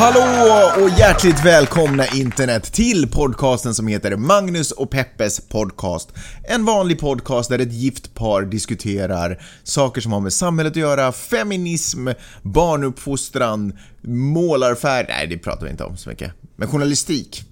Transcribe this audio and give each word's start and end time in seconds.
Hallå 0.00 0.84
och 0.84 0.90
hjärtligt 0.98 1.44
välkomna 1.44 2.06
internet 2.06 2.72
till 2.72 3.08
podcasten 3.10 3.74
som 3.74 3.86
heter 3.86 4.16
Magnus 4.16 4.70
och 4.70 4.90
Peppes 4.90 5.48
podcast. 5.48 6.12
En 6.44 6.64
vanlig 6.64 6.98
podcast 6.98 7.50
där 7.50 7.58
ett 7.58 7.72
gift 7.72 8.14
par 8.14 8.42
diskuterar 8.42 9.42
saker 9.62 10.00
som 10.00 10.12
har 10.12 10.20
med 10.20 10.32
samhället 10.32 10.70
att 10.70 10.76
göra, 10.76 11.12
feminism, 11.12 12.08
barnuppfostran, 12.42 13.78
målarfärg, 14.02 15.06
nej 15.08 15.26
det 15.26 15.38
pratar 15.38 15.64
vi 15.64 15.70
inte 15.70 15.84
om 15.84 15.96
så 15.96 16.08
mycket, 16.08 16.32
men 16.56 16.68
journalistik. 16.68 17.44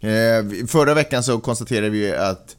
Eh, 0.00 0.66
förra 0.66 0.94
veckan 0.94 1.22
så 1.22 1.40
konstaterade 1.40 1.90
vi 1.90 2.14
att 2.14 2.56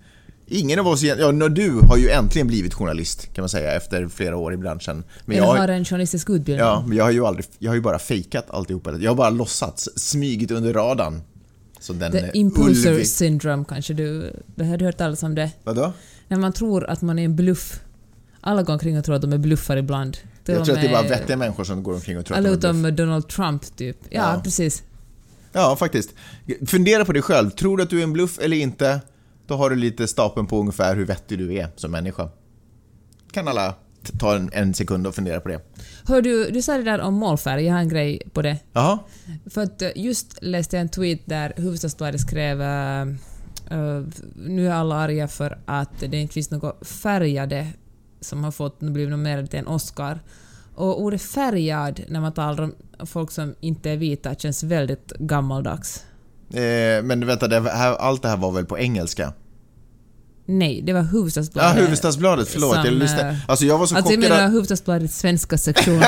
Ingen 0.51 0.79
av 0.79 0.87
oss, 0.87 1.03
ja 1.03 1.31
du 1.49 1.79
har 1.87 1.97
ju 1.97 2.09
äntligen 2.09 2.47
blivit 2.47 2.73
journalist 2.73 3.33
kan 3.33 3.41
man 3.41 3.49
säga 3.49 3.71
efter 3.73 4.07
flera 4.07 4.37
år 4.37 4.53
i 4.53 4.57
branschen. 4.57 5.03
Men 5.25 5.37
Eller 5.37 5.47
jag 5.47 5.55
har 5.55 5.67
en 5.67 5.85
journalistisk 5.85 6.29
utbildning. 6.29 6.67
Ja, 6.67 6.83
men 6.87 6.97
jag 6.97 7.03
har 7.03 7.11
ju 7.11 7.25
aldrig, 7.25 7.45
jag 7.59 7.71
har 7.71 7.75
ju 7.75 7.81
bara 7.81 7.99
fejkat 7.99 8.49
alltihopa. 8.49 8.97
Jag 8.97 9.11
har 9.11 9.15
bara 9.15 9.29
låtsats, 9.29 9.89
smygit 9.95 10.51
under 10.51 10.73
radarn. 10.73 11.21
Så 11.79 11.93
den 11.93 12.11
The 12.11 12.29
imposter 12.33 12.91
ulvi. 12.91 13.05
syndrome 13.05 13.65
kanske 13.69 13.93
du, 13.93 14.33
har 14.57 14.77
du 14.77 14.85
hört 14.85 14.97
talas 14.97 15.23
om 15.23 15.35
det? 15.35 15.51
Vadå? 15.63 15.93
När 16.27 16.37
man 16.37 16.53
tror 16.53 16.89
att 16.89 17.01
man 17.01 17.19
är 17.19 17.25
en 17.25 17.35
bluff. 17.35 17.79
Alla 18.41 18.63
går 18.63 18.73
omkring 18.73 18.97
och 18.97 19.05
tror 19.05 19.15
att 19.15 19.21
de 19.21 19.33
är 19.33 19.37
bluffar 19.37 19.77
ibland. 19.77 20.17
Jag 20.45 20.65
tror 20.65 20.75
att 20.75 20.81
det 20.81 20.87
är 20.87 20.91
bara 20.91 21.09
vettiga 21.09 21.37
människor 21.37 21.63
som 21.63 21.83
går 21.83 21.93
omkring 21.93 22.17
och 22.17 22.25
tror 22.25 22.37
att 22.37 22.43
de 22.43 22.49
är 22.49 22.53
bluff. 22.57 22.63
utom 22.63 22.95
Donald 22.95 23.27
Trump 23.27 23.77
typ. 23.77 23.97
Ja, 24.09 24.33
ja, 24.33 24.41
precis. 24.43 24.83
Ja, 25.51 25.75
faktiskt. 25.75 26.09
Fundera 26.67 27.05
på 27.05 27.13
dig 27.13 27.21
själv. 27.21 27.49
Tror 27.49 27.77
du 27.77 27.83
att 27.83 27.89
du 27.89 27.99
är 27.99 28.03
en 28.03 28.13
bluff 28.13 28.39
eller 28.39 28.57
inte? 28.57 29.01
Då 29.49 29.55
har 29.55 29.69
du 29.69 29.75
lite 29.75 30.07
stapeln 30.07 30.47
på 30.47 30.59
ungefär 30.59 30.95
hur 30.95 31.05
vettig 31.05 31.37
du 31.37 31.55
är 31.55 31.69
som 31.75 31.91
människa. 31.91 32.29
Kan 33.31 33.47
alla 33.47 33.75
ta 34.19 34.35
en, 34.35 34.49
en 34.53 34.73
sekund 34.73 35.07
och 35.07 35.15
fundera 35.15 35.39
på 35.39 35.49
det. 35.49 35.61
Hör 36.07 36.21
du, 36.21 36.49
du 36.49 36.61
sa 36.61 36.77
det 36.77 36.83
där 36.83 37.01
om 37.01 37.13
målfärg, 37.13 37.65
jag 37.65 37.73
har 37.73 37.79
en 37.79 37.89
grej 37.89 38.21
på 38.33 38.41
det. 38.41 38.57
Jaha? 38.73 38.99
För 39.49 39.63
att 39.63 39.81
eh, 39.81 39.89
just 39.95 40.37
läste 40.41 40.75
jag 40.75 40.81
en 40.81 40.89
tweet 40.89 41.19
där 41.25 41.53
Hufvudstadsbladet 41.55 42.21
skrev 42.21 42.61
uh, 42.61 43.07
uh, 43.71 44.07
nu 44.35 44.67
är 44.67 44.71
alla 44.71 44.95
arga 44.95 45.27
för 45.27 45.59
att 45.65 45.99
det 45.99 46.17
inte 46.17 46.33
finns 46.33 46.51
något 46.51 46.87
färgade 46.87 47.67
som 48.21 48.43
har 48.43 48.51
fått 48.51 48.79
blivit 48.79 49.09
nominerade 49.09 49.47
till 49.47 49.59
en 49.59 49.67
Oscar. 49.67 50.19
Och 50.75 51.01
ordet 51.01 51.21
färgad 51.21 52.01
när 52.07 52.21
man 52.21 52.33
talar 52.33 52.63
om 52.63 52.73
folk 53.05 53.31
som 53.31 53.55
inte 53.59 53.89
är 53.89 53.97
vita 53.97 54.35
känns 54.35 54.63
väldigt 54.63 55.11
gammaldags. 55.19 56.05
Eh, 56.53 57.03
men 57.03 57.25
vänta, 57.25 57.47
det 57.47 57.69
här, 57.69 57.95
allt 57.95 58.21
det 58.21 58.29
här 58.29 58.37
var 58.37 58.51
väl 58.51 58.65
på 58.65 58.79
engelska? 58.79 59.33
Nej, 60.51 60.81
det 60.81 60.93
var 60.93 61.01
Hufvudstadsbladet. 61.01 61.75
Ja, 61.75 61.81
Hufvudstadsbladet, 61.81 62.47
förlåt. 62.47 62.75
Som, 62.75 62.85
jag 62.85 62.93
lyssnade. 62.93 63.29
Eh, 63.29 63.35
alltså 63.47 63.65
jag 63.65 63.77
var 63.77 63.87
så 63.87 63.95
alltså, 63.95 64.09
chockad... 64.09 64.23
Alltså 64.23 64.33
jag 64.33 64.39
menar 64.39 64.51
Hufvudstadsbladets 64.51 65.17
svenska 65.17 65.57
sektion. 65.57 66.01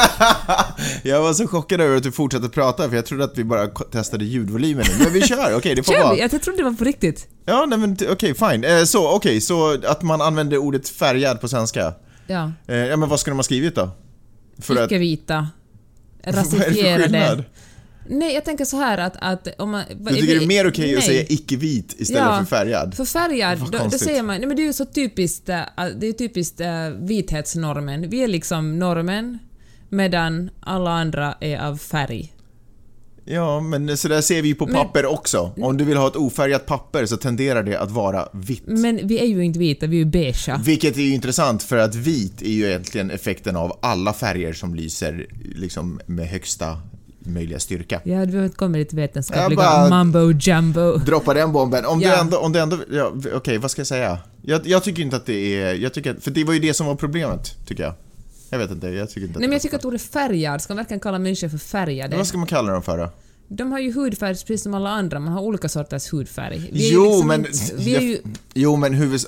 jag 1.03 1.21
var 1.21 1.33
så 1.33 1.47
chockad 1.47 1.81
över 1.81 1.97
att 1.97 2.03
du 2.03 2.11
fortsatte 2.11 2.49
prata, 2.49 2.89
för 2.89 2.95
jag 2.95 3.05
trodde 3.05 3.23
att 3.23 3.37
vi 3.37 3.43
bara 3.43 3.67
testade 3.67 4.25
ljudvolymen 4.25 4.85
Men 5.03 5.13
vi 5.13 5.21
kör, 5.21 5.37
okej, 5.37 5.55
okay, 5.55 5.75
det 5.75 5.83
får 5.83 5.93
kör 5.93 6.03
vara. 6.03 6.13
Vi? 6.13 6.21
Jag 6.21 6.41
trodde 6.41 6.57
det 6.57 6.63
var 6.63 6.73
på 6.73 6.83
riktigt. 6.83 7.27
Ja, 7.45 7.65
nej 7.65 7.79
men 7.79 7.93
okej, 7.93 8.09
okay, 8.11 8.33
fine. 8.33 8.63
Eh, 8.63 8.83
så, 8.83 9.07
okej, 9.07 9.15
okay, 9.15 9.41
så 9.41 9.87
att 9.87 10.01
man 10.01 10.21
använder 10.21 10.57
ordet 10.57 10.89
färgad 10.89 11.41
på 11.41 11.47
svenska. 11.47 11.93
Ja. 12.27 12.51
Eh, 12.67 12.75
ja, 12.75 12.97
men 12.97 13.09
vad 13.09 13.19
ska 13.19 13.31
de 13.31 13.35
ha 13.35 13.43
skrivit 13.43 13.75
då? 13.75 13.89
Icke-vita. 14.69 15.47
Rasifierade. 16.23 17.43
Nej, 18.05 18.33
jag 18.33 18.45
tänker 18.45 18.65
så 18.65 18.77
här 18.77 18.97
att, 18.97 19.17
att 19.19 19.47
om 19.57 19.71
man... 19.71 19.83
Du 19.99 20.15
tycker 20.15 20.35
det 20.35 20.43
är 20.43 20.47
mer 20.47 20.67
okej 20.67 20.85
okay 20.85 20.95
att 20.95 21.03
säga 21.03 21.25
icke-vit 21.29 21.95
istället 21.97 22.23
ja, 22.23 22.37
för 22.39 22.45
färgad? 22.45 22.95
för 22.95 23.05
färgad, 23.05 23.59
då, 23.71 23.77
då, 23.91 23.97
säger 23.97 24.23
man... 24.23 24.37
Nej 24.37 24.47
men 24.47 24.57
det 24.57 24.63
är 24.63 24.65
ju 24.65 24.73
så 24.73 24.85
typiskt, 24.85 25.49
äh, 25.49 25.61
det 25.97 26.07
är 26.07 26.13
typiskt 26.13 26.59
äh, 26.59 26.89
vithetsnormen. 26.99 28.09
Vi 28.09 28.23
är 28.23 28.27
liksom 28.27 28.79
normen, 28.79 29.39
medan 29.89 30.49
alla 30.59 30.91
andra 30.91 31.35
är 31.39 31.59
av 31.59 31.77
färg. 31.77 32.33
Ja, 33.25 33.59
men 33.59 33.97
så 33.97 34.07
där 34.07 34.21
ser 34.21 34.41
vi 34.41 34.47
ju 34.47 34.55
på 34.55 34.67
papper 34.67 35.03
men, 35.03 35.11
också. 35.11 35.53
Om 35.57 35.77
du 35.77 35.83
vill 35.83 35.97
ha 35.97 36.07
ett 36.07 36.15
ofärgat 36.15 36.65
papper 36.65 37.05
så 37.05 37.17
tenderar 37.17 37.63
det 37.63 37.79
att 37.79 37.91
vara 37.91 38.27
vitt. 38.33 38.63
Men 38.65 39.07
vi 39.07 39.19
är 39.19 39.25
ju 39.25 39.45
inte 39.45 39.59
vita, 39.59 39.87
vi 39.87 39.95
är 39.95 39.99
ju 39.99 40.05
beigea. 40.05 40.61
Vilket 40.65 40.97
är 40.97 41.01
ju 41.01 41.13
intressant 41.13 41.63
för 41.63 41.77
att 41.77 41.95
vit 41.95 42.41
är 42.41 42.49
ju 42.49 42.67
egentligen 42.67 43.11
effekten 43.11 43.55
av 43.55 43.79
alla 43.81 44.13
färger 44.13 44.53
som 44.53 44.75
lyser 44.75 45.27
liksom 45.55 46.01
med 46.05 46.27
högsta 46.27 46.77
möjliga 47.25 47.59
styrka. 47.59 48.01
Ja, 48.03 48.25
du 48.25 48.37
har 48.37 48.49
kommit 48.49 48.79
lite 48.79 48.95
vetenskapliga 48.95 49.89
mambo 49.89 50.31
jumbo. 50.31 50.97
Droppa 50.97 51.33
den 51.33 51.51
bomben. 51.51 51.85
Om 51.85 52.01
ja. 52.01 52.09
du 52.09 52.21
ändå, 52.21 52.37
om 52.37 52.51
du 52.51 52.59
ändå, 52.59 52.77
ja, 52.91 53.11
okej 53.15 53.35
okay, 53.35 53.57
vad 53.57 53.71
ska 53.71 53.79
jag 53.79 53.87
säga? 53.87 54.17
Jag, 54.41 54.67
jag, 54.67 54.83
tycker 54.83 55.01
inte 55.01 55.15
att 55.15 55.25
det 55.25 55.61
är, 55.61 55.73
jag 55.73 55.93
tycker, 55.93 56.15
för 56.21 56.31
det 56.31 56.43
var 56.43 56.53
ju 56.53 56.59
det 56.59 56.73
som 56.73 56.87
var 56.87 56.95
problemet, 56.95 57.55
tycker 57.67 57.83
jag. 57.83 57.93
Jag 58.49 58.57
vet 58.57 58.71
inte, 58.71 58.87
jag 58.87 59.09
tycker 59.09 59.27
inte 59.27 59.39
Nej 59.39 59.47
men 59.47 59.53
jag 59.53 59.61
tycker 59.61 59.75
att 59.75 59.85
ordet 59.85 60.01
färgad, 60.01 60.61
ska 60.61 60.73
man 60.73 60.77
verkligen 60.77 60.99
kalla 60.99 61.19
människor 61.19 61.49
för 61.49 61.57
färgade? 61.57 62.09
Men 62.09 62.17
vad 62.17 62.27
ska 62.27 62.37
man 62.37 62.47
kalla 62.47 62.71
dem 62.71 62.83
för 62.83 62.97
då? 62.97 63.09
De 63.53 63.71
har 63.71 63.79
ju 63.79 63.93
hudfärg 63.93 64.35
precis 64.35 64.63
som 64.63 64.73
alla 64.73 64.89
andra, 64.89 65.19
man 65.19 65.33
har 65.33 65.41
olika 65.41 65.69
sorters 65.69 66.13
hudfärg. 66.13 66.69
jo, 66.73 67.03
liksom 67.03 67.27
men... 67.27 67.45
vi 67.77 67.95
är 67.95 68.01
ju... 68.01 68.19
Jo, 68.53 68.75
men 68.75 68.93
huvud... 68.93 69.21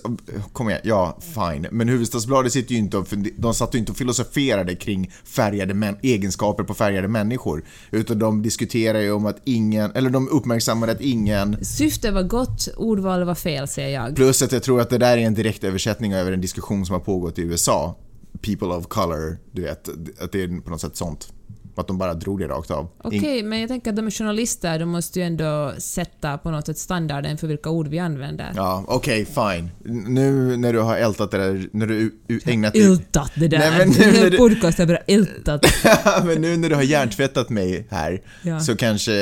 Kom 0.54 0.70
igen, 0.70 0.82
ja, 0.84 1.18
fine. 1.22 1.68
Men 1.72 1.90
Hufvudstadsbladet 1.90 2.54
sitter 2.54 2.72
ju 2.72 2.78
inte 2.78 2.98
och... 2.98 3.08
De 3.38 3.54
satt 3.54 3.76
ju 3.76 3.80
inte 3.80 3.92
och 3.92 3.98
filosoferade 3.98 4.76
kring 4.76 5.12
färgade 5.24 5.74
män, 5.74 5.98
egenskaper 6.02 6.64
på 6.64 6.74
färgade 6.74 7.08
människor. 7.08 7.64
Utan 7.92 8.20
de 8.20 8.42
diskuterar 8.42 9.00
ju 9.00 9.12
om 9.12 9.26
att 9.26 9.42
ingen... 9.44 9.92
Eller 9.92 10.10
de 10.10 10.30
uppmärksammade 10.30 10.92
att 10.92 11.02
ingen... 11.02 11.66
Syftet 11.66 12.14
var 12.14 12.24
gott, 12.24 12.68
ordvalet 12.78 13.28
var 13.28 13.36
fel, 13.36 13.68
säger 13.68 13.90
jag. 13.90 14.16
Plus 14.16 14.42
att 14.42 14.52
jag 14.52 14.64
tror 14.64 14.82
att 14.82 14.90
det 14.90 14.98
där 14.98 15.18
är 15.18 15.22
en 15.22 15.34
direkt 15.34 15.64
översättning 15.64 16.14
över 16.14 16.32
en 16.32 16.42
diskussion 16.42 16.86
som 16.86 16.94
har 16.94 17.00
pågått 17.00 17.40
i 17.40 17.42
USA. 17.42 17.98
People 18.42 18.68
of 18.68 18.88
color, 18.88 19.38
du 19.52 19.62
vet. 19.62 19.90
Att 20.20 20.32
det 20.32 20.44
är 20.44 20.62
på 20.62 20.70
något 20.70 20.82
sätt 20.82 20.96
sånt. 20.96 21.34
Att 21.76 21.88
de 21.88 21.98
bara 21.98 22.14
drog 22.14 22.40
det 22.40 22.48
rakt 22.48 22.72
av. 22.72 22.90
Okej, 23.04 23.20
okay, 23.20 23.44
men 23.44 23.60
jag 23.60 23.70
tänker 23.70 23.90
att 23.90 23.96
de 23.96 24.08
är 24.08 24.12
journalister, 24.12 24.80
de 24.80 24.90
måste 24.90 25.20
ju 25.20 25.26
ändå 25.26 25.74
sätta 25.78 26.38
på 26.38 26.52
något 26.52 26.66
sätt 26.66 26.78
standarden 26.78 27.38
för 27.38 27.48
vilka 27.48 27.70
ord 27.70 27.88
vi 27.88 28.00
använder. 28.00 28.52
Ja, 28.56 28.86
okej, 28.88 29.22
okay, 29.22 29.56
fine. 29.56 29.70
Nu 30.08 30.58
när 30.58 30.74
du 30.74 30.80
har 30.80 30.98
ältat 30.98 31.32
det 31.32 31.38
där, 31.38 31.70
när 31.72 31.88
du 31.88 32.12
ägnat. 32.46 32.76
Ältat 32.76 33.32
det 33.36 33.48
där! 33.48 33.60
Nej, 33.60 33.72
men 33.78 33.90
nu 33.90 34.12
när 34.12 34.30
du... 34.30 34.38
Podcasten 34.38 34.88
bara 34.88 34.98
ältat. 34.98 35.66
men 36.26 36.42
nu 36.42 36.58
när 36.58 36.70
du 36.70 36.76
har 36.76 36.84
hjärntvättat 36.84 37.50
mig 37.50 37.88
här, 37.90 38.22
ja. 38.42 38.60
så 38.60 38.76
kanske 38.76 39.14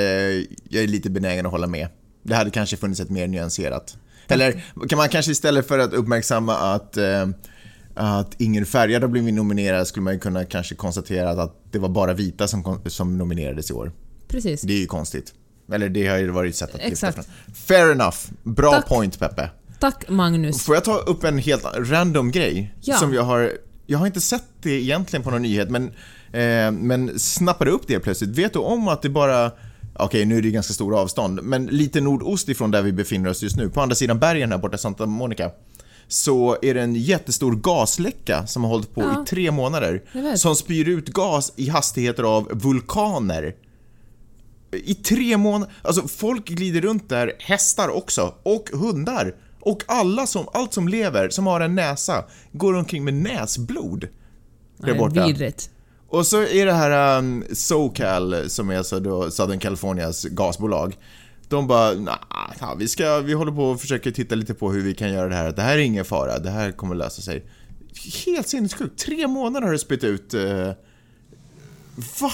jag 0.70 0.84
är 0.84 0.88
lite 0.88 1.10
benägen 1.10 1.46
att 1.46 1.52
hålla 1.52 1.68
med. 1.68 1.88
Det 2.24 2.36
hade 2.36 2.50
kanske 2.50 2.78
funnits 2.78 3.00
ett 3.00 3.10
mer 3.10 3.28
nyanserat. 3.28 3.98
Eller 4.28 4.64
kan 4.90 4.98
man 4.98 5.10
kanske 5.10 5.32
istället 5.32 5.68
för 5.68 5.80
att 5.80 5.94
uppmärksamma 5.94 6.58
att 6.58 6.98
eh, 6.98 7.28
att 7.96 8.42
ingen 8.42 8.66
färgad 8.66 9.02
har 9.02 9.10
blivit 9.10 9.34
nominerad 9.34 9.88
skulle 9.88 10.04
man 10.04 10.14
ju 10.14 10.20
kunna 10.20 10.46
kanske 10.46 10.76
konstatera 10.76 11.30
att 11.30 11.64
det 11.72 11.80
var 11.80 11.90
bara 11.90 12.14
vita 12.14 12.48
som, 12.48 12.82
som 12.86 13.18
nominerades 13.18 13.70
i 13.70 13.74
år. 13.74 13.92
Precis. 14.28 14.62
Det 14.62 14.74
är 14.74 14.80
ju 14.80 14.86
konstigt. 14.86 15.34
Eller 15.72 15.90
det 15.90 16.08
har 16.08 16.18
ju 16.18 16.30
varit 16.30 16.50
ett 16.50 16.56
sätt 16.56 16.76
att 16.76 16.82
Exakt. 16.82 17.30
Fair 17.54 17.92
enough. 17.92 18.18
Bra 18.44 18.72
Tack. 18.72 18.88
point 18.88 19.20
Peppe. 19.20 19.50
Tack 19.80 20.10
Magnus. 20.10 20.64
Får 20.64 20.76
jag 20.76 20.84
ta 20.84 20.98
upp 20.98 21.24
en 21.24 21.38
helt 21.38 21.66
random 21.76 22.32
grej? 22.32 22.74
Ja. 22.82 22.98
Som 22.98 23.14
jag 23.14 23.24
har... 23.24 23.52
Jag 23.86 24.00
har 24.00 24.08
inte 24.08 24.22
sett 24.22 24.44
det 24.62 24.72
egentligen 24.72 25.24
på 25.24 25.32
någon 25.32 25.42
nyhet 25.42 25.70
men, 25.70 25.84
eh, 26.32 26.72
men 26.72 27.20
snappade 27.20 27.72
upp 27.72 27.88
det 27.88 28.00
plötsligt. 28.00 28.30
Vet 28.30 28.54
du 28.54 28.60
om 28.60 28.88
att 28.88 29.02
det 29.02 29.10
bara... 29.10 29.52
Okej, 29.94 30.26
nu 30.26 30.38
är 30.38 30.42
det 30.42 30.52
ganska 30.52 30.74
stora 30.74 31.00
avstånd, 31.00 31.40
men 31.44 31.66
lite 31.66 32.02
nordost 32.02 32.50
ifrån 32.50 32.72
där 32.72 32.82
vi 32.82 32.92
befinner 32.92 33.30
oss 33.30 33.44
just 33.44 33.56
nu, 33.56 33.70
på 33.70 33.82
andra 33.82 33.96
sidan 33.96 34.20
bergen 34.20 34.52
här 34.52 34.58
borta, 34.58 34.78
Santa 34.78 35.06
Monica 35.06 35.52
så 36.14 36.58
är 36.62 36.74
det 36.74 36.82
en 36.82 36.96
jättestor 36.96 37.56
gasläcka 37.56 38.48
som 38.48 38.64
har 38.64 38.72
hållit 38.72 38.96
på 38.96 39.02
ja. 39.02 39.24
i 39.24 39.26
tre 39.26 39.52
månader. 39.52 40.04
Som 40.36 40.56
spyr 40.56 40.88
ut 40.88 41.10
gas 41.10 41.54
i 41.56 41.70
hastigheter 41.70 42.24
av 42.24 42.50
vulkaner. 42.52 43.56
I 44.72 44.96
tre 44.96 45.38
månader. 45.38 45.74
Alltså 45.82 46.08
folk 46.08 46.48
glider 46.48 46.82
runt 46.82 47.10
där, 47.10 47.34
hästar 47.40 47.90
också, 47.90 48.34
och 48.44 48.70
hundar. 48.74 49.36
Och 49.60 49.84
alla 49.88 50.28
som, 50.28 50.48
allt 50.54 50.74
som 50.74 50.88
lever, 50.88 51.30
som 51.30 51.48
har 51.48 51.62
en 51.62 51.76
näsa, 51.76 52.26
går 52.52 52.74
omkring 52.74 53.04
med 53.04 53.14
näsblod. 53.14 54.08
Där 54.78 54.94
borta. 54.94 55.28
Vidrigt. 55.28 55.70
Och 56.10 56.28
så 56.28 56.42
är 56.42 56.66
det 56.66 56.74
här 56.74 57.18
um, 57.18 57.44
SoCal, 57.54 58.50
som 58.50 58.70
är 58.70 58.78
alltså 58.78 59.00
då 59.00 59.32
Southern 59.32 59.60
Californias 59.60 60.24
gasbolag. 60.24 60.98
De 61.52 61.68
bara, 61.68 61.94
nah, 61.94 62.76
vi, 62.78 62.88
ska, 62.88 63.20
vi 63.20 63.34
håller 63.34 63.52
på 63.52 63.64
och 63.64 63.82
försöker 63.82 64.12
titta 64.12 64.36
lite 64.36 64.54
på 64.54 64.72
hur 64.72 64.82
vi 64.82 64.94
kan 64.94 65.14
göra 65.14 65.30
det 65.30 65.36
här. 65.36 65.52
Det 65.52 65.62
här 65.62 65.78
är 65.78 65.82
ingen 65.82 66.06
fara, 66.06 66.40
det 66.40 66.50
här 66.50 66.72
kommer 66.72 66.96
lösa 66.96 67.22
sig. 67.22 67.46
Helt 68.26 68.48
sinnessjukt. 68.48 69.00
Tre 69.00 69.28
månader 69.28 69.66
har 69.66 69.74
det 69.74 69.80
spytt 69.80 70.04
ut... 70.04 70.34
Eh, 70.34 70.72
va? 72.22 72.32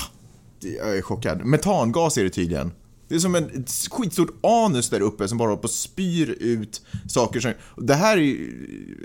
Jag 0.59 0.97
är 0.97 1.01
chockad. 1.01 1.45
Metangas 1.45 2.17
är 2.17 2.23
det 2.23 2.29
tydligen. 2.29 2.71
Det 3.07 3.15
är 3.15 3.19
som 3.19 3.35
en 3.35 3.65
skitstort 3.91 4.39
anus 4.43 4.89
där 4.89 5.01
uppe 5.01 5.27
som 5.27 5.37
bara 5.37 5.49
håller 5.49 5.61
på 5.61 5.63
och 5.63 5.69
spyr 5.69 6.37
ut 6.39 6.81
saker 7.07 7.39
som... 7.39 7.53
Det 7.77 7.93
här 7.93 8.17
är 8.17 8.37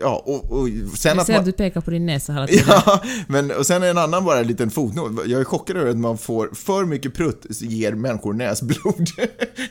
Ja, 0.00 0.22
och, 0.26 0.52
och 0.52 0.69
sen 0.96 1.20
att, 1.20 1.28
man, 1.28 1.37
att 1.37 1.44
du 1.44 1.52
pekar 1.52 1.81
på 1.81 1.90
din 1.90 2.06
näsa 2.06 2.32
hela 2.32 2.46
tiden. 2.49 2.64
Ja, 2.69 3.02
men 3.28 3.50
och 3.50 3.66
sen 3.66 3.82
är 3.82 3.87
en 3.87 3.99
annan 3.99 4.25
bara 4.25 4.38
en 4.38 4.46
liten 4.46 4.70
fotnot. 4.70 5.12
Jag 5.26 5.40
är 5.40 5.44
chockad 5.44 5.76
över 5.76 5.90
att 5.90 5.96
man 5.96 6.19
får 6.19 6.50
för 6.54 6.84
mycket 6.84 7.14
prutt 7.14 7.46
ger 7.60 7.93
människor 7.93 8.32
näsblod. 8.32 8.76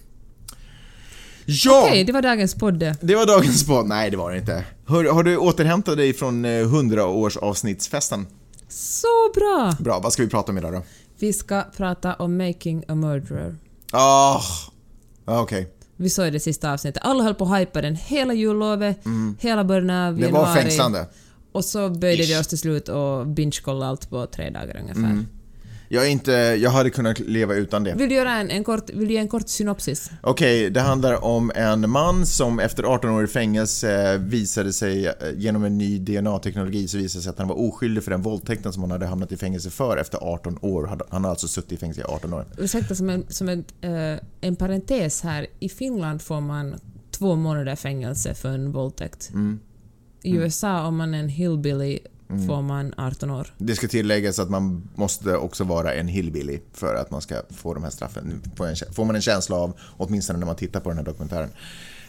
Ja! 1.46 1.80
Okej, 1.80 1.92
okay, 1.92 2.04
det 2.04 2.12
var 2.12 2.22
dagens 2.22 2.56
podd. 2.56 2.96
Det 3.02 3.16
var 3.16 3.26
dagens 3.26 3.66
podd. 3.66 3.88
Nej, 3.88 4.12
det 4.12 4.18
var 4.18 4.32
det 4.32 4.38
inte. 4.38 4.64
Har, 4.86 5.04
har 5.04 5.24
du 5.24 5.38
återhämtat 5.38 5.98
dig 5.98 6.14
från 6.14 6.46
100-årsavsnittsfesten? 6.46 8.26
Så 8.70 9.32
bra! 9.36 9.76
Bra, 9.80 10.00
vad 10.00 10.14
ska 10.14 10.24
vi 10.24 10.30
prata 10.30 10.52
om 10.52 10.58
idag 10.58 10.74
då? 10.74 10.82
Vi 11.20 11.34
ska 11.34 11.64
prata 11.78 12.14
om 12.14 12.38
Making 12.38 12.84
a 12.88 12.96
Murderer. 12.96 13.56
Ah, 13.92 14.42
okej. 15.26 15.42
Okay. 15.42 15.66
Vi 15.98 16.10
såg 16.10 16.32
det 16.34 16.40
sista 16.40 16.74
avsnittet. 16.74 17.04
Alla 17.06 17.24
höll 17.24 17.36
på 17.36 17.46
att 17.46 17.60
hypa 17.60 17.82
den 17.82 17.96
hela 17.96 18.34
jullovet, 18.34 19.06
mm. 19.06 19.38
hela 19.40 19.64
början 19.64 19.90
av 19.90 20.20
januari. 20.20 20.32
Det 20.32 20.32
var 20.32 20.56
fängslande. 20.56 21.08
Och 21.52 21.66
så 21.66 21.90
böjde 21.90 22.24
Ish. 22.24 22.30
vi 22.30 22.40
oss 22.40 22.48
till 22.48 22.58
slut 22.58 22.90
och 22.90 23.28
binge-kollade 23.28 23.90
allt 23.90 24.10
på 24.10 24.26
tre 24.26 24.50
dagar 24.50 24.78
ungefär. 24.82 25.02
Mm. 25.02 25.28
Jag, 25.88 26.12
inte, 26.12 26.32
jag 26.32 26.70
hade 26.70 26.90
kunnat 26.90 27.20
leva 27.20 27.56
utan 27.56 27.84
det. 27.84 27.94
Vill 27.94 28.10
du, 28.10 28.16
göra 28.16 28.32
en, 28.32 28.50
en 28.50 28.64
kort, 28.64 28.90
vill 28.90 29.08
du 29.08 29.14
ge 29.14 29.20
en 29.20 29.28
kort 29.28 29.50
synopsis? 29.50 30.12
Okej, 30.22 30.62
okay, 30.62 30.70
det 30.70 30.82
handlar 30.82 31.26
om 31.26 31.52
en 31.56 31.90
man 31.90 32.26
som 32.26 32.60
efter 32.60 32.84
18 32.84 33.10
år 33.10 33.24
i 33.24 33.28
fängelse 33.28 34.18
visade 34.18 34.74
sig, 34.74 35.08
eh, 35.08 35.14
genom 35.36 35.64
en 35.64 35.78
ny 35.78 36.00
DNA-teknologi, 36.00 36.88
så 36.88 36.98
visade 36.98 37.24
sig 37.24 37.30
att 37.30 37.40
han 37.40 37.48
var 37.48 37.60
oskyldig 37.60 38.04
för 38.04 38.12
den 38.12 38.22
våldtäkten 38.22 38.74
som 38.74 38.82
han 38.82 38.92
hade 38.92 39.06
hamnat 39.06 39.32
i 39.32 39.38
fängelse 39.38 39.70
för 39.70 39.98
efter 39.98 40.18
18 40.18 40.58
år. 40.62 41.00
Han 41.10 41.24
har 41.24 41.32
alltså 41.32 41.48
suttit 41.48 41.72
i 41.72 41.78
fängelse 41.78 42.02
i 42.02 42.04
18 42.04 42.34
år. 42.34 42.46
Ursäkta, 42.58 42.96
som 42.96 43.10
en, 43.10 43.26
som 43.30 43.50
en, 43.50 43.60
uh, 43.86 44.20
en 44.42 44.56
parentes 44.56 45.22
här. 45.22 45.48
I 45.60 45.70
Finland 45.70 46.22
får 46.22 46.42
man 46.42 46.76
två 47.12 47.36
månader 47.36 47.76
fängelse 47.76 48.34
för 48.34 48.50
en 48.50 48.72
våldtäkt. 48.72 49.30
Mm. 49.34 49.60
I 50.24 50.30
mm. 50.30 50.44
USA, 50.44 50.88
om 50.88 50.98
man 50.98 51.14
är 51.14 51.20
en 51.20 51.30
hillbilly 51.30 52.00
mm. 52.30 52.48
får 52.48 52.62
man 52.62 52.94
18 52.98 53.30
år. 53.30 53.54
Det 53.58 53.76
ska 53.76 53.88
tilläggas 53.88 54.40
att 54.40 54.50
man 54.50 54.90
måste 54.96 55.38
också 55.38 55.64
vara 55.64 55.94
en 55.94 56.08
hillbilly 56.08 56.60
för 56.74 56.96
att 56.96 57.12
man 57.12 57.22
ska 57.22 57.42
få 57.50 57.74
de 57.74 57.84
här 57.84 57.92
straffen. 57.92 58.42
Får 58.92 59.06
man 59.06 59.16
en 59.16 59.22
känsla 59.22 59.56
av, 59.56 59.78
åtminstone 59.98 60.40
när 60.40 60.46
man 60.46 60.56
tittar 60.56 60.80
på 60.80 60.90
den 60.90 60.98
här 60.98 61.06
dokumentären. 61.06 61.50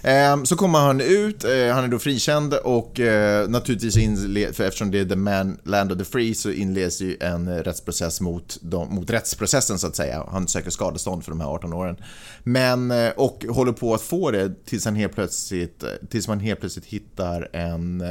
Ehm, 0.02 0.46
så 0.46 0.56
kommer 0.56 0.78
han 0.78 1.00
ut, 1.00 1.44
eh, 1.44 1.50
han 1.50 1.84
är 1.84 1.88
då 1.88 1.98
frikänd 1.98 2.54
och 2.54 3.00
eh, 3.00 3.48
naturligtvis 3.48 3.96
inled, 3.96 4.56
för 4.56 4.64
eftersom 4.64 4.90
det 4.90 4.98
är 4.98 5.04
the 5.04 5.16
man, 5.16 5.58
land 5.64 5.92
of 5.92 5.98
the 5.98 6.04
free 6.04 6.34
så 6.34 6.50
inleds 6.50 7.00
ju 7.00 7.16
en 7.20 7.64
rättsprocess 7.64 8.20
mot, 8.20 8.58
de, 8.60 8.94
mot 8.94 9.10
rättsprocessen 9.10 9.78
så 9.78 9.86
att 9.86 9.96
säga. 9.96 10.24
Han 10.30 10.48
söker 10.48 10.70
skadestånd 10.70 11.24
för 11.24 11.30
de 11.30 11.40
här 11.40 11.48
18 11.48 11.72
åren. 11.72 11.96
Men, 12.42 12.90
eh, 12.90 13.10
och 13.10 13.44
håller 13.48 13.72
på 13.72 13.94
att 13.94 14.02
få 14.02 14.30
det 14.30 14.64
tills, 14.64 14.84
han 14.84 14.94
helt 14.94 15.14
plötsligt, 15.14 15.84
tills 16.10 16.28
man 16.28 16.40
helt 16.40 16.60
plötsligt 16.60 16.86
hittar 16.86 17.48
en 17.52 18.02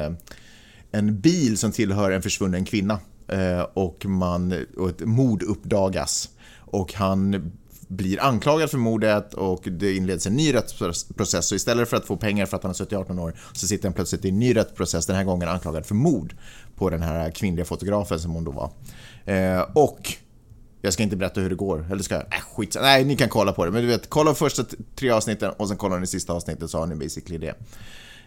en 0.97 1.19
bil 1.19 1.57
som 1.57 1.71
tillhör 1.71 2.11
en 2.11 2.21
försvunnen 2.21 2.65
kvinna 2.65 2.99
eh, 3.27 3.61
och, 3.73 4.05
man, 4.05 4.65
och 4.77 4.89
ett 4.89 4.99
mord 4.99 5.43
uppdagas. 5.43 6.29
Och 6.59 6.93
han 6.93 7.51
blir 7.87 8.23
anklagad 8.23 8.71
för 8.71 8.77
mordet 8.77 9.33
och 9.33 9.63
det 9.63 9.95
inleds 9.95 10.27
en 10.27 10.35
ny 10.35 10.53
rättsprocess. 10.53 11.47
Så 11.47 11.55
istället 11.55 11.89
för 11.89 11.97
att 11.97 12.05
få 12.05 12.17
pengar 12.17 12.45
för 12.45 12.57
att 12.57 12.63
han 12.63 12.69
har 12.69 12.73
suttit 12.73 12.93
i 12.93 12.95
18 12.95 13.19
år 13.19 13.33
så 13.53 13.67
sitter 13.67 13.87
han 13.87 13.93
plötsligt 13.93 14.25
i 14.25 14.29
en 14.29 14.39
ny 14.39 14.55
rättsprocess, 14.55 15.05
den 15.05 15.15
här 15.15 15.23
gången 15.23 15.49
anklagad 15.49 15.85
för 15.85 15.95
mord 15.95 16.35
på 16.75 16.89
den 16.89 17.01
här 17.01 17.31
kvinnliga 17.31 17.65
fotografen 17.65 18.19
som 18.19 18.31
hon 18.31 18.43
då 18.43 18.51
var. 18.51 18.71
Eh, 19.33 19.61
och 19.73 20.13
jag 20.81 20.93
ska 20.93 21.03
inte 21.03 21.15
berätta 21.15 21.41
hur 21.41 21.49
det 21.49 21.55
går, 21.55 21.87
eller 21.91 22.03
ska 22.03 22.15
jag? 22.15 22.23
Äh, 22.23 22.55
skit. 22.55 22.77
Nej, 22.81 23.05
ni 23.05 23.15
kan 23.15 23.29
kolla 23.29 23.51
på 23.51 23.65
det. 23.65 23.71
Men 23.71 23.81
du 23.81 23.87
vet, 23.87 24.09
kolla 24.09 24.33
första 24.33 24.63
tre 24.95 25.09
avsnitten 25.09 25.51
och 25.57 25.67
sen 25.67 25.77
kollar 25.77 25.99
ni 25.99 26.07
sista 26.07 26.33
avsnittet 26.33 26.69
så 26.69 26.79
har 26.79 26.87
ni 26.87 26.95
basically 26.95 27.37
det. 27.37 27.55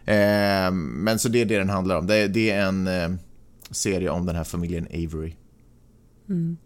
Eh, 0.08 0.70
men 0.72 1.18
så 1.18 1.28
det 1.28 1.40
är 1.40 1.44
det 1.44 1.58
den 1.58 1.68
handlar 1.68 1.98
om. 1.98 2.06
Det, 2.06 2.28
det 2.28 2.50
är 2.50 2.66
en 2.66 2.86
eh, 2.86 3.10
serie 3.70 4.10
om 4.10 4.26
den 4.26 4.36
här 4.36 4.44
familjen 4.44 4.86
Avery. 4.86 5.32
Mm. 6.28 6.56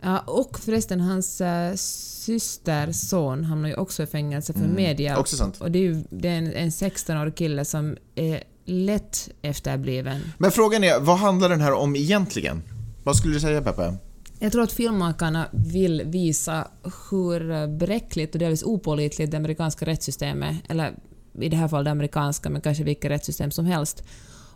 Ja, 0.00 0.18
och 0.18 0.58
förresten, 0.58 1.00
hans 1.00 1.40
äh, 1.40 1.74
systerson 1.74 3.44
hamnar 3.44 3.68
ju 3.68 3.74
också 3.74 4.02
i 4.02 4.06
fängelse 4.06 4.52
för 4.52 4.60
mm. 4.60 4.74
media. 4.74 5.18
Också 5.18 5.36
sant. 5.36 5.60
Och 5.60 5.70
det 5.70 5.78
är, 5.78 5.82
ju, 5.82 6.04
det 6.10 6.28
är 6.28 6.38
en, 6.38 6.52
en 6.52 6.70
16-årig 6.70 7.34
kille 7.34 7.64
som 7.64 7.96
är 8.14 8.42
lätt 8.64 9.28
efterbliven. 9.42 10.20
Men 10.38 10.50
frågan 10.50 10.84
är, 10.84 11.00
vad 11.00 11.18
handlar 11.18 11.48
den 11.48 11.60
här 11.60 11.72
om 11.72 11.96
egentligen? 11.96 12.62
Vad 13.04 13.16
skulle 13.16 13.34
du 13.34 13.40
säga, 13.40 13.62
Peppe? 13.62 13.94
Jag 14.38 14.52
tror 14.52 14.62
att 14.62 14.72
filmmakarna 14.72 15.48
vill 15.52 16.02
visa 16.04 16.68
hur 17.10 17.66
bräckligt 17.76 18.34
och 18.34 18.38
delvis 18.38 18.62
opålitligt 18.62 19.30
det 19.30 19.36
amerikanska 19.36 19.86
rättssystemet, 19.86 20.56
eller 20.68 20.94
i 21.40 21.48
det 21.48 21.56
här 21.56 21.68
fallet 21.68 21.84
det 21.84 21.90
amerikanska, 21.90 22.50
men 22.50 22.60
kanske 22.60 22.84
vilket 22.84 23.10
rättssystem 23.10 23.50
som 23.50 23.66
helst. 23.66 24.02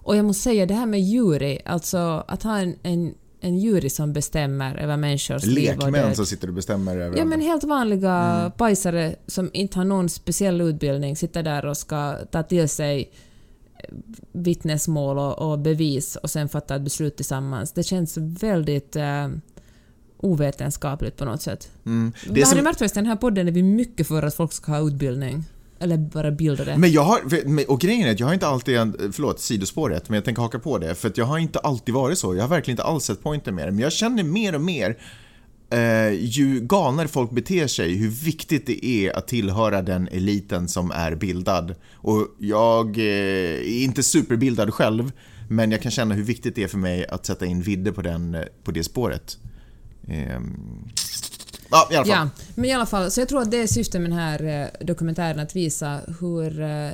Och 0.03 0.17
jag 0.17 0.25
måste 0.25 0.43
säga 0.43 0.67
det 0.67 0.75
här 0.75 0.87
med 0.87 1.01
jury, 1.01 1.59
alltså 1.65 2.25
att 2.29 2.43
ha 2.43 2.59
en, 2.59 2.77
en, 2.83 3.15
en 3.41 3.59
jury 3.59 3.91
som 3.91 4.13
bestämmer 4.13 4.77
över 4.77 4.97
människors 4.97 5.45
liv 5.45 5.77
och 5.79 5.93
Lekmän 5.93 6.15
som 6.15 6.27
sitter 6.27 6.49
och 6.49 6.55
bestämmer 6.55 6.97
över 6.97 7.19
Ja, 7.19 7.25
men 7.25 7.41
helt 7.41 7.65
vanliga 7.65 8.15
mm. 8.15 8.53
pajsare 8.53 9.17
som 9.27 9.51
inte 9.53 9.79
har 9.79 9.85
någon 9.85 10.09
speciell 10.09 10.61
utbildning 10.61 11.17
sitter 11.17 11.43
där 11.43 11.67
och 11.67 11.77
ska 11.77 12.17
ta 12.31 12.43
till 12.43 12.69
sig 12.69 13.13
vittnesmål 14.33 15.19
och, 15.19 15.51
och 15.51 15.59
bevis 15.59 16.17
och 16.17 16.31
sen 16.31 16.49
fatta 16.49 16.77
ett 16.77 16.83
beslut 16.83 17.17
tillsammans. 17.17 17.73
Det 17.73 17.83
känns 17.83 18.17
väldigt 18.17 18.97
eh, 18.97 19.29
ovetenskapligt 20.17 21.17
på 21.17 21.25
något 21.25 21.43
sätt. 21.43 21.71
Mm. 21.87 22.13
Det 22.29 22.41
har 22.41 22.47
som... 22.47 22.57
ni 22.57 22.63
märkt 22.63 22.79
förresten, 22.79 23.05
den 23.05 23.11
här 23.11 23.17
podden 23.17 23.49
är 23.49 23.53
vi 23.53 23.63
mycket 23.63 24.09
för 24.09 24.23
att 24.23 24.35
folk 24.35 24.53
ska 24.53 24.73
ha 24.73 24.89
utbildning. 24.89 25.45
Eller 25.83 25.97
bara 25.97 26.31
bilda 26.31 26.65
det. 26.65 26.77
Men 26.77 26.93
jag 26.93 27.03
har, 27.03 27.21
och 27.69 27.81
grejen 27.81 28.09
är 28.09 28.13
att 28.13 28.21
jag 28.21 28.27
har 28.27 28.35
inte 28.35 28.47
alltid, 28.47 28.77
förlåt 29.13 29.41
sidospåret, 29.41 30.09
men 30.09 30.15
jag 30.15 30.25
tänker 30.25 30.43
haka 30.43 30.59
på 30.59 30.79
det. 30.79 30.95
För 30.95 31.09
att 31.09 31.19
jag 31.19 31.25
har 31.25 31.39
inte 31.39 31.59
alltid 31.59 31.95
varit 31.95 32.19
så. 32.19 32.35
Jag 32.35 32.43
har 32.43 32.49
verkligen 32.49 32.73
inte 32.73 32.83
alls 32.83 33.05
sett 33.05 33.23
poängen 33.23 33.55
med 33.55 33.69
det. 33.69 33.73
Men 33.73 33.81
jag 33.81 33.93
känner 33.93 34.23
mer 34.23 34.55
och 34.55 34.61
mer 34.61 34.97
eh, 35.71 36.13
ju 36.13 36.61
galnare 36.61 37.09
folk 37.09 37.31
beter 37.31 37.67
sig, 37.67 37.97
hur 37.97 38.09
viktigt 38.09 38.67
det 38.67 38.87
är 38.87 39.17
att 39.17 39.29
tillhöra 39.29 39.83
den 39.83 40.09
eliten 40.09 40.69
som 40.69 40.91
är 40.91 41.15
bildad. 41.15 41.75
Och 41.95 42.29
jag 42.39 42.99
eh, 42.99 43.05
är 43.05 43.85
inte 43.85 44.03
superbildad 44.03 44.75
själv, 44.75 45.13
men 45.49 45.71
jag 45.71 45.83
kan 45.83 45.91
känna 45.91 46.15
hur 46.15 46.23
viktigt 46.23 46.55
det 46.55 46.63
är 46.63 46.69
för 46.69 46.79
mig 46.79 47.07
att 47.07 47.27
sätta 47.27 47.47
in 47.47 47.63
vidde 47.63 47.93
på, 47.93 48.03
den, 48.03 48.35
eh, 48.35 48.43
på 48.65 48.71
det 48.71 48.85
spåret. 48.85 49.39
Eh, 50.09 50.41
Ja, 51.71 51.89
i 51.91 51.97
alla 51.97 52.05
fall. 52.05 52.15
Ja, 52.15 52.29
men 52.55 52.65
i 52.65 52.73
alla 52.73 52.87
fall, 52.87 53.11
så 53.11 53.21
jag 53.21 53.29
tror 53.29 53.43
att 53.43 53.51
det 53.51 53.63
är 53.63 53.67
syftet 53.67 54.01
med 54.01 54.11
den 54.11 54.19
här 54.19 54.45
eh, 54.45 54.87
dokumentären, 54.87 55.41
att 55.41 55.57
visa 55.57 56.01
hur, 56.21 56.61
eh, 56.61 56.91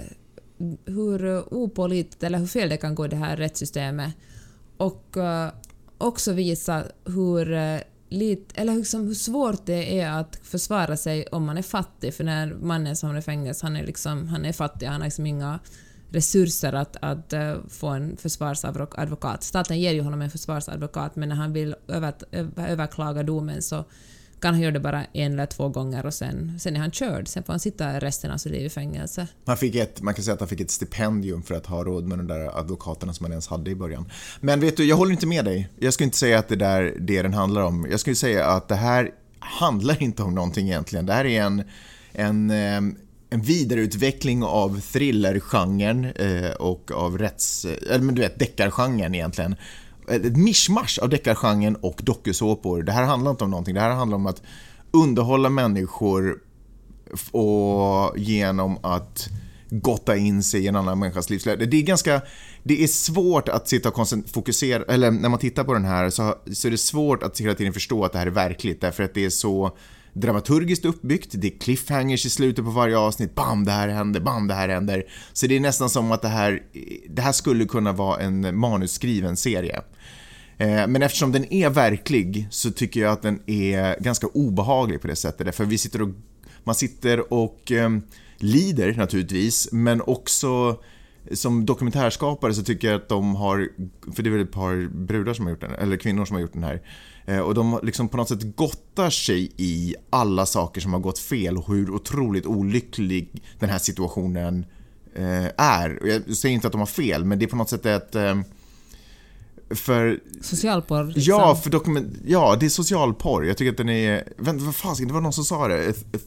hur 0.85 1.55
opålitligt 1.55 2.23
eller 2.23 2.39
hur 2.39 2.47
fel 2.47 2.69
det 2.69 2.77
kan 2.77 2.95
gå 2.95 3.05
i 3.05 3.09
det 3.09 3.17
här 3.17 3.37
rättssystemet. 3.37 4.15
Och 4.77 5.17
eh, 5.17 5.51
också 5.99 6.33
visa 6.33 6.83
hur, 7.05 7.81
Lite, 8.09 8.61
eller 8.61 8.75
liksom 8.75 9.07
hur 9.07 9.15
svårt 9.15 9.67
det 9.67 10.01
är 10.01 10.11
att 10.11 10.39
försvara 10.43 10.97
sig 10.97 11.27
om 11.27 11.45
man 11.45 11.59
är 11.59 11.63
fattig. 11.63 12.15
För 12.15 12.25
när 12.25 12.55
mannen 12.55 12.97
som 12.97 13.11
är 13.11 13.19
i 13.19 13.23
fängelse, 13.23 13.67
han 13.67 13.77
är, 13.77 13.87
liksom, 13.87 14.29
han 14.29 14.45
är 14.45 14.53
fattig, 14.53 14.87
han 14.87 15.01
har 15.01 15.07
liksom 15.07 15.27
inga 15.27 15.59
resurser 16.11 16.73
att, 16.73 16.97
att 17.01 17.35
få 17.69 17.87
en 17.89 18.17
försvarsadvokat. 18.17 19.43
Staten 19.43 19.81
ger 19.81 19.93
ju 19.93 20.01
honom 20.01 20.23
en 20.23 20.31
försvarsadvokat, 20.31 21.17
men 21.17 21.29
när 21.29 21.37
han 21.37 21.53
vill 21.53 21.75
över, 21.89 22.15
överklaga 22.57 23.23
domen 23.23 23.63
så 23.63 23.85
kan 24.41 24.55
han 24.55 24.63
göra 24.63 24.73
det 24.73 24.81
bara 24.81 25.05
en 25.05 25.33
eller 25.33 25.47
två 25.47 25.69
gånger 25.69 26.07
och 26.07 26.15
sen, 26.15 26.61
sen 26.61 26.77
är 26.77 26.81
han 26.81 26.91
körd. 26.91 27.29
Sen 27.29 27.43
får 27.43 27.53
han 27.53 27.61
sitta 27.61 28.01
resten 28.01 28.31
av 28.31 28.37
sitt 28.37 28.53
liv 28.53 28.67
i 28.67 28.69
fängelse. 28.69 29.27
Han 29.47 29.57
fick 29.57 29.75
ett, 29.75 30.03
man 30.03 30.15
kan 30.15 30.25
säga 30.25 30.35
att 30.35 30.41
han 30.41 30.49
fick 30.49 30.61
ett 30.61 30.71
stipendium 30.71 31.43
för 31.43 31.55
att 31.55 31.67
ha 31.67 31.85
råd 31.85 32.05
med 32.05 32.19
de 32.19 32.27
där 32.27 32.59
advokaterna 32.59 33.15
som 33.15 33.25
han 33.25 33.33
ens 33.33 33.49
hade 33.49 33.71
i 33.71 33.75
början. 33.75 34.11
Men 34.41 34.61
vet 34.61 34.77
du, 34.77 34.85
jag 34.85 34.97
håller 34.97 35.13
inte 35.13 35.27
med 35.27 35.45
dig. 35.45 35.69
Jag 35.79 35.95
skulle 35.95 36.05
inte 36.05 36.19
säga 36.19 36.39
att 36.39 36.49
det 36.49 36.65
är 36.67 36.95
det 37.01 37.23
den 37.23 37.35
handlar 37.35 37.63
om. 37.63 37.87
Jag 37.91 38.01
skulle 38.01 38.17
säga 38.17 38.47
att 38.47 38.69
det 38.69 38.75
här 38.75 39.11
handlar 39.39 40.03
inte 40.03 40.23
om 40.23 40.35
någonting 40.35 40.67
egentligen. 40.67 41.07
Det 41.07 41.13
här 41.13 41.25
är 41.25 41.43
en, 41.43 41.63
en 42.13 42.51
eh, 42.51 42.97
en 43.31 43.41
vidareutveckling 43.41 44.43
av 44.43 44.81
thrillergenren 44.81 46.05
eh, 46.05 46.51
och 46.51 46.91
av 46.93 47.19
rätts... 47.19 47.65
Eller 47.65 48.05
men 48.05 48.15
du 48.15 48.21
vet, 48.21 48.39
deckargenren 48.39 49.15
egentligen 49.15 49.57
ett 50.09 50.37
mischmasch 50.37 50.99
av 51.03 51.09
deckargenren 51.09 51.77
och 51.77 52.01
dokusåpor. 52.05 52.83
Det 52.83 52.93
här 52.93 53.05
handlar 53.05 53.31
inte 53.31 53.45
om 53.45 53.51
någonting, 53.51 53.75
det 53.75 53.81
här 53.81 53.91
handlar 53.91 54.17
om 54.17 54.27
att 54.27 54.43
underhålla 54.91 55.49
människor 55.49 56.39
och 57.33 58.19
genom 58.19 58.79
att 58.83 59.29
gotta 59.71 60.17
in 60.17 60.43
sig 60.43 60.65
i 60.65 60.69
en 60.69 60.77
annan 60.77 60.99
människas 60.99 61.31
livsläge. 61.31 61.67
Det 61.67 61.77
är 61.77 61.83
ganska, 61.83 62.21
det 62.63 62.85
är 62.85 62.87
svårt 62.87 63.49
att 63.49 63.69
sitta 63.69 63.89
och 63.89 64.09
fokusera, 64.33 64.83
eller 64.83 65.11
när 65.11 65.29
man 65.29 65.39
tittar 65.39 65.65
på 65.65 65.75
den 65.75 65.85
här 65.85 66.11
så, 66.11 66.35
så 66.53 66.69
är 66.69 66.71
det 66.71 66.79
svårt 66.79 67.23
att 67.23 67.41
hela 67.41 67.55
tiden 67.55 67.73
förstå 67.73 68.05
att 68.05 68.13
det 68.13 68.19
här 68.19 68.27
är 68.27 68.31
verkligt 68.31 68.81
därför 68.81 69.03
att 69.03 69.15
det 69.15 69.25
är 69.25 69.31
så 69.31 69.77
dramaturgiskt 70.21 70.85
uppbyggt, 70.85 71.31
det 71.33 71.47
är 71.47 71.59
cliffhangers 71.59 72.27
i 72.27 72.31
slutet 72.31 72.65
på 72.65 72.71
varje 72.71 72.99
avsnitt, 72.99 73.35
bam 73.35 73.65
det 73.65 73.73
här 73.73 73.89
händer, 73.89 74.21
bam 74.21 74.49
det 74.49 74.55
här 74.55 74.69
händer. 74.69 75.05
Så 75.33 75.47
det 75.47 75.57
är 75.57 75.61
nästan 75.61 75.91
som 75.91 76.13
att 76.13 76.23
det 76.23 76.29
här, 76.29 76.63
det 77.09 77.23
här 77.23 77.33
skulle 77.33 77.65
kunna 77.65 77.93
vara 77.93 78.21
en 78.21 78.59
manusskriven 78.59 79.37
serie. 79.37 79.83
Eh, 80.59 80.87
men 80.87 81.03
eftersom 81.03 81.33
den 81.33 81.53
är 81.53 81.71
verklig 81.71 82.47
så 82.51 82.71
tycker 82.71 83.01
jag 83.01 83.13
att 83.13 83.23
den 83.23 83.41
är 83.47 84.01
ganska 84.01 84.27
obehaglig 84.27 85.01
på 85.01 85.07
det 85.07 85.17
sättet. 85.17 85.57
För 85.57 85.65
vi 85.65 85.79
sitter 85.79 86.03
och, 86.03 86.09
man 86.65 86.75
sitter 86.75 87.33
och 87.33 87.73
ehm, 87.73 88.03
lider 88.37 88.95
naturligtvis, 88.95 89.69
men 89.73 90.01
också 90.01 90.81
som 91.33 91.67
dokumentärskapare 91.67 92.55
så 92.55 92.63
tycker 92.63 92.89
jag 92.89 92.97
att 92.97 93.09
de 93.09 93.37
har, 93.37 93.69
för 94.15 94.23
det 94.23 94.29
är 94.29 94.33
väl 94.33 94.41
ett 94.41 94.53
par 94.53 94.89
brudar 95.07 95.35
som 95.35 95.45
har 95.45 95.51
gjort 95.51 95.61
den, 95.61 95.75
eller 95.75 95.97
kvinnor 95.97 96.25
som 96.25 96.35
har 96.35 96.41
gjort 96.41 96.53
den 96.53 96.65
här. 96.65 96.83
Eh, 97.27 97.39
och 97.39 97.55
de 97.55 97.81
liksom 97.83 98.09
på 98.09 98.17
något 98.17 98.29
sätt 98.29 98.57
gottar 98.57 99.11
sig 99.11 99.53
i 99.57 99.95
alla 100.11 100.47
saker 100.47 100.81
som 100.81 100.93
har 100.93 101.01
gått 101.01 101.19
fel 101.19 101.59
och 101.59 101.67
hur 101.69 101.91
otroligt 101.91 102.47
olycklig 102.47 103.43
den 103.59 103.69
här 103.69 103.79
situationen 103.79 104.67
är. 105.57 106.01
Jag 106.03 106.37
säger 106.37 106.55
inte 106.55 106.67
att 106.67 106.73
de 106.73 106.79
har 106.79 106.87
fel, 106.87 107.25
men 107.25 107.39
det 107.39 107.45
är 107.45 107.49
på 107.49 107.57
något 107.57 107.71
sätt 107.71 107.87
ett 107.87 108.17
för... 109.71 110.21
Socialporr? 110.41 111.05
Liksom. 111.05 111.23
Ja, 111.23 111.55
för 111.55 111.71
dokument... 111.71 112.09
Ja, 112.27 112.57
det 112.61 112.67
är 112.67 112.71
socialporr. 112.71 113.45
Jag 113.45 113.57
tycker 113.57 113.73
att 113.73 113.77
den 113.77 113.89
är... 113.89 114.25
Vänta, 114.37 114.65
vad 114.65 114.75
fan, 114.75 114.97
det 114.99 115.13
var 115.13 115.21
någon 115.21 115.33
som 115.33 115.45
sa 115.45 115.69
det. 115.69 115.85
Ett, 115.85 116.15
ett... 116.15 116.27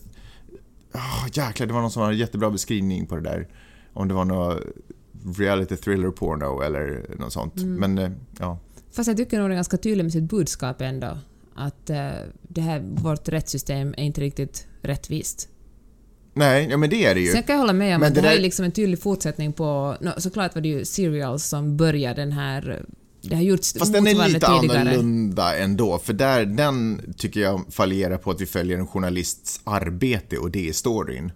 Oh, 0.93 1.27
jäklar, 1.33 1.67
det 1.67 1.73
var 1.73 1.81
någon 1.81 1.91
som 1.91 2.01
hade 2.01 2.13
en 2.13 2.19
jättebra 2.19 2.51
beskrivning 2.51 3.05
på 3.05 3.15
det 3.15 3.21
där. 3.21 3.47
Om 3.93 4.07
det 4.07 4.13
var 4.13 4.25
något 4.25 4.63
reality 5.37 5.75
thriller 5.75 6.11
porno 6.11 6.61
eller 6.61 7.05
något 7.19 7.33
sånt. 7.33 7.57
Mm. 7.57 7.75
Men, 7.75 7.97
eh, 7.97 8.11
ja. 8.39 8.57
Fast 8.91 9.07
jag 9.07 9.17
tycker 9.17 9.39
nog 9.39 9.49
det 9.49 9.53
är 9.53 9.55
ganska 9.55 9.77
tydligt 9.77 10.05
med 10.05 10.11
sitt 10.11 10.23
budskap 10.23 10.81
ändå. 10.81 11.17
Att 11.55 11.89
uh, 11.89 11.95
det 12.47 12.61
här, 12.61 12.83
vårt 12.93 13.29
rättssystem 13.29 13.93
är 13.97 14.03
inte 14.03 14.21
riktigt 14.21 14.67
rättvist. 14.81 15.49
Nej, 16.33 16.67
ja 16.69 16.77
men 16.77 16.89
det 16.89 17.05
är 17.05 17.15
det 17.15 17.21
ju. 17.21 17.31
Sen 17.31 17.43
kan 17.43 17.53
jag 17.53 17.59
hålla 17.59 17.73
med 17.73 17.95
om 17.95 18.03
att 18.03 18.15
det, 18.15 18.21
det 18.21 18.27
här 18.27 18.35
är 18.35 18.41
liksom 18.41 18.65
en 18.65 18.71
tydlig 18.71 19.01
fortsättning 19.01 19.53
på... 19.53 19.97
No, 20.01 20.09
såklart 20.17 20.55
var 20.55 20.61
det 20.61 20.69
ju 20.69 20.85
Serials 20.85 21.45
som 21.45 21.77
började 21.77 22.21
den 22.21 22.31
här... 22.31 22.85
Det 23.21 23.35
har 23.35 23.43
gjorts 23.43 23.73
Fast 23.79 23.93
den 23.93 24.07
är 24.07 24.13
lite 24.27 24.27
tidigare. 24.27 24.79
annorlunda 24.79 25.57
ändå, 25.57 25.99
för 25.99 26.13
där, 26.13 26.45
den 26.45 27.01
tycker 27.17 27.39
jag 27.39 27.65
fallerar 27.69 28.17
på 28.17 28.31
att 28.31 28.41
vi 28.41 28.45
följer 28.45 28.77
en 28.77 28.87
journalists 28.87 29.61
arbete 29.63 30.37
och 30.37 30.51
det 30.51 30.69
är 30.69 30.73
storyn. 30.73 31.31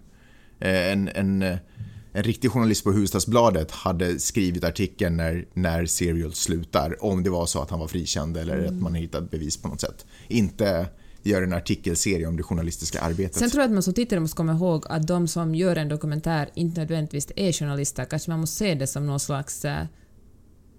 Eh, 0.60 0.92
en, 0.92 1.08
en, 1.08 1.56
en 2.16 2.22
riktig 2.22 2.50
journalist 2.50 2.84
på 2.84 2.90
Hufvudstadsbladet 2.90 3.70
hade 3.70 4.18
skrivit 4.18 4.64
artikeln 4.64 5.16
när, 5.16 5.46
när 5.54 5.86
Serial 5.86 6.34
slutar, 6.34 7.04
om 7.04 7.22
det 7.22 7.30
var 7.30 7.46
så 7.46 7.62
att 7.62 7.70
han 7.70 7.80
var 7.80 7.88
frikänd 7.88 8.36
eller 8.36 8.58
mm. 8.58 8.74
att 8.74 8.82
man 8.82 8.94
hittat 8.94 9.30
bevis 9.30 9.56
på 9.56 9.68
något 9.68 9.80
sätt. 9.80 10.06
Inte 10.28 10.86
gör 11.22 11.42
en 11.42 11.52
artikelserie 11.52 12.26
om 12.26 12.36
det 12.36 12.42
journalistiska 12.42 13.00
arbetet. 13.00 13.36
Sen 13.36 13.50
tror 13.50 13.62
jag 13.62 13.68
att 13.68 13.74
man 13.74 13.82
som 13.82 13.94
tittare 13.94 14.20
måste 14.20 14.36
komma 14.36 14.52
ihåg 14.52 14.84
att 14.88 15.06
de 15.06 15.28
som 15.28 15.54
gör 15.54 15.76
en 15.76 15.88
dokumentär 15.88 16.48
inte 16.54 16.80
nödvändigtvis 16.80 17.28
är 17.36 17.52
journalister. 17.52 18.04
Kanske 18.04 18.30
man 18.30 18.40
måste 18.40 18.56
se 18.56 18.74
det 18.74 18.86
som 18.86 19.06
någon 19.06 19.20
slags... 19.20 19.64
Äh, 19.64 19.84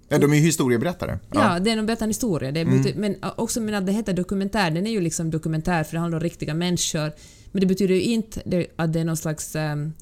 ja, 0.09 0.17
de 0.17 0.31
är 0.31 0.35
ju 0.35 0.41
historieberättare. 0.41 1.19
Ja, 1.31 1.53
ja 1.53 1.59
det 1.59 1.71
är 1.71 1.75
de 1.75 1.85
berättar 1.85 2.05
en 2.05 2.09
historia. 2.09 2.51
Det 2.51 2.59
är, 2.59 2.65
mm. 2.65 2.93
Men 2.95 3.15
också 3.35 3.61
men 3.61 3.75
att 3.75 3.85
det 3.85 3.91
heter 3.91 4.13
dokumentär, 4.13 4.71
den 4.71 4.87
är 4.87 4.91
ju 4.91 5.01
liksom 5.01 5.31
dokumentär 5.31 5.83
för 5.83 5.91
det 5.91 5.99
handlar 5.99 6.17
om 6.17 6.23
riktiga 6.23 6.53
människor. 6.53 7.11
Men 7.51 7.61
det 7.61 7.67
betyder 7.67 7.95
ju 7.95 8.01
inte 8.01 8.67
att 8.75 8.93
det 8.93 8.99
är 8.99 9.05
någon 9.05 9.17
slags 9.17 9.55
um, 9.55 9.93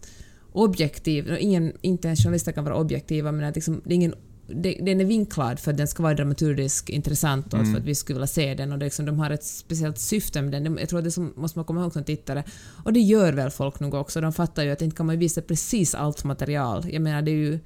objektiv, 0.54 1.38
ingen, 1.40 1.74
inte 1.82 2.08
ens 2.08 2.24
journalister 2.24 2.52
kan 2.52 2.64
vara 2.64 2.76
objektiva, 2.76 3.32
men 3.32 3.46
att 3.46 3.56
liksom, 3.56 3.82
det 3.86 3.94
är 3.94 3.96
ingen 3.96 4.16
den 4.48 5.02
är 5.02 5.06
vinklad 5.06 5.60
för 5.60 5.72
att 5.72 5.78
den 5.78 5.88
ska 5.88 6.04
vara 6.04 6.14
dramaturgiskt 6.14 6.90
intressant 6.90 7.54
och 7.54 7.60
mm. 7.60 7.72
för 7.72 7.80
att 7.80 7.86
vi 7.86 7.96
skulle 7.96 8.18
vilja 8.18 8.28
se 8.28 8.54
den 8.54 8.72
och 8.72 8.80
det 8.80 8.86
liksom, 8.86 9.06
de 9.06 9.20
har 9.20 9.30
ett 9.30 9.44
speciellt 9.44 10.00
syfte 10.00 10.42
med 10.42 10.52
den. 10.52 10.78
Jag 10.78 10.90
tror 10.90 11.00
att 11.00 11.06
det 11.06 11.12
som, 11.12 11.34
måste 11.36 11.60
man 11.60 11.66
komma 11.66 11.82
ihåg 11.82 11.94
som 11.94 12.04
tittare. 12.04 12.44
Och 12.84 12.94
det 12.94 13.00
gör 13.00 13.34
väl 13.34 13.50
folk 13.50 13.80
nog 13.80 13.94
också. 13.94 14.22
De 14.22 14.34
fattar 14.34 14.64
ju 14.64 14.72
att 14.72 14.82
inte 14.82 14.96
kan 14.96 15.06
man 15.06 15.20
visa 15.20 15.42
precis 15.42 15.96
allt 15.96 16.24
material. 16.24 16.86
Jag 16.92 17.02
menar, 17.02 17.22
det 17.22 17.32
är 17.32 17.36
ju 17.36 17.60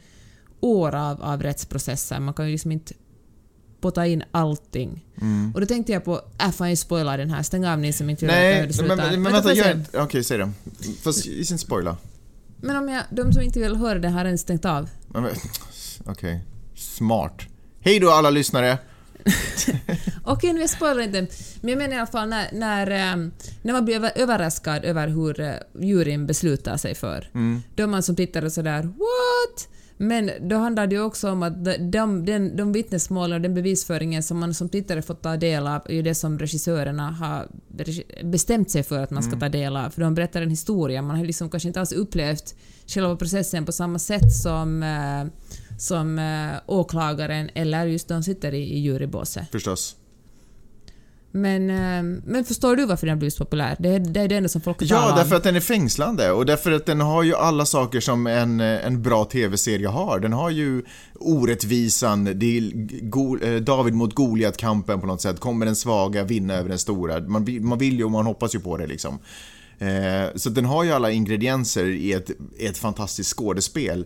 år 0.60 0.96
av, 0.96 1.22
av 1.22 1.44
rättsprocesser. 1.44 2.20
Man 2.20 2.34
kan 2.34 2.46
ju 2.46 2.51
liksom 2.51 2.72
inte 2.72 2.94
potta 3.82 4.08
in 4.08 4.24
allting. 4.32 5.06
Mm. 5.22 5.51
Och 5.53 5.62
då 5.62 5.67
tänkte 5.67 5.91
jag 5.91 6.03
på, 6.03 6.22
äh 6.39 6.51
fan 6.51 6.70
jag 6.70 6.77
spoilar 6.77 7.17
den 7.17 7.29
här, 7.29 7.44
stäng 7.44 7.65
av 7.65 7.79
ni 7.79 7.94
som 7.94 8.10
inte 8.10 8.25
vill 8.25 8.36
veta 8.36 8.60
hur 8.62 8.67
det 8.67 8.74
slutar. 8.74 8.96
Men, 8.96 9.10
men, 9.12 9.22
men 9.22 9.34
vänta, 9.34 9.53
gör 9.53 9.84
Okej, 9.88 10.03
okay, 10.03 10.24
säg 10.24 10.38
det. 10.38 10.51
Fast 11.03 11.25
inte 11.25 11.58
spoila. 11.58 11.98
Men 12.61 12.75
om 12.75 12.89
jag, 12.89 13.03
de 13.09 13.33
som 13.33 13.41
inte 13.41 13.59
vill 13.59 13.75
höra 13.75 13.99
det 13.99 14.09
har 14.09 14.23
redan 14.23 14.37
stängt 14.37 14.65
av. 14.65 14.89
Okej. 15.13 15.33
Okay. 16.05 16.39
Smart. 16.75 17.41
Hej 17.79 17.99
då 17.99 18.11
alla 18.11 18.29
lyssnare! 18.29 18.77
Okej, 20.23 20.53
nu 20.53 20.59
jag 20.59 20.69
spoilar 20.69 21.03
inte. 21.03 21.27
Men 21.61 21.69
jag 21.69 21.77
menar 21.77 21.93
i 21.93 21.97
alla 21.97 22.07
fall 22.07 22.29
när, 22.29 22.49
när, 22.51 22.91
ehm, 22.91 23.31
när 23.61 23.73
man 23.73 23.85
blir 23.85 24.11
överraskad 24.15 24.85
över 24.85 25.07
hur 25.07 25.39
eh, 25.39 25.53
juryn 25.79 26.27
beslutar 26.27 26.77
sig 26.77 26.95
för. 26.95 27.29
Mm. 27.33 27.61
Då 27.75 27.83
är 27.83 27.87
man 27.87 28.03
som 28.03 28.15
tittare 28.15 28.49
sådär 28.49 28.81
”What?” 28.81 29.69
Men 29.98 30.32
då 30.42 30.56
handlar 30.56 30.88
det 30.88 30.96
ju 30.96 31.01
också 31.01 31.32
om 31.32 31.44
att 31.44 31.66
de, 31.66 32.25
de, 32.25 32.56
de 32.58 32.72
vittnesmål 32.72 33.34
och 33.34 33.42
den 33.42 33.54
bevisföringen 33.54 34.24
som 34.24 34.39
man 34.39 34.54
som 34.54 34.70
tittare 34.70 35.01
fått 35.01 35.22
ta 35.22 35.38
del 35.38 35.68
av 35.68 35.82
är 35.86 35.94
ju 35.94 36.01
det 36.01 36.16
som 36.16 36.39
regissörerna 36.39 37.12
har 37.12 37.48
bestämt 38.24 38.72
sig 38.72 38.84
för 38.84 39.04
att 39.04 39.12
man 39.12 39.24
ska 39.24 39.32
mm. 39.32 39.39
ta 39.39 39.50
del 39.50 39.77
av. 39.77 39.89
För 39.89 40.01
de 40.01 40.16
berättar 40.16 40.42
en 40.42 40.50
historia, 40.50 41.01
man 41.01 41.18
har 41.18 41.25
liksom 41.25 41.50
kanske 41.50 41.68
inte 41.68 41.80
alls 41.80 41.92
upplevt 41.92 42.56
själva 42.88 43.16
processen 43.16 43.66
på 43.66 43.72
samma 43.72 44.00
sätt 44.00 44.34
som 44.44 44.84
eh, 44.84 45.25
som 45.77 46.20
eh, 46.20 46.60
åklagaren 46.66 47.50
eller 47.54 47.86
just 47.86 48.08
de 48.08 48.24
sitter 48.24 48.54
i, 48.54 48.74
i 48.74 48.80
jurybåset. 48.80 49.51
Förstås. 49.51 49.96
Men, 51.31 51.69
eh, 51.69 52.22
men 52.25 52.46
förstår 52.46 52.75
du 52.75 52.86
varför 52.86 53.07
den 53.07 53.13
har 53.13 53.19
blivit 53.19 53.34
så 53.34 53.46
populär? 53.46 53.75
Det 53.79 53.89
är 53.89 54.00
det, 54.00 54.19
är 54.19 54.27
det 54.27 54.36
enda 54.36 54.50
som 54.50 54.62
folk 54.62 54.77
talar 54.77 55.10
Ja, 55.10 55.15
därför 55.15 55.36
att 55.36 55.43
den 55.43 55.55
är 55.55 55.60
fängslande 55.60 56.31
och 56.31 56.46
därför 56.46 56.72
att 56.72 56.86
den 56.86 57.01
har 57.01 57.24
ju 57.24 57.36
alla 57.36 57.65
saker 57.65 58.00
som 58.00 58.27
en, 58.27 58.60
en 58.60 59.01
bra 59.01 59.25
TV-serie 59.25 59.88
har. 59.88 60.19
Den 60.19 60.34
har 60.34 60.50
ju 60.50 60.84
orättvisan, 61.19 62.27
eh, 62.27 63.62
David 63.62 63.93
mot 63.93 64.15
Goliat-kampen 64.15 65.01
på 65.01 65.07
något 65.07 65.22
sätt. 65.22 65.39
Kommer 65.39 65.65
den 65.65 65.75
svaga 65.75 66.24
vinna 66.24 66.53
över 66.53 66.69
den 66.69 66.79
stora? 66.79 67.19
Man, 67.19 67.46
man 67.62 67.77
vill 67.77 67.98
ju 67.98 68.03
och 68.03 68.12
man 68.12 68.25
hoppas 68.25 68.55
ju 68.55 68.60
på 68.60 68.77
det 68.77 68.88
liksom. 68.88 69.19
Eh, 69.79 70.36
så 70.36 70.50
den 70.50 70.65
har 70.65 70.84
ju 70.84 70.91
alla 70.91 71.12
ingredienser 71.12 71.86
i 71.86 72.13
ett, 72.13 72.31
ett 72.60 72.77
fantastiskt 72.77 73.38
skådespel. 73.38 74.05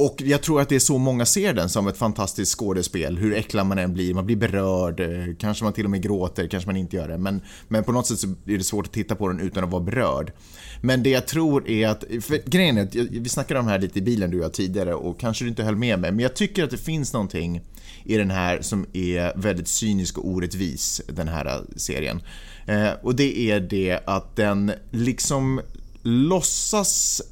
Och 0.00 0.22
jag 0.22 0.42
tror 0.42 0.60
att 0.60 0.68
det 0.68 0.74
är 0.74 0.80
så 0.80 0.98
många 0.98 1.26
ser 1.26 1.54
den 1.54 1.68
som 1.68 1.86
ett 1.86 1.96
fantastiskt 1.96 2.58
skådespel, 2.58 3.18
hur 3.18 3.34
äcklad 3.34 3.66
man 3.66 3.78
än 3.78 3.94
blir, 3.94 4.14
man 4.14 4.26
blir 4.26 4.36
berörd, 4.36 5.02
kanske 5.38 5.64
man 5.64 5.72
till 5.72 5.84
och 5.84 5.90
med 5.90 6.02
gråter, 6.02 6.46
kanske 6.46 6.68
man 6.68 6.76
inte 6.76 6.96
gör 6.96 7.08
det, 7.08 7.18
men, 7.18 7.42
men 7.68 7.84
på 7.84 7.92
något 7.92 8.06
sätt 8.06 8.18
så 8.18 8.26
är 8.26 8.58
det 8.58 8.64
svårt 8.64 8.86
att 8.86 8.92
titta 8.92 9.14
på 9.14 9.28
den 9.28 9.40
utan 9.40 9.64
att 9.64 9.70
vara 9.70 9.82
berörd. 9.82 10.32
Men 10.80 11.02
det 11.02 11.10
jag 11.10 11.26
tror 11.26 11.68
är 11.68 11.88
att, 11.88 12.04
för 12.20 12.50
grejen 12.50 12.78
är 12.78 12.82
att 12.82 12.94
vi 12.94 13.28
snackade 13.28 13.60
om 13.60 13.66
det 13.66 13.72
här 13.72 13.78
lite 13.78 13.98
i 13.98 14.02
bilen 14.02 14.30
du 14.30 14.38
och 14.38 14.44
jag 14.44 14.52
tidigare 14.52 14.94
och 14.94 15.20
kanske 15.20 15.44
du 15.44 15.48
inte 15.48 15.62
höll 15.62 15.76
med 15.76 15.98
mig, 15.98 16.12
men 16.12 16.20
jag 16.20 16.36
tycker 16.36 16.64
att 16.64 16.70
det 16.70 16.78
finns 16.78 17.12
någonting 17.12 17.60
i 18.04 18.16
den 18.16 18.30
här 18.30 18.60
som 18.62 18.86
är 18.92 19.32
väldigt 19.36 19.68
cynisk 19.68 20.18
och 20.18 20.28
orättvis, 20.28 21.02
den 21.08 21.28
här 21.28 21.62
serien. 21.76 22.22
Eh, 22.66 22.90
och 23.02 23.14
det 23.14 23.38
är 23.38 23.60
det 23.60 24.00
att 24.06 24.36
den 24.36 24.72
liksom 24.90 25.60
låtsas, 26.02 27.22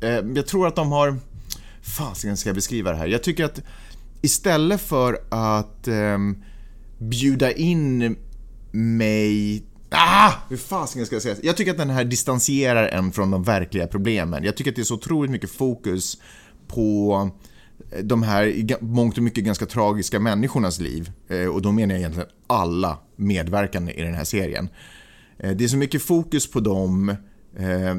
eh, 0.00 0.20
jag 0.34 0.46
tror 0.46 0.66
att 0.66 0.76
de 0.76 0.92
har 0.92 1.18
fasiken 1.86 2.36
ska 2.36 2.48
jag 2.48 2.56
beskriva 2.56 2.90
det 2.90 2.96
här? 2.96 3.06
Jag 3.06 3.22
tycker 3.22 3.44
att 3.44 3.60
istället 4.22 4.80
för 4.80 5.18
att 5.28 5.88
eh, 5.88 6.18
bjuda 6.98 7.52
in 7.52 8.16
mig 8.72 9.62
Ah! 9.90 10.32
Hur 10.48 10.56
fasiken 10.56 11.06
ska 11.06 11.14
jag 11.14 11.22
säga? 11.22 11.36
Jag 11.42 11.56
tycker 11.56 11.70
att 11.70 11.78
den 11.78 11.90
här 11.90 12.04
distanserar 12.04 12.88
en 12.88 13.12
från 13.12 13.30
de 13.30 13.42
verkliga 13.42 13.86
problemen. 13.86 14.44
Jag 14.44 14.56
tycker 14.56 14.70
att 14.70 14.76
det 14.76 14.82
är 14.82 14.84
så 14.84 14.94
otroligt 14.94 15.30
mycket 15.30 15.50
fokus 15.50 16.18
på 16.68 17.30
eh, 17.92 18.04
de 18.04 18.22
här 18.22 18.76
mångt 18.80 19.16
och 19.16 19.22
mycket 19.22 19.44
ganska 19.44 19.66
tragiska 19.66 20.20
människornas 20.20 20.80
liv. 20.80 21.10
Eh, 21.28 21.46
och 21.46 21.62
då 21.62 21.72
menar 21.72 21.94
jag 21.94 21.98
egentligen 22.00 22.28
alla 22.46 22.98
medverkande 23.16 23.92
i 23.92 24.02
den 24.02 24.14
här 24.14 24.24
serien. 24.24 24.68
Eh, 25.38 25.50
det 25.50 25.64
är 25.64 25.68
så 25.68 25.76
mycket 25.76 26.02
fokus 26.02 26.50
på 26.50 26.60
dem 26.60 27.16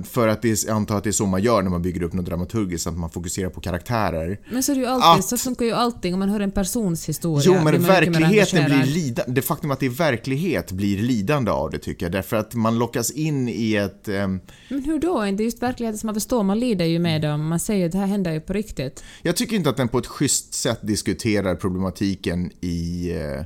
för 0.06 0.28
att 0.28 0.42
det 0.42 0.52
är, 0.52 0.68
jag 0.68 0.76
antar 0.76 0.98
att 0.98 1.04
det 1.04 1.10
är 1.10 1.12
så 1.12 1.26
man 1.26 1.42
gör 1.42 1.62
när 1.62 1.70
man 1.70 1.82
bygger 1.82 2.04
upp 2.04 2.14
något 2.14 2.26
dramaturgiskt, 2.26 2.88
att 2.88 2.98
man 2.98 3.10
fokuserar 3.10 3.50
på 3.50 3.62
karaktärer. 3.62 4.40
Men 4.52 4.64
så 4.64 4.72
är 4.72 4.76
det 4.76 4.82
ju 4.82 4.88
alltid, 4.88 5.20
att, 5.20 5.26
så 5.26 5.38
funkar 5.38 5.66
ju 5.66 5.72
allting 5.72 6.14
om 6.14 6.20
man 6.20 6.30
hör 6.30 6.40
en 6.40 6.52
persons 6.52 7.10
historia. 7.10 7.44
Jo, 7.46 7.64
men 7.64 7.84
verkligheten 7.84 8.66
blir 8.66 8.86
lidande. 8.86 9.32
Det 9.34 9.42
faktum 9.42 9.72
att 9.72 9.80
det 9.80 9.86
är 9.86 9.90
verklighet 9.90 10.72
blir 10.72 10.98
lidande 10.98 11.52
av 11.52 11.72
det 11.72 11.78
tycker 11.78 12.06
jag, 12.06 12.14
därför 12.14 12.38
att 12.38 12.54
man 12.54 12.80
lockas 12.80 13.12
in 13.12 13.50
i 13.50 13.76
ett... 13.76 14.08
Um... 14.08 14.40
Men 14.70 14.84
hur 14.84 15.00
då? 15.00 15.22
Det 15.22 15.28
är 15.28 15.42
just 15.42 15.64
verkligheten 15.64 15.98
som 15.98 16.08
man 16.08 16.14
förstår, 16.14 16.44
man 16.44 16.60
lider 16.60 16.86
ju 16.86 17.00
med 17.00 17.22
dem, 17.22 17.48
man 17.48 17.60
säger 17.60 17.86
att 17.86 17.92
det 17.92 17.98
här 17.98 18.08
händer 18.08 18.32
ju 18.32 18.42
på 18.42 18.54
riktigt. 18.54 19.04
Jag 19.22 19.36
tycker 19.36 19.56
inte 19.56 19.70
att 19.70 19.78
den 19.78 19.88
på 19.88 19.98
ett 19.98 20.08
schysst 20.08 20.54
sätt 20.54 20.80
diskuterar 20.82 21.56
problematiken 21.56 22.52
i 22.62 23.12
uh 23.14 23.42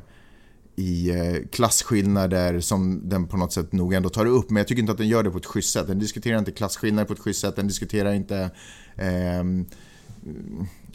i 0.82 1.10
eh, 1.10 1.48
klasskillnader 1.52 2.60
som 2.60 3.10
den 3.10 3.28
på 3.28 3.38
något 3.38 3.54
sätt 3.54 3.72
nog 3.72 3.94
ändå 3.94 4.10
tar 4.10 4.26
upp. 4.26 4.50
Men 4.50 4.58
jag 4.58 4.68
tycker 4.68 4.80
inte 4.80 4.92
att 4.92 4.98
den 4.98 5.08
gör 5.08 5.24
det 5.24 5.32
på 5.32 5.38
ett 5.38 5.46
schysst 5.46 5.74
sätt. 5.74 5.88
Den 5.88 6.00
diskuterar 6.00 6.40
inte 6.40 6.52
klasskillnader 6.52 7.08
på 7.08 7.14
ett 7.14 7.20
schysst 7.20 7.42
sätt. 7.42 7.56
Den 7.56 7.68
diskuterar 7.68 8.14
inte 8.14 8.52
eh, 8.96 9.44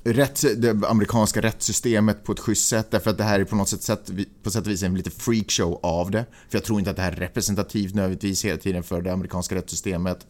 rätt, 0.04 0.44
det 0.56 0.88
amerikanska 0.88 1.42
rättssystemet 1.42 2.24
på 2.24 2.32
ett 2.32 2.40
schysst 2.40 2.68
sätt. 2.68 2.90
Därför 2.90 3.10
att 3.10 3.18
det 3.18 3.24
här 3.24 3.40
är 3.40 3.44
på 3.44 3.56
något 3.56 3.68
sätt, 3.68 4.10
på 4.42 4.50
sätt 4.50 4.66
och 4.66 4.70
vis 4.70 4.82
en 4.82 4.94
lite 4.94 5.10
freakshow 5.10 5.80
av 5.82 6.10
det. 6.10 6.24
För 6.48 6.58
jag 6.58 6.64
tror 6.64 6.78
inte 6.78 6.90
att 6.90 6.96
det 6.96 7.02
här 7.02 7.12
är 7.12 7.16
representativt 7.16 7.94
nödvändigtvis 7.94 8.44
hela 8.44 8.58
tiden 8.58 8.82
för 8.82 9.02
det 9.02 9.12
amerikanska 9.12 9.54
rättssystemet. 9.54 10.26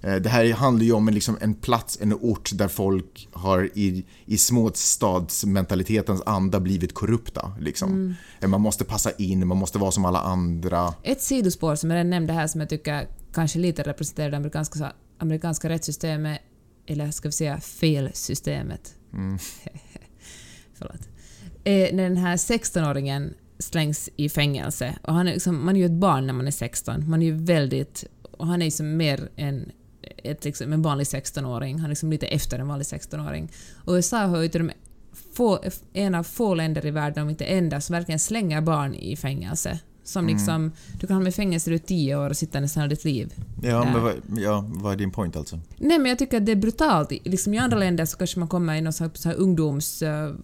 Eh, 0.00 0.16
det 0.16 0.28
här 0.28 0.52
handlar 0.52 0.84
ju 0.84 0.92
om 0.92 1.08
en, 1.08 1.14
liksom 1.14 1.38
en 1.40 1.54
plats, 1.54 1.98
en 2.00 2.14
ort 2.14 2.50
där 2.54 2.68
folk 2.68 3.28
har 3.32 3.70
i, 3.74 4.04
i 4.24 4.38
småstadsmentalitetens 4.38 6.22
anda 6.26 6.60
blivit 6.60 6.94
korrupta. 6.94 7.52
Liksom. 7.60 7.92
Mm. 7.92 8.14
Eh, 8.40 8.48
man 8.48 8.60
måste 8.60 8.84
passa 8.84 9.10
in, 9.10 9.46
man 9.46 9.58
måste 9.58 9.78
vara 9.78 9.90
som 9.90 10.04
alla 10.04 10.20
andra. 10.20 10.94
Ett 11.02 11.22
sidospår 11.22 11.74
som 11.74 11.90
jag 11.90 11.96
redan 11.96 12.10
nämnde 12.10 12.32
här 12.32 12.46
som 12.46 12.60
jag 12.60 12.70
tycker 12.70 13.08
kanske 13.34 13.58
lite 13.58 13.82
representerar 13.82 14.30
det 14.30 14.36
amerikanska, 14.36 14.92
amerikanska 15.18 15.68
rättssystemet, 15.68 16.40
eller 16.86 17.10
ska 17.10 17.28
vi 17.28 17.32
säga 17.32 17.60
felsystemet. 17.60 18.94
Mm. 19.12 19.38
Förlåt. 20.74 21.08
Eh, 21.64 21.94
när 21.94 22.02
den 22.02 22.16
här 22.16 22.36
16-åringen 22.36 23.34
slängs 23.58 24.08
i 24.16 24.28
fängelse. 24.28 24.98
Och 25.02 25.14
han 25.14 25.28
är 25.28 25.32
liksom, 25.32 25.64
man 25.64 25.76
är 25.76 25.80
ju 25.80 25.86
ett 25.86 25.92
barn 25.92 26.26
när 26.26 26.32
man 26.32 26.46
är 26.46 26.50
16. 26.50 27.10
Man 27.10 27.22
är 27.22 27.26
ju 27.26 27.44
väldigt... 27.44 28.04
Och 28.22 28.46
han 28.46 28.62
är 28.62 28.64
ju 28.64 28.70
som 28.70 28.96
mer 28.96 29.28
en 29.36 29.72
ett, 30.30 30.44
liksom, 30.44 30.72
en 30.72 30.82
vanlig 30.82 31.04
16-åring. 31.04 31.78
Han 31.78 31.84
är 31.84 31.88
liksom 31.88 32.10
lite 32.10 32.26
efter 32.26 32.58
en 32.58 32.68
vanlig 32.68 32.84
16-åring. 32.84 33.52
Och 33.84 33.92
USA 33.92 34.18
har 34.18 34.42
ju 34.42 34.48
till 34.48 34.70
få, 35.32 35.60
en 35.92 36.14
av 36.14 36.22
få 36.22 36.54
länder 36.54 36.86
i 36.86 36.90
världen, 36.90 37.22
om 37.22 37.30
inte 37.30 37.44
enda, 37.44 37.80
som 37.80 37.92
verkligen 37.92 38.18
slänger 38.18 38.60
barn 38.60 38.94
i 38.94 39.16
fängelse. 39.16 39.78
Som 40.04 40.24
mm. 40.24 40.36
liksom, 40.36 40.72
du 41.00 41.06
kan 41.06 41.14
hamna 41.14 41.28
i 41.28 41.32
fängelse 41.32 41.74
i 41.74 41.78
tio 41.78 42.16
år 42.16 42.30
och 42.30 42.36
sitta 42.36 42.60
nästan 42.60 42.80
hela 42.80 42.90
ditt 42.90 43.04
liv. 43.04 43.34
Ja, 43.62 43.84
men 43.84 44.02
vad, 44.02 44.14
ja, 44.36 44.64
vad 44.68 44.92
är 44.92 44.96
din 44.96 45.10
point 45.10 45.36
alltså? 45.36 45.60
Nej, 45.76 45.98
men 45.98 46.08
jag 46.08 46.18
tycker 46.18 46.36
att 46.36 46.46
det 46.46 46.52
är 46.52 46.56
brutalt. 46.56 47.10
Liksom 47.10 47.54
I 47.54 47.58
andra 47.58 47.78
länder 47.78 48.04
så 48.04 48.16
kanske 48.16 48.38
man 48.38 48.48
kommer 48.48 48.74
i 48.74 48.80
någon 48.80 48.92
slags 48.92 49.26
ungdoms... 49.26 50.02
Uh, 50.02 50.34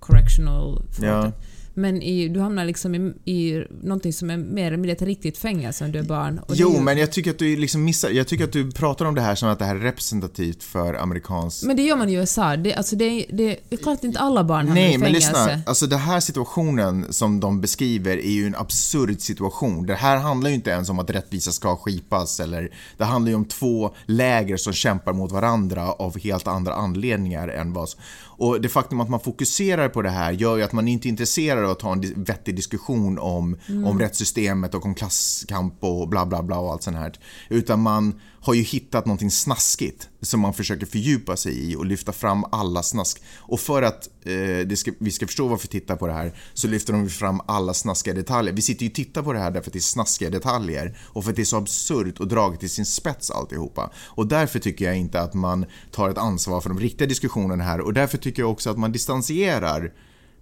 correctional... 0.00 0.82
Ja. 1.00 1.32
Men 1.74 2.02
i, 2.02 2.28
du 2.28 2.40
hamnar 2.40 2.64
liksom 2.64 2.94
i, 2.94 2.98
i 3.24 3.66
någonting 3.82 4.12
som 4.12 4.30
är 4.30 4.36
mer 4.36 4.66
eller 4.66 4.76
mindre 4.76 4.92
ett 4.92 5.02
riktigt 5.02 5.38
fängelse 5.38 5.84
om 5.84 5.92
du 5.92 5.98
är 5.98 6.02
barn. 6.02 6.40
jo, 6.48 6.80
men 6.80 6.98
jag 6.98 7.12
tycker 7.12 7.30
att 7.30 7.38
du 7.38 7.56
liksom 7.56 7.84
missar... 7.84 8.10
Jag 8.10 8.28
tycker 8.28 8.44
att 8.44 8.52
du 8.52 8.70
pratar 8.70 9.04
om 9.04 9.14
det 9.14 9.20
här 9.20 9.34
som 9.34 9.48
att 9.48 9.58
det 9.58 9.64
här 9.64 9.76
är 9.76 9.80
representativt 9.80 10.62
för 10.62 10.94
amerikansk... 10.94 11.62
Men 11.62 11.76
det 11.76 11.82
gör 11.82 11.96
man 11.96 12.08
i 12.08 12.14
USA. 12.14 12.56
Det, 12.56 12.74
alltså 12.74 12.96
det, 12.96 13.26
det 13.30 13.58
är 13.70 13.76
klart 13.76 13.98
att 13.98 14.04
inte 14.04 14.18
alla 14.18 14.44
barn 14.44 14.58
hamnar 14.58 14.74
Nej, 14.74 14.94
i 14.94 14.98
fängelse. 14.98 15.32
Nej, 15.32 15.46
men 15.46 15.48
lyssna. 15.48 15.70
Alltså 15.70 15.86
den 15.86 15.98
här 15.98 16.20
situationen 16.20 17.12
som 17.12 17.40
de 17.40 17.60
beskriver 17.60 18.16
är 18.16 18.32
ju 18.32 18.46
en 18.46 18.54
absurd 18.54 19.20
situation. 19.20 19.86
Det 19.86 19.94
här 19.94 20.16
handlar 20.16 20.50
ju 20.50 20.54
inte 20.54 20.70
ens 20.70 20.88
om 20.88 20.98
att 20.98 21.10
rättvisa 21.10 21.52
ska 21.52 21.76
skipas 21.76 22.40
eller... 22.40 22.70
Det 22.96 23.04
handlar 23.04 23.30
ju 23.30 23.36
om 23.36 23.44
två 23.44 23.94
läger 24.06 24.56
som 24.56 24.72
kämpar 24.72 25.12
mot 25.12 25.32
varandra 25.32 25.92
av 25.92 26.18
helt 26.18 26.46
andra 26.46 26.74
anledningar 26.74 27.48
än 27.48 27.72
vad... 27.72 27.88
Och 28.36 28.60
det 28.60 28.68
faktum 28.68 29.00
att 29.00 29.08
man 29.08 29.20
fokuserar 29.20 29.88
på 29.88 30.02
det 30.02 30.10
här 30.10 30.32
gör 30.32 30.56
ju 30.56 30.62
att 30.62 30.72
man 30.72 30.88
inte 30.88 31.08
är 31.08 31.10
intresserad 31.10 31.64
av 31.64 31.70
att 31.70 31.78
ta 31.78 31.92
en 31.92 32.24
vettig 32.24 32.56
diskussion 32.56 33.18
om, 33.18 33.56
mm. 33.68 33.84
om 33.84 33.98
rättssystemet 33.98 34.74
och 34.74 34.86
om 34.86 34.94
klasskamp 34.94 35.84
och 35.84 36.08
bla 36.08 36.26
bla 36.26 36.42
bla 36.42 36.58
och 36.58 36.72
allt 36.72 36.82
sånt 36.82 36.96
här. 36.96 37.12
Utan 37.48 37.80
man 37.80 38.20
har 38.42 38.54
ju 38.54 38.62
hittat 38.62 39.06
någonting 39.06 39.30
snaskigt 39.30 40.08
som 40.20 40.40
man 40.40 40.54
försöker 40.54 40.86
fördjupa 40.86 41.36
sig 41.36 41.70
i 41.70 41.76
och 41.76 41.86
lyfta 41.86 42.12
fram 42.12 42.44
alla 42.52 42.82
snask. 42.82 43.22
Och 43.38 43.60
för 43.60 43.82
att 43.82 44.08
eh, 44.22 44.74
ska, 44.74 44.92
vi 44.98 45.10
ska 45.10 45.26
förstå 45.26 45.48
varför 45.48 45.68
vi 45.68 45.80
tittar 45.80 45.96
på 45.96 46.06
det 46.06 46.12
här 46.12 46.34
så 46.54 46.68
lyfter 46.68 46.92
de 46.92 47.08
fram 47.08 47.40
alla 47.46 47.74
snaskiga 47.74 48.14
detaljer. 48.14 48.54
Vi 48.54 48.62
sitter 48.62 48.82
ju 48.82 48.88
och 48.88 48.94
tittar 48.94 49.22
på 49.22 49.32
det 49.32 49.38
här 49.38 49.50
därför 49.50 49.70
att 49.70 49.72
det 49.72 49.78
är 49.78 49.80
snaskiga 49.80 50.30
detaljer 50.30 50.98
och 51.02 51.24
för 51.24 51.30
att 51.30 51.36
det 51.36 51.42
är 51.42 51.44
så 51.44 51.56
absurt 51.56 52.20
och 52.20 52.28
draget 52.28 52.60
till 52.60 52.70
sin 52.70 52.86
spets 52.86 53.30
alltihopa. 53.30 53.90
Och 53.96 54.26
därför 54.26 54.58
tycker 54.58 54.84
jag 54.84 54.96
inte 54.96 55.20
att 55.20 55.34
man 55.34 55.66
tar 55.90 56.10
ett 56.10 56.18
ansvar 56.18 56.60
för 56.60 56.68
de 56.68 56.80
riktiga 56.80 57.08
diskussionerna 57.08 57.64
här 57.64 57.80
och 57.80 57.92
därför 57.92 58.18
tycker 58.18 58.42
jag 58.42 58.50
också 58.50 58.70
att 58.70 58.78
man 58.78 58.92
distanserar 58.92 59.92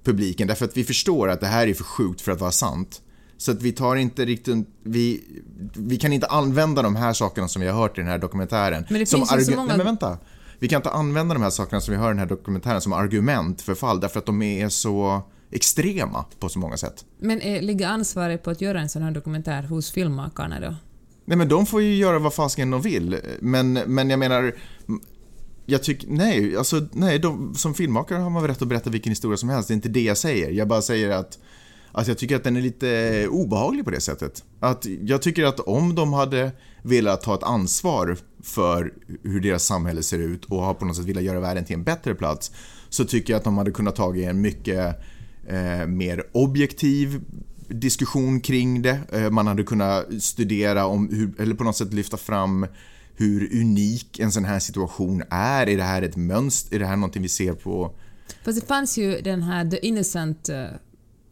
publiken 0.05 0.49
därför 0.49 0.65
att 0.65 0.77
vi 0.77 0.85
förstår 0.85 1.29
att 1.29 1.41
det 1.41 1.47
här 1.47 1.67
är 1.67 1.75
för 1.75 1.85
sjukt 1.85 2.21
för 2.21 2.33
att 2.33 2.41
vara 2.41 2.53
sant. 2.53 3.03
Så 3.41 3.51
att 3.51 3.63
vi 3.63 3.73
tar 3.73 3.97
inte 3.97 4.25
riktigt, 4.25 4.69
vi, 4.83 5.25
vi 5.75 5.97
kan 5.97 6.13
inte 6.13 6.27
använda 6.27 6.83
de 6.83 6.97
här 6.97 7.13
sakerna 7.13 7.49
som 7.49 7.63
vi 7.63 7.69
har 7.69 7.81
hört 7.81 7.99
i 7.99 8.01
den 8.01 8.11
här 8.11 8.19
dokumentären. 8.19 8.85
Men 8.91 9.01
det 9.01 9.07
som 9.07 9.27
finns 9.27 9.41
ju 9.41 9.45
så 9.45 9.51
många... 9.51 9.67
Nej 9.67 9.77
men 9.77 9.87
vänta. 9.87 10.19
Vi 10.59 10.69
kan 10.69 10.77
inte 10.77 10.91
använda 10.91 11.35
de 11.35 11.43
här 11.43 11.51
sakerna 11.51 11.81
som 11.81 11.93
vi 11.93 11.99
hör 12.01 12.07
i 12.07 12.09
den 12.09 12.19
här 12.19 12.27
dokumentären 12.27 12.81
som 12.81 12.93
argument 12.93 13.63
för 13.63 13.75
fall 13.75 14.01
därför 14.01 14.19
att 14.19 14.27
de 14.27 14.43
är 14.43 14.69
så 14.69 15.23
extrema 15.51 16.25
på 16.39 16.49
så 16.49 16.59
många 16.59 16.77
sätt. 16.77 17.05
Men 17.19 17.41
är, 17.41 17.63
ligger 17.63 17.89
ansvaret 17.89 18.43
på 18.43 18.51
att 18.51 18.61
göra 18.61 18.81
en 18.81 18.89
sån 18.89 19.03
här 19.03 19.11
dokumentär 19.11 19.63
hos 19.63 19.91
filmmakarna 19.91 20.61
då? 20.61 20.75
Nej 21.25 21.39
men 21.39 21.49
de 21.49 21.67
får 21.67 21.83
ju 21.83 21.95
göra 21.95 22.19
vad 22.19 22.35
fasiken 22.35 22.71
de 22.71 22.83
vill. 22.83 23.17
Men, 23.41 23.73
men 23.73 24.11
jag 24.11 24.19
menar, 24.19 24.55
jag 25.67 25.83
tycker, 25.83 26.09
nej, 26.09 26.57
alltså 26.57 26.87
nej, 26.93 27.19
de, 27.19 27.55
som 27.55 27.75
filmmakare 27.75 28.19
har 28.19 28.31
man 28.31 28.43
väl 28.43 28.51
rätt 28.51 28.63
att 28.63 28.69
berätta 28.69 28.91
vilken 28.91 29.11
historia 29.11 29.37
som 29.37 29.49
helst. 29.49 29.69
Det 29.69 29.73
är 29.73 29.77
inte 29.77 29.89
det 29.89 30.03
jag 30.03 30.19
säger. 30.19 30.51
Jag 30.51 30.69
bara 30.69 30.83
säger 30.83 31.11
att 31.11 31.39
Alltså 31.93 32.11
jag 32.11 32.19
tycker 32.19 32.37
att 32.37 32.45
den 32.45 32.57
är 32.57 32.61
lite 32.61 32.89
eh, 32.91 33.29
obehaglig 33.29 33.85
på 33.85 33.91
det 33.91 34.01
sättet. 34.01 34.45
Att 34.61 34.87
jag 35.03 35.23
tycker 35.23 35.45
att 35.45 35.61
om 35.61 35.95
de 35.95 36.13
hade 36.13 36.53
velat 36.83 37.23
ta 37.23 37.35
ett 37.35 37.43
ansvar 37.43 38.17
för 38.43 38.93
hur 39.23 39.41
deras 39.41 39.65
samhälle 39.65 40.03
ser 40.03 40.19
ut 40.19 40.45
och 40.45 40.63
har 40.63 40.75
på 40.75 40.85
något 40.85 40.97
sätt 40.97 41.05
velat 41.05 41.23
göra 41.23 41.41
världen 41.41 41.65
till 41.65 41.75
en 41.75 41.85
bättre 41.85 42.15
plats 42.15 42.53
så 42.89 43.05
tycker 43.05 43.33
jag 43.33 43.39
att 43.39 43.45
de 43.45 43.59
hade 43.59 43.71
kunnat 43.71 43.97
ta 43.97 44.17
en 44.17 44.41
mycket 44.41 44.97
eh, 45.49 45.87
mer 45.87 46.25
objektiv 46.33 47.21
diskussion 47.69 48.41
kring 48.41 48.83
det. 48.83 49.01
Eh, 49.13 49.31
man 49.31 49.47
hade 49.47 49.63
kunnat 49.63 50.23
studera 50.23 50.87
om 50.87 51.09
hur, 51.09 51.41
eller 51.41 51.55
på 51.55 51.65
något 51.65 51.77
sätt 51.77 51.93
lyfta 51.93 52.17
fram 52.17 52.67
hur 53.17 53.61
unik 53.61 54.19
en 54.19 54.33
sån 54.33 54.45
här 54.45 54.59
situation 54.59 55.23
är. 55.31 55.69
Är 55.69 55.77
det 55.77 55.83
här 55.83 56.03
ett 56.03 56.17
mönster? 56.17 56.77
Är 56.77 56.81
det 56.81 56.87
här 56.87 56.97
någonting 56.97 57.23
vi 57.23 57.29
ser 57.29 57.53
på... 57.53 57.95
Fast 58.45 58.61
det 58.61 58.67
fanns 58.67 58.99
ju 58.99 59.21
den 59.21 59.43
här 59.43 59.71
The 59.71 59.87
Innocent 59.87 60.49
eh, 60.49 60.65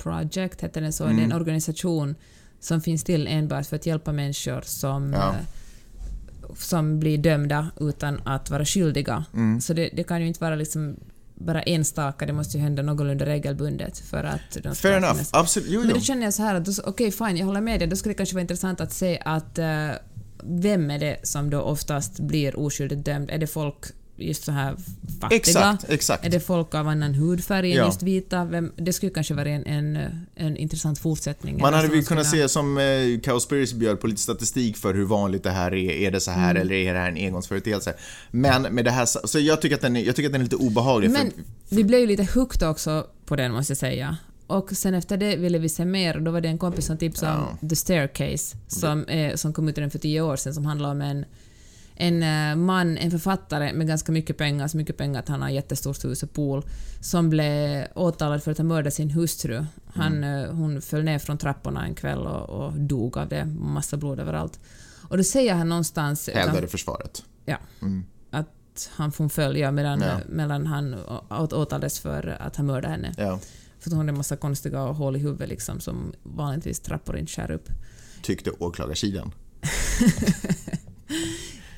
Project, 0.08 0.60
heter 0.60 0.80
den 0.80 0.92
så, 0.92 1.04
mm. 1.04 1.16
det 1.16 1.22
är 1.22 1.24
en 1.24 1.30
mm. 1.30 1.40
organisation 1.40 2.14
som 2.60 2.80
finns 2.80 3.04
till 3.04 3.26
enbart 3.26 3.66
för 3.66 3.76
att 3.76 3.86
hjälpa 3.86 4.12
människor 4.12 4.62
som, 4.64 5.12
ja. 5.12 5.28
eh, 5.28 6.54
som 6.56 7.00
blir 7.00 7.18
dömda 7.18 7.70
utan 7.80 8.20
att 8.24 8.50
vara 8.50 8.64
skyldiga. 8.64 9.24
Mm. 9.34 9.60
Så 9.60 9.72
det, 9.72 9.90
det, 9.92 10.04
kan 10.04 10.20
ju 10.20 10.26
inte 10.28 10.40
vara 10.40 10.54
liksom 10.54 10.96
bara 11.34 11.62
enstaka, 11.62 12.26
det 12.26 12.32
måste 12.32 12.56
ju 12.56 12.62
hända 12.62 12.82
någorlunda 12.82 13.26
regelbundet 13.26 13.98
för 13.98 14.24
att 14.24 14.58
de 14.62 14.74
Fair 14.74 14.96
enough, 14.96 15.20
absolut. 15.30 15.68
Jo, 15.70 15.80
Men 15.80 15.94
då 15.94 16.00
känner 16.00 16.24
jag 16.24 16.34
så 16.34 16.42
här 16.42 16.54
att 16.54 16.68
okej, 16.68 17.08
okay, 17.08 17.10
fine, 17.10 17.36
jag 17.36 17.46
håller 17.46 17.60
med 17.60 17.80
dig, 17.80 17.88
då 17.88 17.96
skulle 17.96 18.12
det 18.12 18.16
kanske 18.16 18.34
vara 18.34 18.42
intressant 18.42 18.80
att 18.80 18.92
se 18.92 19.22
att 19.24 19.58
uh, 19.58 19.64
vem 20.42 20.90
är 20.90 20.98
det 20.98 21.16
som 21.22 21.50
då 21.50 21.60
oftast 21.60 22.20
blir 22.20 22.58
oskyldigt 22.58 23.04
dömd? 23.04 23.30
Är 23.30 23.38
det 23.38 23.46
folk 23.46 23.84
just 24.18 24.44
så 24.44 24.52
här 24.52 24.76
fattiga? 25.20 25.36
Exakt, 25.36 25.84
exakt. 25.88 26.24
Är 26.24 26.30
det 26.30 26.40
folk 26.40 26.74
av 26.74 26.88
annan 26.88 27.14
hudfärg 27.14 27.72
än 27.72 27.78
ja. 27.78 27.86
just 27.86 28.02
vita? 28.02 28.44
Vem, 28.44 28.72
det 28.76 28.92
skulle 28.92 29.12
kanske 29.12 29.34
vara 29.34 29.48
en, 29.48 29.66
en, 29.66 29.98
en 30.34 30.56
intressant 30.56 30.98
fortsättning. 30.98 31.60
Man 31.60 31.74
hade 31.74 31.88
väl 31.88 32.04
kunnat 32.04 32.26
se 32.26 32.48
som 32.48 32.78
eh, 32.78 33.20
Cowspiracy 33.22 33.76
bjöd 33.76 34.00
på 34.00 34.06
lite 34.06 34.20
statistik 34.20 34.76
för 34.76 34.94
hur 34.94 35.04
vanligt 35.04 35.42
det 35.42 35.50
här 35.50 35.74
är. 35.74 35.90
Är 35.90 36.10
det 36.10 36.20
så 36.20 36.30
här 36.30 36.50
mm. 36.50 36.62
eller 36.62 36.74
är 36.74 36.94
det 36.94 37.00
här 37.00 37.08
en 37.08 37.16
engångsföreteelse? 37.16 37.94
Men 38.30 38.62
med 38.62 38.84
det 38.84 38.90
här, 38.90 39.26
så 39.26 39.38
jag 39.38 39.62
tycker 39.62 39.76
att 39.76 39.82
den 39.82 39.96
är, 39.96 40.04
jag 40.04 40.16
tycker 40.16 40.28
att 40.28 40.32
den 40.32 40.40
är 40.40 40.44
lite 40.44 40.56
obehaglig. 40.56 41.10
Men 41.10 41.30
för, 41.30 41.76
vi 41.76 41.84
blev 41.84 42.00
ju 42.00 42.06
lite 42.06 42.28
hooked 42.34 42.68
också 42.68 43.06
på 43.26 43.36
den 43.36 43.52
måste 43.52 43.70
jag 43.70 43.78
säga. 43.78 44.16
Och 44.46 44.70
sen 44.72 44.94
efter 44.94 45.16
det 45.16 45.36
ville 45.36 45.58
vi 45.58 45.68
se 45.68 45.84
mer 45.84 46.16
och 46.16 46.22
då 46.22 46.30
var 46.30 46.40
det 46.40 46.48
en 46.48 46.58
kompis 46.58 46.86
som 46.86 46.98
tipsade 46.98 47.32
ja. 47.32 47.58
om 47.60 47.68
The 47.68 47.76
Staircase 47.76 48.56
som, 48.66 49.04
är, 49.08 49.36
som 49.36 49.52
kom 49.52 49.68
ut 49.68 49.78
redan 49.78 49.90
för 49.90 49.98
tio 49.98 50.20
år 50.20 50.36
sedan 50.36 50.54
som 50.54 50.66
handlar 50.66 50.90
om 50.90 51.00
en 51.00 51.24
en 52.00 52.22
eh, 52.22 52.56
man, 52.56 52.98
en 52.98 53.10
författare 53.10 53.72
med 53.72 53.86
ganska 53.86 54.12
mycket 54.12 54.36
pengar, 54.36 54.68
så 54.68 54.76
mycket 54.76 54.96
pengar 54.96 55.20
att 55.20 55.28
han 55.28 55.42
har 55.42 55.48
jättestort 55.48 56.04
hus 56.04 56.22
och 56.22 56.32
pool, 56.32 56.62
som 57.00 57.30
blev 57.30 57.86
åtalad 57.94 58.42
för 58.42 58.50
att 58.50 58.58
ha 58.58 58.64
mördat 58.64 58.94
sin 58.94 59.10
hustru. 59.10 59.64
Han, 59.86 60.16
mm. 60.16 60.44
Eh, 60.44 60.54
hon 60.54 60.82
föll 60.82 61.04
ner 61.04 61.18
från 61.18 61.38
trapporna 61.38 61.84
en 61.84 61.94
kväll 61.94 62.26
och, 62.26 62.50
och 62.50 62.72
dog 62.72 63.18
av 63.18 63.28
det, 63.28 63.44
massa 63.44 63.96
blod 63.96 64.20
överallt. 64.20 64.60
Och 65.08 65.16
då 65.16 65.24
säger 65.24 65.54
han 65.54 65.68
någonstans... 65.68 66.28
Hävdade 66.34 66.68
försvaret. 66.68 67.24
Ja. 67.44 67.56
Mm. 67.82 68.04
Att 68.30 68.90
han 68.92 69.12
förföll, 69.12 69.56
ja, 69.56 69.70
medan, 69.70 70.00
ja. 70.00 70.20
medan 70.28 70.66
han 70.66 70.96
åtalades 71.30 72.00
för 72.00 72.36
att 72.40 72.56
ha 72.56 72.64
mördat 72.64 72.90
henne. 72.90 73.14
Ja. 73.16 73.40
För 73.80 73.90
hon 73.90 73.98
hade 73.98 74.10
en 74.10 74.16
massa 74.16 74.36
konstiga 74.36 74.78
hål 74.78 75.16
i 75.16 75.18
huvudet 75.18 75.48
liksom, 75.48 75.80
som 75.80 76.12
vanligtvis 76.22 76.80
trappor 76.80 77.18
inte 77.18 77.32
skär 77.32 77.50
upp. 77.50 77.68
Tyckte 78.22 78.50
åklagarsidan. 78.50 79.32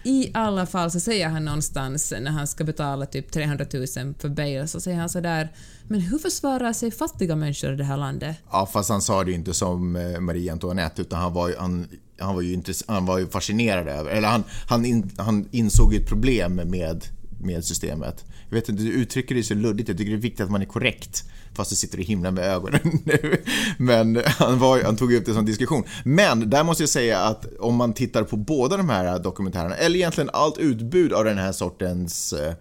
I 0.03 0.31
alla 0.35 0.67
fall 0.67 0.91
så 0.91 1.01
säger 1.01 1.29
han 1.29 1.45
någonstans 1.45 2.13
när 2.21 2.31
han 2.31 2.47
ska 2.47 2.65
betala 2.65 3.07
typ 3.07 3.33
300 3.33 3.67
000 3.73 3.87
för 4.19 4.29
bail 4.29 4.69
så 4.69 4.81
säger 4.81 4.99
han 4.99 5.09
sådär 5.09 5.53
“Men 5.89 6.01
hur 6.01 6.19
försvarar 6.19 6.73
sig 6.73 6.91
fattiga 6.91 7.37
människor 7.37 7.73
i 7.73 7.77
det 7.77 7.85
här 7.85 7.97
landet?” 7.97 8.37
Ja, 8.53 8.67
fast 8.73 8.91
han 8.91 9.03
sa 9.03 9.25
det 9.25 9.31
ju 9.31 9.37
inte 9.37 9.55
som 9.55 9.97
eh, 9.97 10.21
Marie 10.21 10.53
Antoinette 10.53 11.03
utan 11.03 11.21
han 11.21 11.33
var 11.33 11.49
ju, 11.49 11.57
han, 11.57 11.89
han 12.19 12.35
var 12.35 12.43
ju, 12.43 12.63
han 12.87 13.07
var 13.07 13.19
ju 13.19 13.27
fascinerad 13.27 13.89
över, 13.89 14.11
eller 14.11 14.29
han, 14.29 14.45
han, 14.69 14.85
in, 14.85 15.11
han 15.19 15.49
insåg 15.51 15.95
ju 15.95 16.01
ett 16.01 16.09
problem 16.09 16.55
med, 16.55 17.05
med 17.41 17.65
systemet. 17.65 18.25
Jag 18.49 18.55
vet 18.55 18.69
inte, 18.69 18.83
du 18.83 18.93
uttrycker 18.93 19.35
det 19.35 19.43
så 19.43 19.55
luddigt, 19.55 19.89
jag 19.89 19.99
tycker 19.99 20.11
det 20.11 20.17
är 20.17 20.21
viktigt 20.21 20.41
att 20.41 20.51
man 20.51 20.63
är 20.63 20.67
korrekt 20.67 21.25
fast 21.55 21.71
du 21.71 21.77
sitter 21.77 21.99
och 21.99 22.05
himlar 22.05 22.31
med 22.31 22.45
ögonen 22.45 22.81
nu. 23.05 23.43
Men 23.79 24.23
han, 24.27 24.59
var, 24.59 24.83
han 24.83 24.97
tog 24.97 25.13
upp 25.13 25.27
det 25.27 25.35
som 25.35 25.47
diskussion. 25.47 25.85
Men 26.05 26.51
där 26.51 26.65
måste 26.65 26.83
jag 26.83 26.91
säga 26.91 27.19
att 27.21 27.47
om 27.59 27.77
man 27.77 27.93
tittar 27.93 28.25
på 28.25 28.37
båda 28.37 28.77
de 28.77 28.89
här 28.89 29.19
dokumentärerna, 29.19 29.77
eller 29.77 29.97
egentligen 29.97 30.31
allt 30.33 30.59
utbud 30.59 31.13
av 31.13 31.25
den 31.25 31.39
här 31.39 31.53
sortens 31.53 32.33
eh, 32.33 32.55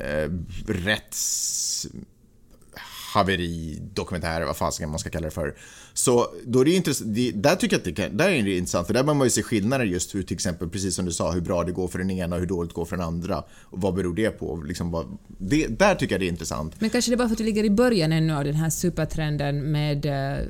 eh 0.00 0.30
rätts 0.66 1.86
rätts 3.10 3.14
haveridokumentärer, 3.14 4.46
vad 4.46 4.56
fasiken 4.56 4.90
man 4.90 4.98
ska 4.98 5.10
kalla 5.10 5.24
det 5.24 5.34
för. 5.34 5.54
Så 5.94 6.26
då 6.46 6.60
är 6.60 6.64
det 6.64 6.70
intressant, 6.70 7.14
där 7.34 7.56
tycker 7.56 7.74
jag 7.74 7.78
att 7.78 7.84
det, 7.84 7.92
kan, 7.92 8.16
där 8.16 8.28
är 8.28 8.42
det 8.42 8.56
intressant, 8.56 8.86
för 8.86 8.94
där 8.94 9.02
bör 9.02 9.14
man 9.14 9.26
ju 9.26 9.30
se 9.30 9.42
skillnader 9.42 9.84
just 9.84 10.14
hur 10.14 10.22
till 10.22 10.34
exempel, 10.34 10.68
precis 10.68 10.94
som 10.94 11.04
du 11.04 11.12
sa, 11.12 11.32
hur 11.32 11.40
bra 11.40 11.64
det 11.64 11.72
går 11.72 11.88
för 11.88 11.98
den 11.98 12.10
ena 12.10 12.36
och 12.36 12.40
hur 12.40 12.48
dåligt 12.48 12.70
det 12.70 12.74
går 12.74 12.84
för 12.84 12.96
den 12.96 13.06
andra. 13.06 13.44
Och 13.70 13.80
vad 13.80 13.94
beror 13.94 14.14
det 14.14 14.30
på? 14.30 14.62
Liksom 14.66 14.90
vad, 14.90 15.18
det, 15.28 15.66
där 15.66 15.94
tycker 15.94 16.14
jag 16.14 16.20
det 16.20 16.26
är 16.26 16.28
intressant. 16.28 16.80
Men 16.80 16.90
kanske 16.90 17.10
det 17.10 17.14
är 17.14 17.16
bara 17.16 17.28
för 17.28 17.34
att 17.34 17.38
du 17.38 17.44
ligger 17.44 17.64
i 17.64 17.70
början 17.70 18.12
ännu 18.12 18.36
av 18.36 18.44
den 18.44 18.54
här 18.54 18.70
supertrenden 18.70 19.72
med 19.72 20.06
eh, 20.06 20.46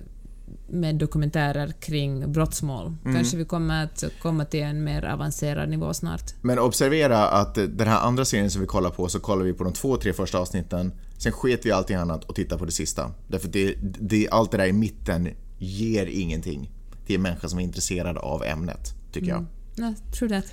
med 0.69 0.95
dokumentärer 0.95 1.73
kring 1.81 2.33
brottsmål. 2.33 2.87
Mm. 3.05 3.17
Kanske 3.17 3.37
vi 3.37 3.45
kommer 3.45 3.85
att 3.85 4.05
komma 4.23 4.45
till 4.45 4.63
en 4.63 4.85
mer 4.85 5.05
avancerad 5.05 5.69
nivå 5.69 5.95
snart. 5.95 6.23
Men 6.43 6.59
observera 6.59 7.29
att 7.29 7.55
den 7.55 7.89
här 7.89 8.01
andra 8.01 8.25
serien 8.25 8.51
som 8.51 8.61
vi 8.61 8.67
kollar 8.67 8.91
på 8.91 9.09
så 9.09 9.21
kollar 9.21 9.45
vi 9.45 9.53
på 9.53 9.65
de 9.65 9.73
två, 9.73 9.97
tre 9.97 10.13
första 10.13 10.39
avsnitten. 10.39 10.93
Sen 11.19 11.33
sket 11.33 11.67
vi 11.67 11.73
allting 11.73 11.97
annat 11.97 12.25
och 12.25 12.35
tittar 12.35 12.59
på 12.59 12.65
det 12.65 12.73
sista. 12.73 13.11
Därför 13.29 13.49
det, 13.49 13.75
det, 13.83 14.29
allt 14.31 14.51
det 14.51 14.57
där 14.57 14.67
i 14.67 14.73
mitten 14.73 15.29
ger 15.59 16.07
ingenting 16.07 16.71
till 17.07 17.17
en 17.17 17.23
människa 17.23 17.49
som 17.49 17.59
är 17.59 17.63
intresserad 17.63 18.19
av 18.19 18.45
ämnet, 18.45 18.95
tycker 19.13 19.31
mm. 19.31 19.47
jag. 19.77 19.87
Ja, 19.87 19.95
true 20.19 20.29
that. 20.29 20.53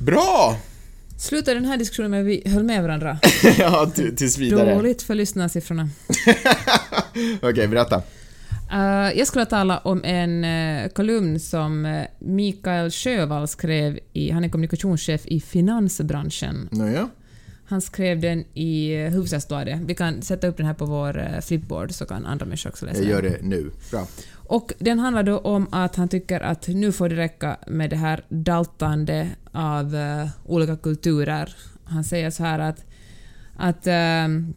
Bra! 0.00 0.56
Slutar 1.18 1.54
den 1.54 1.64
här 1.64 1.76
diskussionen 1.76 2.10
med 2.10 2.20
att 2.20 2.26
vi 2.26 2.42
höll 2.46 2.62
med 2.62 2.82
varandra? 2.82 3.18
ja, 3.58 3.90
tills 4.16 4.38
vidare. 4.38 4.74
Dåligt 4.74 5.02
för 5.02 5.14
lyssnarsiffrorna. 5.14 5.88
Okej, 7.10 7.50
okay, 7.50 7.66
berätta. 7.66 8.02
Uh, 8.72 9.18
jag 9.18 9.26
skulle 9.26 9.46
tala 9.46 9.78
om 9.78 10.04
en 10.04 10.44
uh, 10.44 10.88
kolumn 10.88 11.40
som 11.40 11.86
uh, 11.86 12.04
Mikael 12.18 12.90
Sjövall 12.90 13.48
skrev 13.48 13.98
i, 14.12 14.30
han 14.30 14.44
är 14.44 14.48
kommunikationschef 14.48 15.26
i 15.26 15.40
finansbranschen. 15.40 16.68
Naja. 16.72 17.08
Han 17.64 17.80
skrev 17.80 18.20
den 18.20 18.44
i 18.54 18.96
Hufvudstadsbladet. 19.08 19.80
Vi 19.80 19.94
kan 19.94 20.22
sätta 20.22 20.46
upp 20.46 20.56
den 20.56 20.66
här 20.66 20.74
på 20.74 20.84
vår 20.84 21.40
flipboard 21.40 21.92
så 21.92 22.06
kan 22.06 22.26
andra 22.26 22.46
människor 22.46 22.70
också 22.70 22.86
läsa 22.86 23.00
den. 23.00 23.08
Jag 23.08 23.24
gör 23.24 23.30
det 23.30 23.42
nu. 23.42 23.70
Bra. 23.90 24.06
Och 24.34 24.72
den 24.78 24.98
handlar 24.98 25.22
då 25.22 25.38
om 25.38 25.66
att 25.70 25.96
han 25.96 26.08
tycker 26.08 26.40
att 26.40 26.68
nu 26.68 26.92
får 26.92 27.08
det 27.08 27.16
räcka 27.16 27.56
med 27.66 27.90
det 27.90 27.96
här 27.96 28.24
daltande 28.28 29.28
av 29.52 29.94
uh, 29.94 30.28
olika 30.46 30.76
kulturer. 30.76 31.56
Han 31.84 32.04
säger 32.04 32.30
så 32.30 32.42
här 32.42 32.58
att, 32.58 32.84
att 33.56 33.86
uh, 33.86 34.52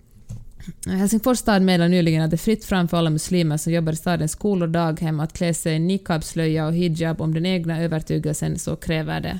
Helsingfors 0.86 1.39
stad 1.39 1.62
meddelade 1.62 1.89
nyligen 1.89 2.21
att 2.21 2.30
det 2.30 2.36
är 2.36 2.38
fritt 2.38 2.65
fram 2.65 2.88
för 2.88 2.97
alla 2.97 3.10
muslimer 3.10 3.58
som 3.58 3.73
jobbar 3.73 3.93
i 3.93 3.95
stadens 3.95 4.32
skolor 4.32 4.67
och 4.67 4.71
daghem 4.71 5.19
att 5.19 5.34
klä 5.34 5.54
sig 5.54 5.75
i 5.75 5.80
niqab, 5.80 6.23
slöja 6.23 6.67
och 6.67 6.73
hijab 6.73 7.21
om 7.21 7.34
den 7.34 7.45
egna 7.45 7.82
övertygelsen 7.82 8.60
så 8.60 8.75
kräver 8.75 9.21
det. 9.21 9.39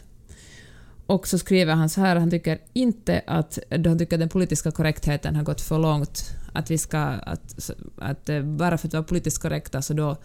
Och 1.06 1.28
så 1.28 1.38
skriver 1.38 1.74
han 1.74 1.90
så 1.90 2.02
här, 2.02 2.16
han 2.16 2.32
tycker 2.32 2.60
inte 2.74 3.22
att, 3.28 3.60
han 3.70 4.00
tycker 4.00 4.16
att 4.16 4.20
den 4.20 4.30
politiska 4.30 4.72
korrektheten 4.72 5.36
har 5.36 5.44
gått 5.44 5.62
för 5.62 5.80
långt. 5.80 6.32
Att 6.54 6.72
vi 6.72 6.78
ska, 6.78 7.00
att, 7.00 7.70
att 7.98 8.30
eh, 8.30 8.42
bara 8.42 8.78
för 8.78 8.88
att 8.88 8.94
vara 8.94 9.04
politiskt 9.04 9.42
korrekta 9.42 9.82
så 9.82 9.94
då 9.94 10.18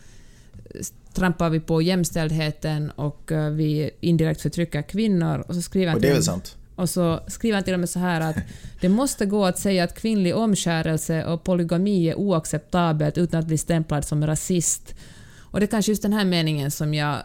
trampar 1.13 1.51
vi 1.51 1.61
på 1.61 1.83
jämställdheten 1.83 2.91
och 2.91 3.33
eh, 3.33 3.51
vi 3.51 3.91
indirekt 4.01 4.41
förtrycker 4.41 4.83
kvinnor. 4.83 5.45
Och 5.49 5.55
så 5.55 5.63
skriver 5.63 5.95
och 5.95 6.01
det 6.01 6.09
är 6.09 6.15
väl 6.15 6.23
sant? 6.23 6.57
Och 6.81 6.91
så 6.91 7.21
skriver 7.27 7.55
han 7.55 7.65
till 7.65 7.75
och 7.75 7.81
med 7.81 7.91
så 7.91 7.99
här 7.99 8.21
att 8.21 8.37
det 8.81 8.89
måste 8.89 9.27
gå 9.27 9.45
att 9.45 9.59
säga 9.59 9.85
att 9.85 9.95
kvinnlig 9.95 10.37
omskärelse 10.37 11.25
och 11.25 11.45
polygami 11.45 12.09
är 12.09 12.15
oacceptabelt 12.15 13.19
utan 13.19 13.41
att 13.41 13.47
bli 13.47 13.59
stämplad 13.59 14.05
som 14.05 14.27
rasist. 14.27 14.95
Och 15.39 15.61
det 15.61 15.67
är 15.67 15.69
kanske 15.69 15.93
just 15.93 16.03
den 16.03 16.13
här 16.13 16.25
meningen 16.25 16.71
som 16.71 16.95
jag 16.95 17.17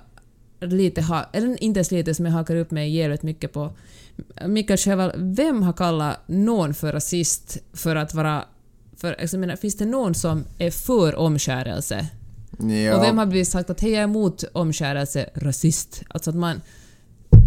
lite 0.60 1.02
har, 1.02 1.26
eller 1.34 1.64
inte 1.64 1.78
ens 1.78 1.92
lite, 1.92 2.16
som 2.16 2.26
jag 2.26 2.34
hakar 2.34 2.56
upp 2.56 2.72
mig 2.72 2.90
jävligt 2.90 3.24
mycket 3.24 3.54
på. 3.54 3.74
Mikael 4.46 4.78
Sjöwall, 4.78 5.12
vem 5.18 5.64
har 5.64 5.74
kallat 5.74 6.28
någon 6.28 6.74
för 6.74 6.94
rasist 6.94 7.58
för 7.74 7.96
att 7.96 8.14
vara... 8.14 8.46
För, 8.98 9.16
jag 9.20 9.40
menar, 9.40 9.56
finns 9.56 9.78
det 9.78 9.86
någon 9.86 10.14
som 10.14 10.44
är 10.58 10.72
för 10.72 11.16
omskärelse? 11.16 12.08
Ja. 12.60 12.98
Och 12.98 13.04
vem 13.04 13.18
har 13.18 13.26
blivit 13.26 13.48
sagt 13.48 13.70
att 13.70 13.82
hej, 13.82 13.92
jag 13.92 14.00
är 14.00 14.04
emot 14.04 14.44
omskärelse, 14.54 15.30
rasist? 15.34 16.04
Alltså 16.08 16.30
att 16.30 16.36
man... 16.36 16.62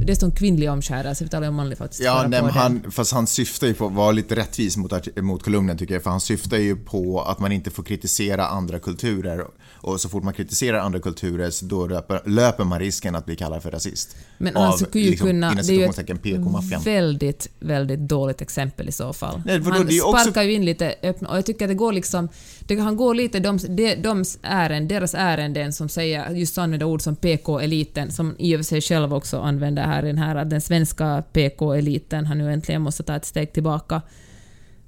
Det 0.05 0.13
är 0.13 0.17
som 0.17 0.33
kvinnlig 0.33 0.71
omskärelse, 0.71 1.25
vi 1.25 1.31
talar 1.31 1.49
om 1.49 1.55
manlig 1.55 1.79
faktiskt. 1.79 2.03
Ja, 2.03 2.27
nej, 2.29 2.41
han, 2.41 2.91
fast 2.91 3.13
han 3.13 3.27
syftar 3.27 3.67
ju 3.67 3.75
på 3.75 3.87
att 3.87 3.93
vara 3.93 4.13
lite 4.13 4.37
rättvis 4.37 4.77
mot, 4.77 5.17
mot 5.17 5.43
kolumnen 5.43 5.79
tycker 5.79 5.95
jag, 5.95 6.03
för 6.03 6.11
han 6.11 6.21
syftar 6.21 6.57
ju 6.57 6.77
på 6.77 7.23
att 7.23 7.39
man 7.39 7.53
inte 7.53 7.71
får 7.71 7.83
kritisera 7.83 8.47
andra 8.47 8.79
kulturer 8.79 9.45
och 9.81 10.01
så 10.01 10.09
fort 10.09 10.23
man 10.23 10.35
kritiserar 10.35 10.79
andra 10.79 11.01
kulturer 11.01 11.51
så 11.51 11.65
då 11.65 11.87
löper, 11.87 12.23
löper 12.29 12.65
man 12.65 12.79
risken 12.79 13.15
att 13.15 13.27
bli 13.27 13.37
kallad 13.37 13.63
för 13.63 13.71
rasist. 13.71 14.17
Men 14.39 14.57
av, 14.57 14.63
han 14.63 14.79
skulle 14.79 15.05
ju 15.05 15.11
liksom, 15.11 15.27
kunna... 15.27 15.55
Det 15.55 15.73
är 15.73 15.73
ju 15.73 15.85
ett 15.85 16.87
väldigt, 16.87 17.49
väldigt 17.61 18.01
dåligt 18.01 18.41
exempel 18.41 18.89
i 18.89 18.93
så 18.93 19.13
fall. 19.13 19.43
Nej, 19.45 19.61
han 19.65 19.89
sparkar 19.89 20.31
också... 20.31 20.43
ju 20.43 20.53
in 20.53 20.65
lite 20.65 20.95
öppna, 21.03 21.29
och 21.29 21.37
jag 21.37 21.47
tycker 21.47 21.65
att 21.65 21.71
det 21.71 21.75
går 21.75 21.93
liksom... 21.93 22.29
Det, 22.69 22.81
han 22.81 22.97
går 22.97 23.15
lite 23.15 23.41
de, 23.41 23.59
de, 23.69 23.95
de 23.95 24.25
ärend, 24.43 24.89
deras 24.89 25.15
ärenden 25.15 25.73
som 25.73 25.89
säger 25.89 26.31
just 26.31 26.59
använda 26.59 26.87
ord 26.87 27.03
som 27.03 27.17
PK-eliten, 27.17 28.11
som 28.11 28.37
i 28.39 28.55
och 28.55 28.59
för 28.59 28.65
sig 28.65 28.81
själv 28.81 29.15
också 29.15 29.41
använder 29.41 29.83
här 29.83 30.05
i 30.05 30.07
den 30.07 30.19
här, 30.19 30.37
att 30.37 30.51
den 30.51 30.61
svenska 30.61 31.23
PK-eliten 31.33 32.27
har 32.27 32.35
nu 32.35 32.53
äntligen 32.53 32.83
måste 32.83 33.03
ta 33.03 33.17
ett 33.17 33.25
steg 33.25 33.53
tillbaka 33.53 34.03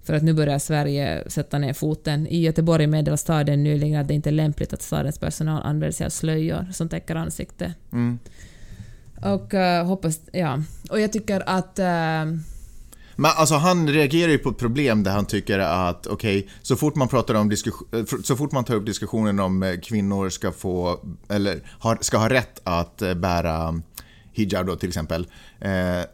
för 0.02 0.14
att 0.14 0.22
nu 0.22 0.32
börjar 0.32 0.58
Sverige 0.58 1.24
sätta 1.26 1.58
ner 1.58 1.72
foten. 1.72 2.26
I 2.26 2.40
Göteborg 2.40 2.86
meddelade 2.86 3.18
staden 3.18 3.62
nyligen 3.62 4.00
att 4.00 4.08
det 4.08 4.14
inte 4.14 4.30
är 4.30 4.32
lämpligt 4.32 4.72
att 4.72 4.82
stadens 4.82 5.18
personal 5.18 5.62
använder 5.62 5.90
sig 5.90 6.06
av 6.06 6.10
slöjor 6.10 6.66
som 6.72 6.88
täcker 6.88 7.14
ansiktet. 7.14 7.72
Mm. 7.92 8.18
Och 9.22 9.54
uh, 9.54 9.84
hoppas... 9.84 10.20
Ja. 10.32 10.62
Och 10.90 11.00
jag 11.00 11.12
tycker 11.12 11.42
att... 11.46 11.78
Uh, 11.78 12.38
men 13.20 13.30
alltså 13.36 13.54
han 13.54 13.88
reagerar 13.88 14.30
ju 14.30 14.38
på 14.38 14.48
ett 14.48 14.58
problem 14.58 15.02
där 15.02 15.10
han 15.10 15.26
tycker 15.26 15.58
att 15.58 16.06
okej, 16.06 16.38
okay, 16.38 16.50
så 16.62 16.76
fort 16.76 16.94
man 16.94 17.08
pratar 17.08 17.34
om 17.34 17.50
eh, 17.50 18.04
så 18.22 18.36
fort 18.36 18.52
man 18.52 18.64
tar 18.64 18.74
upp 18.74 18.86
diskussionen 18.86 19.40
om 19.40 19.62
eh, 19.62 19.80
kvinnor 19.80 20.28
ska 20.28 20.52
få, 20.52 21.00
eller 21.28 21.60
ska 22.00 22.18
ha 22.18 22.28
rätt 22.28 22.60
att 22.64 23.02
eh, 23.02 23.14
bära 23.14 23.80
hijab 24.32 24.66
då 24.66 24.76
till 24.76 24.88
exempel, 24.88 25.26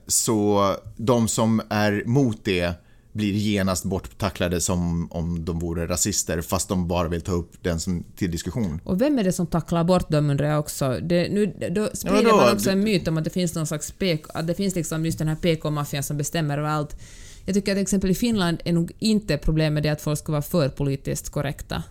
så 0.07 0.75
de 0.97 1.29
som 1.29 1.63
är 1.69 2.03
mot 2.07 2.45
det 2.45 2.86
blir 3.17 3.33
genast 3.33 3.85
borttacklade 3.85 4.61
som 4.61 5.13
om 5.13 5.45
de 5.45 5.59
vore 5.59 5.87
rasister 5.87 6.41
fast 6.41 6.69
de 6.69 6.89
bara 6.89 7.09
vill 7.09 7.21
ta 7.21 7.33
upp 7.33 7.53
den 7.63 7.81
som, 7.81 8.05
till 8.17 8.31
diskussion. 8.31 8.81
Och 8.85 9.01
vem 9.01 9.19
är 9.19 9.25
det 9.25 9.33
som 9.33 9.47
tacklar 9.47 9.85
bort 9.85 10.09
dem 10.09 10.31
undrar 10.31 10.49
jag 10.49 10.61
också. 10.61 11.01
Det, 11.03 11.29
nu, 11.29 11.71
då 11.71 11.89
sprider 11.95 12.23
ja, 12.23 12.31
då, 12.31 12.37
man 12.37 12.53
också 12.53 12.71
en 12.71 12.81
myt 12.81 13.09
om 13.09 13.19
att 13.19 13.25
det 13.25 13.31
finns 13.31 13.55
någon 13.55 13.67
slags 13.67 13.93
PK, 13.93 14.31
att 14.35 14.47
det 14.47 14.55
finns 14.55 14.75
liksom 14.75 15.05
just 15.05 15.19
den 15.19 15.29
här 15.29 15.37
PK-maffian 15.37 16.03
som 16.03 16.17
bestämmer 16.17 16.59
över 16.59 16.69
allt. 16.69 16.97
Jag 17.45 17.55
tycker 17.55 17.73
att 17.73 17.77
till 17.77 17.83
exempel 17.83 18.11
i 18.11 18.15
Finland 18.15 18.59
är 18.65 18.73
nog 18.73 18.93
inte 18.99 19.39
problemet 19.39 19.83
det 19.83 19.89
att 19.89 20.01
folk 20.01 20.19
ska 20.19 20.33
vara 20.33 20.43
för 20.43 20.69
politiskt 20.69 21.31
korrekta. 21.31 21.83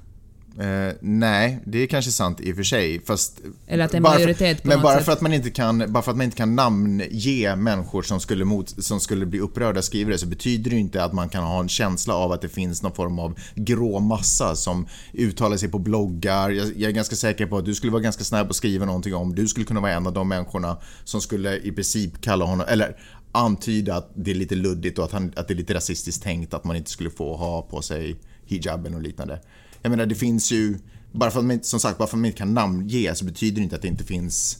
Eh, 0.60 0.94
nej, 1.02 1.60
det 1.66 1.84
är 1.84 1.88
kanske 1.88 2.12
sant 2.12 2.42
i 2.42 2.52
och 2.52 2.56
för 2.56 2.64
sig. 2.64 3.02
Fast 3.06 3.42
Eller 3.68 3.86
att 3.86 3.92
det 3.92 3.98
är 3.98 4.02
majoritet 4.02 4.62
för, 4.62 4.68
Men 4.68 4.82
bara 4.82 4.96
sätt. 4.96 5.06
för, 5.06 5.12
att 5.12 5.22
man 5.22 5.34
inte 5.34 5.50
kan, 5.50 5.94
bara 5.94 6.04
för 6.04 6.12
att 6.12 6.18
man 6.18 6.24
inte 6.24 6.38
kan 6.38 6.56
namnge 6.56 7.56
människor 7.56 8.02
som 8.02 8.20
skulle, 8.20 8.46
mot, 8.46 8.84
som 8.84 9.00
skulle 9.00 9.26
bli 9.26 9.40
upprörda 9.40 9.82
skrivare 9.82 10.18
så 10.18 10.26
betyder 10.26 10.72
det 10.72 10.78
inte 10.78 11.04
att 11.04 11.14
man 11.14 11.30
kan 11.30 11.44
ha 11.44 11.60
en 11.60 11.70
känsla 11.70 12.14
av 12.14 12.32
att 12.32 12.42
det 12.42 12.50
finns 12.50 12.84
någon 12.84 12.94
form 12.94 13.20
av 13.20 13.40
grå 13.56 14.00
massa 14.00 14.56
som 14.56 14.88
uttalar 15.14 15.58
sig 15.58 15.70
på 15.70 15.80
bloggar. 15.80 16.50
Jag, 16.50 16.68
jag 16.68 16.90
är 16.90 16.96
ganska 16.96 17.16
säker 17.16 17.46
på 17.46 17.58
att 17.58 17.66
du 17.66 17.76
skulle 17.76 17.92
vara 17.92 18.02
ganska 18.02 18.24
snabb 18.24 18.50
att 18.50 18.56
skriva 18.56 18.86
någonting 18.86 19.16
om. 19.16 19.36
Du 19.36 19.48
skulle 19.48 19.66
kunna 19.66 19.82
vara 19.82 19.92
en 19.92 20.08
av 20.08 20.14
de 20.14 20.28
människorna 20.28 20.78
som 21.04 21.22
skulle 21.22 21.58
i 21.58 21.72
princip 21.72 22.22
kalla 22.22 22.46
honom, 22.46 22.66
eller 22.70 22.98
antyda 23.32 23.96
att 23.96 24.12
det 24.16 24.32
är 24.32 24.36
lite 24.36 24.56
luddigt 24.56 25.00
och 25.00 25.06
att, 25.06 25.12
han, 25.12 25.34
att 25.36 25.48
det 25.48 25.54
är 25.54 25.56
lite 25.56 25.74
rasistiskt 25.74 26.24
tänkt 26.24 26.54
att 26.54 26.64
man 26.64 26.76
inte 26.76 26.92
skulle 26.92 27.10
få 27.10 27.36
ha 27.36 27.62
på 27.62 27.82
sig 27.82 28.16
hijaben 28.46 28.94
och 28.94 29.02
liknande. 29.02 29.40
Jag 29.86 29.90
menar 29.90 30.06
det 30.06 30.16
finns 30.16 30.52
ju, 30.52 30.78
bara 31.12 31.32
för 31.32 31.40
att 31.40 31.46
man, 31.46 31.64
som 31.64 31.80
sagt, 31.80 31.98
bara 31.98 32.08
för 32.08 32.18
att 32.18 32.20
man 32.20 32.26
inte 32.26 32.38
kan 32.38 32.54
namnge 32.54 33.16
så 33.16 33.26
betyder 33.26 33.56
det 33.56 33.64
inte 33.64 33.76
att 33.76 33.82
det 33.82 33.88
inte 33.88 34.04
finns 34.04 34.58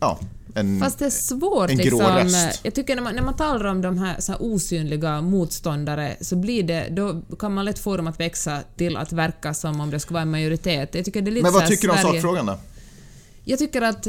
Ja, 0.00 0.18
en, 0.54 0.80
Fast 0.80 0.98
det 0.98 1.04
är 1.04 1.10
svårt 1.10 1.70
en 1.70 1.76
liksom. 1.76 2.00
Röst. 2.00 2.60
Jag 2.62 2.74
tycker 2.74 2.96
när 2.96 3.02
man, 3.02 3.14
när 3.14 3.22
man 3.22 3.36
talar 3.36 3.64
om 3.64 3.82
de 3.82 3.98
här, 3.98 4.20
så 4.20 4.32
här 4.32 4.42
osynliga 4.42 5.20
motståndare 5.20 6.16
så 6.20 6.36
blir 6.36 6.62
det, 6.62 6.88
då 6.90 7.22
kan 7.38 7.54
man 7.54 7.64
lätt 7.64 7.78
få 7.78 7.96
dem 7.96 8.06
att 8.06 8.20
växa 8.20 8.60
till 8.76 8.96
att 8.96 9.12
verka 9.12 9.54
som 9.54 9.80
om 9.80 9.90
det 9.90 10.00
ska 10.00 10.14
vara 10.14 10.22
en 10.22 10.30
majoritet. 10.30 10.94
Jag 10.94 11.04
tycker 11.04 11.22
det 11.22 11.30
är 11.30 11.32
lite 11.32 11.42
Men 11.42 11.52
vad 11.52 11.66
tycker 11.66 11.88
du 11.88 11.94
om 11.94 11.98
sakfrågan 11.98 12.46
då? 12.46 12.58
Jag 13.44 13.58
tycker 13.58 13.82
att 13.82 14.08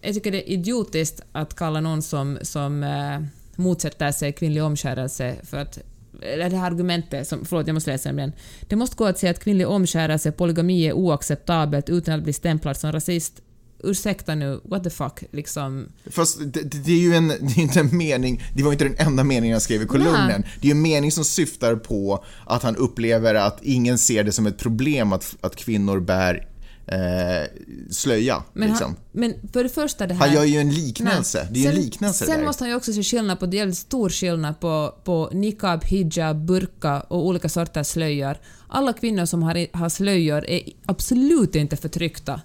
jag 0.00 0.14
tycker 0.14 0.32
det 0.32 0.50
är 0.50 0.52
idiotiskt 0.52 1.20
att 1.32 1.54
kalla 1.56 1.80
någon 1.80 2.02
som, 2.02 2.38
som 2.42 2.82
äh, 2.82 3.20
motsätter 3.56 4.12
sig 4.12 4.32
kvinnlig 4.32 4.62
omskärelse 4.62 5.36
för 5.42 5.56
att 5.56 5.78
det 6.20 6.56
här 6.56 6.66
argumentet, 6.66 7.28
som, 7.28 7.44
förlåt 7.44 7.66
jag 7.66 7.74
måste 7.74 7.90
läsa 7.90 8.12
den 8.12 8.32
Det 8.68 8.76
måste 8.76 8.96
gå 8.96 9.04
att 9.04 9.18
säga 9.18 9.30
att 9.30 9.44
kvinnlig 9.44 9.68
omskärelse, 9.68 10.32
polygami 10.32 10.86
är 10.86 10.92
oacceptabelt 10.92 11.90
utan 11.90 12.14
att 12.14 12.24
bli 12.24 12.32
stämplad 12.32 12.76
som 12.76 12.92
rasist. 12.92 13.40
Ursäkta 13.84 14.34
nu, 14.34 14.60
what 14.64 14.84
the 14.84 14.90
fuck, 14.90 15.24
liksom. 15.30 15.88
Fast 16.10 16.38
det, 16.40 16.62
det 16.62 16.92
är 16.92 16.98
ju 16.98 17.14
en, 17.14 17.28
det 17.40 17.56
är 17.56 17.58
inte 17.58 17.80
en 17.80 17.96
mening, 17.96 18.42
det 18.54 18.62
var 18.62 18.72
inte 18.72 18.84
den 18.84 18.96
enda 18.98 19.24
meningen 19.24 19.54
han 19.54 19.60
skrev 19.60 19.82
i 19.82 19.86
kolumnen. 19.86 20.44
Det 20.60 20.66
är 20.66 20.66
ju 20.66 20.70
en 20.70 20.82
mening 20.82 21.12
som 21.12 21.24
syftar 21.24 21.74
på 21.76 22.24
att 22.46 22.62
han 22.62 22.76
upplever 22.76 23.34
att 23.34 23.58
ingen 23.62 23.98
ser 23.98 24.24
det 24.24 24.32
som 24.32 24.46
ett 24.46 24.58
problem 24.58 25.12
att, 25.12 25.36
att 25.40 25.56
kvinnor 25.56 26.00
bär 26.00 26.49
eh, 26.90 27.48
slöja. 27.90 28.42
Men, 28.52 28.68
liksom. 28.68 28.86
han, 28.86 28.96
men 29.12 29.34
för 29.52 29.62
det 29.62 29.68
första 29.68 30.06
det 30.06 30.14
här... 30.14 30.26
Han 30.26 30.34
gör 30.34 30.44
ju 30.44 30.58
en 30.58 30.70
liknelse. 30.70 31.38
Nej. 31.38 31.52
Det 31.52 31.60
är 31.60 31.62
sen, 31.62 31.72
en 31.72 31.84
liknelse 31.84 32.24
Sen 32.24 32.38
där. 32.38 32.46
måste 32.46 32.64
han 32.64 32.70
ju 32.70 32.76
också 32.76 32.92
se 32.92 33.02
skillnad 33.02 33.40
på, 33.40 33.46
det 33.46 33.58
är 33.58 33.72
stor 33.72 34.08
skillnad 34.08 34.60
på, 34.60 34.94
på 35.04 35.30
niqab, 35.32 35.84
hijab, 35.84 36.44
burka 36.46 37.00
och 37.00 37.26
olika 37.26 37.48
sorters 37.48 37.86
slöjor. 37.86 38.36
Alla 38.68 38.92
kvinnor 38.92 39.24
som 39.24 39.42
har, 39.42 39.76
har 39.76 39.88
slöjor 39.88 40.46
är 40.46 40.62
absolut 40.86 41.54
inte 41.54 41.76
förtryckta. 41.76 42.40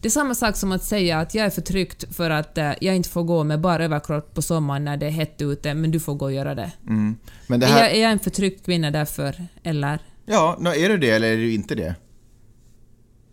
Det 0.00 0.08
är 0.08 0.10
samma 0.10 0.34
sak 0.34 0.56
som 0.56 0.72
att 0.72 0.84
säga 0.84 1.18
att 1.18 1.34
jag 1.34 1.46
är 1.46 1.50
förtryckt 1.50 2.16
för 2.16 2.30
att 2.30 2.58
eh, 2.58 2.72
jag 2.80 2.96
inte 2.96 3.08
får 3.08 3.22
gå 3.22 3.44
med 3.44 3.60
bara 3.60 3.84
överkropp 3.84 4.34
på 4.34 4.42
sommaren 4.42 4.84
när 4.84 4.96
det 4.96 5.06
är 5.06 5.10
hett 5.10 5.42
ute, 5.42 5.74
men 5.74 5.90
du 5.90 6.00
får 6.00 6.14
gå 6.14 6.24
och 6.24 6.32
göra 6.32 6.54
det. 6.54 6.72
Mm. 6.88 7.16
Men 7.46 7.60
det 7.60 7.66
här... 7.66 7.78
är, 7.78 7.82
jag, 7.82 7.96
är 7.96 8.02
jag 8.02 8.12
en 8.12 8.18
förtryckt 8.18 8.64
kvinna 8.64 8.90
därför, 8.90 9.46
eller? 9.62 9.98
Ja, 10.26 10.58
är 10.76 10.88
du 10.88 10.98
det 10.98 11.10
eller 11.10 11.28
är 11.32 11.36
du 11.36 11.52
inte 11.54 11.74
det? 11.74 11.94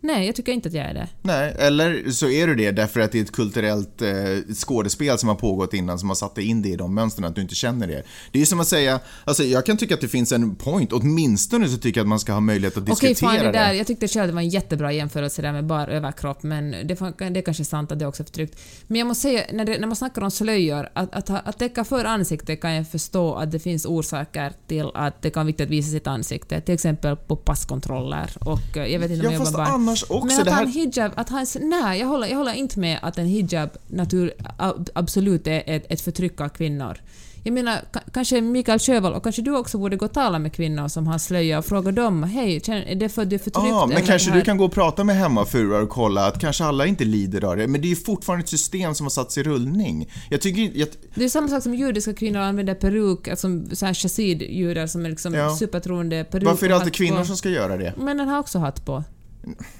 Nej, 0.00 0.26
jag 0.26 0.36
tycker 0.36 0.52
inte 0.52 0.68
att 0.68 0.74
jag 0.74 0.86
är 0.86 0.94
det. 0.94 1.08
Nej, 1.22 1.54
eller 1.58 2.10
så 2.10 2.28
är 2.28 2.46
du 2.46 2.54
det 2.54 2.70
därför 2.70 3.00
att 3.00 3.12
det 3.12 3.18
är 3.18 3.22
ett 3.22 3.32
kulturellt 3.32 4.02
eh, 4.02 4.08
skådespel 4.54 5.18
som 5.18 5.28
har 5.28 5.36
pågått 5.36 5.74
innan 5.74 5.98
som 5.98 6.08
har 6.08 6.16
satt 6.16 6.34
dig 6.34 6.44
in 6.44 6.62
det 6.62 6.68
i 6.68 6.76
de 6.76 6.94
mönstren, 6.94 7.24
att 7.24 7.34
du 7.34 7.40
inte 7.42 7.54
känner 7.54 7.86
det. 7.86 8.02
Det 8.32 8.38
är 8.38 8.40
ju 8.40 8.46
som 8.46 8.60
att 8.60 8.68
säga, 8.68 9.00
alltså 9.24 9.44
jag 9.44 9.66
kan 9.66 9.76
tycka 9.76 9.94
att 9.94 10.00
det 10.00 10.08
finns 10.08 10.32
en 10.32 10.54
point, 10.56 10.92
åtminstone 10.92 11.68
så 11.68 11.76
tycker 11.76 12.00
jag 12.00 12.04
att 12.04 12.08
man 12.08 12.20
ska 12.20 12.32
ha 12.32 12.40
möjlighet 12.40 12.76
att 12.76 12.86
diskutera 12.86 13.28
Okej, 13.28 13.38
fan 13.38 13.52
det 13.52 13.58
där, 13.58 13.72
jag 13.72 13.86
tyckte 13.86 14.08
själv 14.08 14.26
det 14.26 14.34
var 14.34 14.40
en 14.40 14.48
jättebra 14.48 14.92
jämförelse 14.92 15.42
där 15.42 15.52
med 15.52 15.66
bara 15.66 15.86
överkropp, 15.86 16.42
men 16.42 16.70
det, 16.70 16.94
det 17.18 17.38
är 17.38 17.42
kanske 17.42 17.64
sant 17.64 17.92
att 17.92 17.98
det 17.98 18.06
också 18.06 18.22
är 18.22 18.24
förtryckt. 18.24 18.60
Men 18.86 18.98
jag 18.98 19.06
måste 19.06 19.22
säga, 19.22 19.42
när, 19.52 19.64
det, 19.64 19.78
när 19.78 19.86
man 19.86 19.96
snackar 19.96 20.22
om 20.22 20.30
slöjor, 20.30 20.88
att, 20.92 21.14
att, 21.14 21.30
att 21.30 21.58
täcka 21.58 21.84
för 21.84 22.04
ansiktet 22.04 22.60
kan 22.60 22.72
jag 22.72 22.88
förstå 22.88 23.34
att 23.34 23.50
det 23.50 23.58
finns 23.58 23.86
orsaker 23.86 24.52
till 24.66 24.90
att 24.94 25.22
det 25.22 25.30
kan 25.30 25.40
vara 25.40 25.46
viktigt 25.46 25.64
att 25.64 25.70
visa 25.70 25.90
sitt 25.90 26.06
ansikte, 26.06 26.60
till 26.60 26.74
exempel 26.74 27.16
på 27.16 27.36
passkontroller 27.36 28.30
och 28.40 28.76
eh, 28.76 28.86
jag 28.86 29.00
vet 29.00 29.10
inte 29.10 29.26
om 29.26 29.32
Ja, 29.32 29.38
jag 29.38 29.40
fast 29.40 29.52
jobbar 29.52 29.64
bara... 29.64 29.87
annars 29.88 30.04
också. 30.08 30.26
Men 30.26 30.40
att 30.48 30.54
här... 30.54 30.62
en 30.62 30.68
hijab, 30.68 31.12
att 31.16 31.28
ha 31.28 31.40
en, 31.40 31.46
nej, 31.68 32.00
jag 32.00 32.06
håller, 32.06 32.26
jag 32.28 32.36
håller 32.38 32.52
inte 32.54 32.78
med 32.80 32.98
att 33.02 33.18
en 33.18 33.26
hijab 33.26 33.70
natur, 33.86 34.32
ab- 34.58 34.88
absolut 34.94 35.46
är 35.46 35.62
ett, 35.66 35.86
ett 35.88 36.00
förtryck 36.00 36.40
av 36.40 36.48
kvinnor. 36.48 36.96
Jag 37.44 37.52
menar, 37.54 37.72
ka- 37.92 38.10
kanske 38.12 38.40
Mikael 38.40 38.78
Sjöwall 38.78 39.12
och 39.14 39.22
kanske 39.22 39.42
du 39.42 39.56
också 39.56 39.78
borde 39.78 39.96
gå 39.96 40.04
och 40.04 40.12
tala 40.12 40.38
med 40.38 40.52
kvinnor 40.52 40.88
som 40.88 41.06
har 41.06 41.18
slöja 41.18 41.58
och 41.58 41.64
fråga 41.64 41.92
dem, 41.92 42.22
hej, 42.22 42.56
är 42.56 42.94
det 42.94 43.08
för 43.08 43.22
att 43.22 43.30
du 43.30 43.34
är 43.34 43.38
förtryckt? 43.38 43.68
Ja, 43.68 43.86
men 43.86 44.02
kanske 44.02 44.30
du 44.30 44.40
kan 44.42 44.56
gå 44.58 44.64
och 44.64 44.72
prata 44.72 45.04
med 45.04 45.16
hemmafruar 45.16 45.80
och 45.82 45.88
kolla 45.88 46.26
att 46.26 46.40
kanske 46.40 46.64
alla 46.64 46.86
inte 46.86 47.04
lider 47.04 47.44
av 47.44 47.56
det, 47.56 47.66
men 47.66 47.80
det 47.80 47.86
är 47.86 47.90
ju 47.90 47.96
fortfarande 47.96 48.42
ett 48.42 48.48
system 48.48 48.94
som 48.94 49.04
har 49.06 49.10
satts 49.10 49.38
i 49.38 49.42
rullning. 49.42 50.10
Jag 50.30 50.40
tycker 50.40 50.78
jag, 50.78 50.88
Det 51.14 51.24
är 51.24 51.28
samma 51.28 51.48
sak 51.48 51.62
som 51.62 51.74
judiska 51.74 52.12
kvinnor 52.14 52.40
använder 52.40 52.74
peruk, 52.74 53.28
alltså 53.28 53.48
så 53.72 53.86
här 53.86 53.94
chassid-judar 53.94 54.86
som 54.86 55.04
är 55.04 55.10
liksom 55.10 55.34
Ja. 55.34 55.56
supertroende. 55.56 56.24
Peruk 56.24 56.44
varför 56.46 56.66
är 56.66 56.70
det 56.70 56.76
alltid 56.76 56.92
kvinnor 56.94 57.18
på. 57.18 57.24
som 57.24 57.36
ska 57.36 57.48
göra 57.48 57.76
det? 57.76 57.94
Männen 57.96 58.28
har 58.28 58.38
också 58.38 58.58
hatt 58.58 58.84
på. 58.86 59.04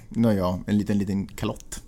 Nåja, 0.08 0.60
en 0.66 0.78
liten, 0.78 0.98
liten 0.98 1.26
kalott. 1.26 1.82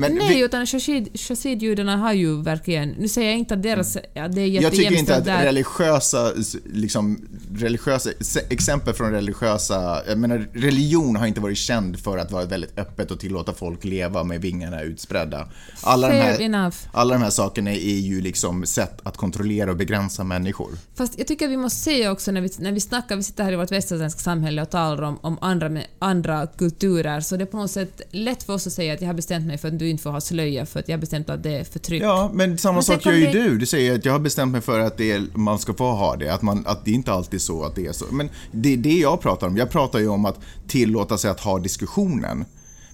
Men 0.00 0.14
Nej, 0.14 0.34
vi, 0.34 0.44
utan 0.44 0.64
chassid- 0.64 1.10
chassid-judarna 1.14 1.96
har 1.96 2.12
ju 2.12 2.42
verkligen... 2.42 2.88
Nu 2.88 3.08
säger 3.08 3.28
jag 3.28 3.38
inte 3.38 3.54
att 3.54 3.62
deras... 3.62 3.96
Ja, 4.14 4.28
det 4.28 4.40
är 4.40 4.46
jag 4.46 4.72
tycker 4.72 4.92
inte 4.98 5.16
att 5.16 5.24
där. 5.24 5.44
religiösa, 5.44 6.32
liksom, 6.64 7.28
religiösa 7.54 8.10
exempel 8.48 8.94
från 8.94 9.12
religiösa, 9.12 10.02
jag 10.08 10.18
menar 10.18 10.48
religion 10.52 11.16
har 11.16 11.26
inte 11.26 11.40
varit 11.40 11.58
känd 11.58 12.00
för 12.00 12.18
att 12.18 12.32
vara 12.32 12.44
väldigt 12.44 12.78
öppet 12.78 13.10
och 13.10 13.20
tillåta 13.20 13.52
folk 13.52 13.84
leva 13.84 14.24
med 14.24 14.40
vingarna 14.40 14.82
utspridda. 14.82 15.48
Alla 15.82 16.08
de 16.08 16.12
Fair 16.12 16.22
här, 16.22 16.40
enough. 16.40 16.76
alla 16.92 17.14
de 17.14 17.22
här 17.22 17.30
sakerna 17.30 17.70
är 17.70 17.98
ju 17.98 18.20
liksom 18.20 18.66
sätt 18.66 19.00
att 19.02 19.16
kontrollera 19.16 19.70
och 19.70 19.76
begränsa 19.76 20.24
människor. 20.24 20.70
Fast 20.94 21.18
jag 21.18 21.26
tycker 21.26 21.48
vi 21.48 21.56
måste 21.56 21.78
säga 21.80 22.12
också 22.12 22.32
när 22.32 22.40
vi, 22.40 22.50
när 22.58 22.72
vi 22.72 22.80
snackar, 22.80 23.16
vi 23.16 23.22
sitter 23.22 23.44
här 23.44 23.52
i 23.52 23.56
vårt 23.56 23.72
västerländska 23.72 24.20
samhälle 24.20 24.62
och 24.62 24.70
talar 24.70 25.02
om, 25.02 25.18
om 25.22 25.38
andra, 25.40 25.70
andra 25.98 26.46
kulturer, 26.46 27.20
så 27.20 27.36
det 27.36 27.44
är 27.44 27.46
på 27.46 27.56
något 27.56 27.70
sätt 27.70 28.00
lätt 28.10 28.42
för 28.42 28.52
oss 28.52 28.66
att 28.66 28.72
säga 28.72 28.94
att 28.94 29.00
jag 29.00 29.08
har 29.08 29.14
bestämt 29.14 29.46
mig 29.46 29.58
för 29.58 29.68
att 29.68 29.78
du 29.78 29.89
inte 29.90 30.02
får 30.02 30.10
ha 30.10 30.20
slöja 30.20 30.66
för 30.66 30.80
att 30.80 30.88
jag 30.88 30.96
har 30.96 31.00
bestämt 31.00 31.30
att 31.30 31.42
det 31.42 31.56
är 31.58 31.64
förtryck. 31.64 32.02
Ja, 32.02 32.30
men 32.34 32.58
samma 32.58 32.74
Men 32.74 32.82
sak 32.82 33.06
gör 33.06 33.12
ju 33.12 33.26
det- 33.26 33.32
du. 33.32 33.58
Du 33.58 33.66
säger 33.66 33.94
att 33.94 34.04
jag 34.04 34.12
har 34.12 34.18
bestämt 34.18 34.52
mig 34.52 34.60
för 34.60 34.80
att 34.80 34.96
det 34.96 35.12
är, 35.12 35.22
man 35.34 35.58
ska 35.58 35.74
få 35.74 35.90
ha 35.90 36.16
det, 36.16 36.28
att, 36.34 36.42
man, 36.42 36.66
att 36.66 36.84
det 36.84 36.90
är 36.90 36.94
inte 36.94 37.12
alltid 37.12 37.40
så 37.40 37.64
att 37.64 37.74
det 37.74 37.86
är 37.86 37.92
så. 37.92 38.04
Men 38.10 38.28
det 38.52 38.72
är 38.72 38.76
det 38.76 38.98
jag 38.98 39.20
pratar 39.20 39.46
om. 39.46 39.56
Jag 39.56 39.70
pratar 39.70 39.98
ju 39.98 40.08
om 40.08 40.24
att 40.24 40.38
tillåta 40.68 41.18
sig 41.18 41.30
att 41.30 41.40
ha 41.40 41.58
diskussionen. 41.58 42.44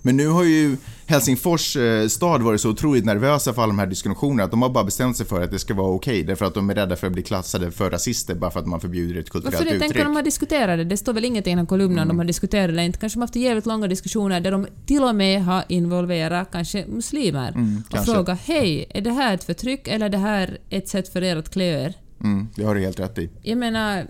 Men 0.02 0.16
nu 0.16 0.28
har 0.28 0.44
ju 0.44 0.76
Helsingfors 1.08 1.76
eh, 1.76 2.08
stad 2.08 2.42
varit 2.42 2.60
så 2.60 2.70
otroligt 2.70 3.04
nervösa 3.04 3.52
för 3.52 3.62
alla 3.62 3.72
de 3.72 3.78
här 3.78 3.86
diskussionerna 3.86 4.44
att 4.44 4.50
de 4.50 4.62
har 4.62 4.68
bara 4.68 4.84
bestämt 4.84 5.16
sig 5.16 5.26
för 5.26 5.42
att 5.42 5.50
det 5.50 5.58
ska 5.58 5.74
vara 5.74 5.90
okej 5.90 6.22
därför 6.22 6.44
att 6.44 6.54
de 6.54 6.70
är 6.70 6.74
rädda 6.74 6.96
för 6.96 7.06
att 7.06 7.12
bli 7.12 7.22
klassade 7.22 7.70
för 7.70 7.90
rasister 7.90 8.34
bara 8.34 8.50
för 8.50 8.60
att 8.60 8.66
man 8.66 8.80
förbjuder 8.80 9.20
ett 9.20 9.30
kulturellt 9.30 9.58
det? 9.64 9.78
Tänk 9.78 9.90
uttryck. 9.90 10.06
om 10.06 10.12
de 10.12 10.16
har 10.16 10.22
diskuterat 10.22 10.78
det. 10.78 10.84
Det 10.84 10.96
står 10.96 11.12
väl 11.12 11.24
ingenting 11.24 11.52
i 11.52 11.56
den 11.56 11.58
här 11.58 11.66
kolumnen 11.66 11.98
om 11.98 12.08
de 12.08 12.18
har 12.18 12.24
diskuterat 12.24 12.76
det 12.76 12.84
inte. 12.84 12.98
Kanske 12.98 13.16
de 13.16 13.20
har 13.20 13.26
haft 13.26 13.36
jävligt 13.36 13.66
långa 13.66 13.86
diskussioner 13.86 14.40
där 14.40 14.50
de 14.50 14.66
till 14.86 15.02
och 15.02 15.14
med 15.14 15.44
har 15.44 15.64
involverat 15.68 16.48
kanske 16.52 16.86
muslimer 16.86 17.48
och 17.48 17.90
kanske. 17.90 18.12
frågat 18.12 18.40
hej, 18.40 18.86
är 18.90 19.00
det 19.00 19.10
här 19.10 19.34
ett 19.34 19.44
förtryck 19.44 19.88
eller 19.88 20.06
är 20.06 20.10
det 20.10 20.18
här 20.18 20.58
ett 20.70 20.88
sätt 20.88 21.08
för 21.08 21.22
er 21.22 21.36
att 21.36 21.50
klä 21.50 21.84
er? 21.84 21.94
Mm, 22.20 22.48
det 22.54 22.64
har 22.64 22.74
du 22.74 22.80
helt 22.80 23.00
rätt 23.00 23.18
i. 23.18 23.30
Jag 23.42 23.58
menar... 23.58 24.06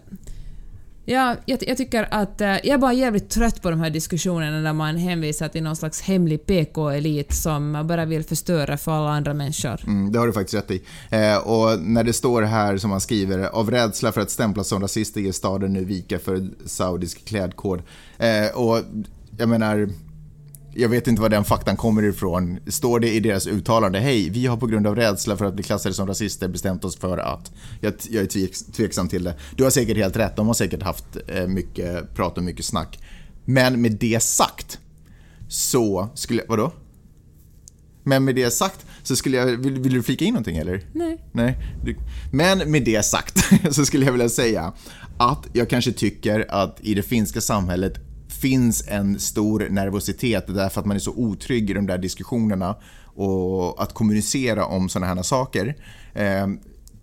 Ja, 1.09 1.37
jag, 1.45 1.59
jag 1.67 1.77
tycker 1.77 2.09
att... 2.11 2.41
Eh, 2.41 2.49
jag 2.49 2.67
är 2.67 2.79
bara 2.79 2.93
jävligt 2.93 3.31
trött 3.31 3.63
på 3.63 3.71
de 3.71 3.81
här 3.81 3.91
diskussionerna 3.91 4.61
där 4.61 4.73
man 4.73 4.97
hänvisar 4.97 5.49
till 5.49 5.63
någon 5.63 5.77
slags 5.77 6.01
hemlig 6.01 6.47
PK-elit 6.47 7.35
som 7.35 7.87
bara 7.89 8.05
vill 8.05 8.25
förstöra 8.25 8.77
för 8.77 8.93
alla 8.93 9.11
andra 9.11 9.35
människor. 9.35 9.81
Mm, 9.87 10.13
det 10.13 10.19
har 10.19 10.27
du 10.27 10.33
faktiskt 10.33 10.55
rätt 10.55 10.71
i. 10.71 10.83
Eh, 11.11 11.37
och 11.37 11.81
när 11.81 12.05
det 12.05 12.13
står 12.13 12.43
här 12.43 12.77
som 12.77 12.91
man 12.91 13.01
skriver, 13.01 13.39
av 13.39 13.71
rädsla 13.71 14.13
för 14.13 14.21
att 14.21 14.31
stämplas 14.31 14.69
som 14.69 14.83
rasister 14.83 15.21
ger 15.21 15.33
staden 15.33 15.73
nu 15.73 15.85
vika 15.85 16.19
för 16.19 16.49
saudisk 16.65 17.25
klädkod. 17.25 17.83
Eh, 18.19 18.57
och 18.57 18.81
jag 19.39 19.49
menar, 19.49 19.89
jag 20.79 20.89
vet 20.89 21.09
inte 21.09 21.23
var 21.23 21.29
den 21.29 21.45
faktan 21.45 21.77
kommer 21.77 22.03
ifrån. 22.03 22.59
Står 22.67 23.01
det 23.01 23.15
i 23.15 23.21
deras 23.21 23.47
uttalande, 23.47 23.99
hej, 23.99 24.31
vi 24.31 24.47
har 24.47 24.57
på 24.57 24.67
grund 24.67 24.87
av 24.87 24.97
rädsla 24.97 25.37
för 25.37 25.45
att 25.45 25.55
bli 25.55 25.63
klassade 25.63 25.95
som 25.95 26.07
rasister 26.07 26.49
bestämt 26.49 26.85
oss 26.85 26.97
för 26.97 27.19
att. 27.19 27.53
Jag, 27.81 27.95
jag 28.11 28.23
är 28.23 28.27
tvek, 28.27 28.53
tveksam 28.73 29.09
till 29.09 29.25
det. 29.25 29.35
Du 29.57 29.65
har 29.65 29.71
säkert 29.71 29.97
helt 29.97 30.17
rätt, 30.17 30.37
de 30.37 30.47
har 30.47 30.55
säkert 30.55 30.83
haft 30.83 31.05
eh, 31.29 31.47
mycket 31.47 32.15
prat 32.15 32.39
och 32.39 32.45
mycket 32.45 32.65
snack. 32.65 32.99
Men 33.45 33.81
med 33.81 33.93
det 33.93 34.23
sagt, 34.23 34.79
så 35.49 36.09
skulle, 36.15 36.43
vadå? 36.49 36.73
Men 38.03 38.25
med 38.25 38.35
det 38.35 38.51
sagt 38.51 38.87
så 39.03 39.17
skulle 39.17 39.37
jag, 39.37 39.47
vill, 39.47 39.81
vill 39.81 39.93
du 39.93 40.03
flika 40.03 40.25
in 40.25 40.35
någonting 40.35 40.57
eller? 40.57 40.83
Nej. 40.93 41.25
Nej. 41.33 41.59
Men 42.33 42.71
med 42.71 42.85
det 42.85 43.05
sagt 43.05 43.45
så 43.75 43.85
skulle 43.85 44.05
jag 44.05 44.13
vilja 44.13 44.29
säga 44.29 44.73
att 45.19 45.47
jag 45.53 45.71
kanske 45.71 45.93
tycker 45.93 46.47
att 46.49 46.79
i 46.81 46.95
det 46.95 47.03
finska 47.03 47.41
samhället 47.41 48.06
finns 48.41 48.85
en 48.89 49.21
stor 49.21 49.67
nervositet 49.71 50.45
därför 50.47 50.81
att 50.81 50.87
man 50.87 50.97
är 50.97 51.01
så 51.01 51.13
otrygg 51.13 51.71
i 51.71 51.73
de 51.73 51.87
där 51.87 51.99
diskussionerna 51.99 52.77
och 53.05 53.83
att 53.83 53.95
kommunicera 53.95 54.67
om 54.67 54.89
sådana 54.89 55.15
här 55.15 55.23
saker. 55.23 55.77
Eh, 56.15 56.47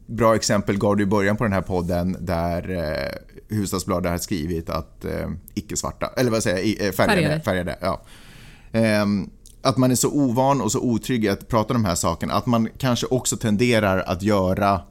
bra 0.05 0.35
exempel 0.35 0.77
gav 0.77 0.97
du 0.97 1.03
i 1.03 1.05
början 1.05 1.37
på 1.37 1.43
den 1.43 1.53
här 1.53 1.61
podden 1.61 2.17
där 2.19 2.69
eh, 2.69 3.17
Hufvudstadsbladet 3.49 4.11
har 4.11 4.17
skrivit 4.17 4.69
att 4.69 5.05
eh, 5.05 5.29
icke-svarta, 5.53 6.09
eller 6.17 6.31
vad 6.31 6.43
säger 6.43 6.57
jag, 6.57 6.87
eh, 6.87 6.91
färgade, 6.91 7.21
Färgade. 7.21 7.41
färgade 7.41 7.77
ja. 7.81 8.01
Ehm, 8.71 9.29
att 9.61 9.77
man 9.77 9.91
är 9.91 9.95
så 9.95 10.11
ovan 10.11 10.61
och 10.61 10.71
så 10.71 10.79
otrygg 10.79 11.27
att 11.27 11.47
prata 11.47 11.73
om 11.73 11.83
de 11.83 11.87
här 11.87 11.95
sakerna, 11.95 12.33
att 12.33 12.45
man 12.45 12.69
kanske 12.77 13.05
också 13.05 13.37
tenderar 13.37 13.99
att 13.99 14.21
göra 14.21 14.81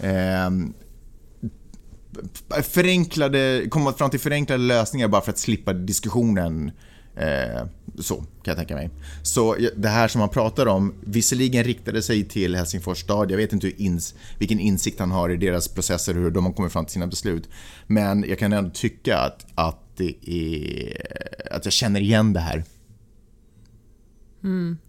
ehm, 0.00 0.74
förenklade, 2.62 3.66
komma 3.70 3.92
fram 3.92 4.10
till 4.10 4.20
förenklade 4.20 4.62
lösningar 4.62 5.08
bara 5.08 5.22
för 5.22 5.30
att 5.30 5.38
slippa 5.38 5.72
diskussionen. 5.72 6.70
Eh, 7.16 7.64
så 7.98 8.14
kan 8.16 8.26
jag 8.44 8.56
tänka 8.56 8.74
mig. 8.74 8.90
Så 9.22 9.56
det 9.76 9.88
här 9.88 10.08
som 10.08 10.20
han 10.20 10.30
pratar 10.30 10.66
om, 10.66 10.94
visserligen 11.00 11.64
riktade 11.64 12.02
sig 12.02 12.24
till 12.24 12.56
Helsingfors 12.56 12.98
stad, 12.98 13.30
jag 13.30 13.36
vet 13.36 13.52
inte 13.52 13.66
hur 13.66 13.80
ins, 13.80 14.14
vilken 14.38 14.60
insikt 14.60 15.00
han 15.00 15.10
har 15.10 15.30
i 15.30 15.36
deras 15.36 15.68
processer, 15.68 16.14
hur 16.14 16.30
de 16.30 16.46
har 16.46 16.52
kommit 16.52 16.72
fram 16.72 16.84
till 16.84 16.92
sina 16.92 17.06
beslut. 17.06 17.48
Men 17.86 18.24
jag 18.28 18.38
kan 18.38 18.52
ändå 18.52 18.70
tycka 18.70 19.18
att, 19.18 19.46
att, 19.54 19.96
det 19.96 20.14
är, 20.30 21.54
att 21.54 21.64
jag 21.64 21.72
känner 21.72 22.00
igen 22.00 22.32
det 22.32 22.40
här. 22.40 22.64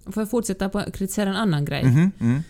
Och 0.06 0.14
Får 0.14 0.22
jag 0.22 0.30
fortsätta 0.30 0.70
på 0.70 0.80
att 0.80 0.94
kritisera 0.94 1.30
en 1.30 1.36
annan 1.36 1.66
grej? 1.66 1.84
Mhm, 1.84 2.44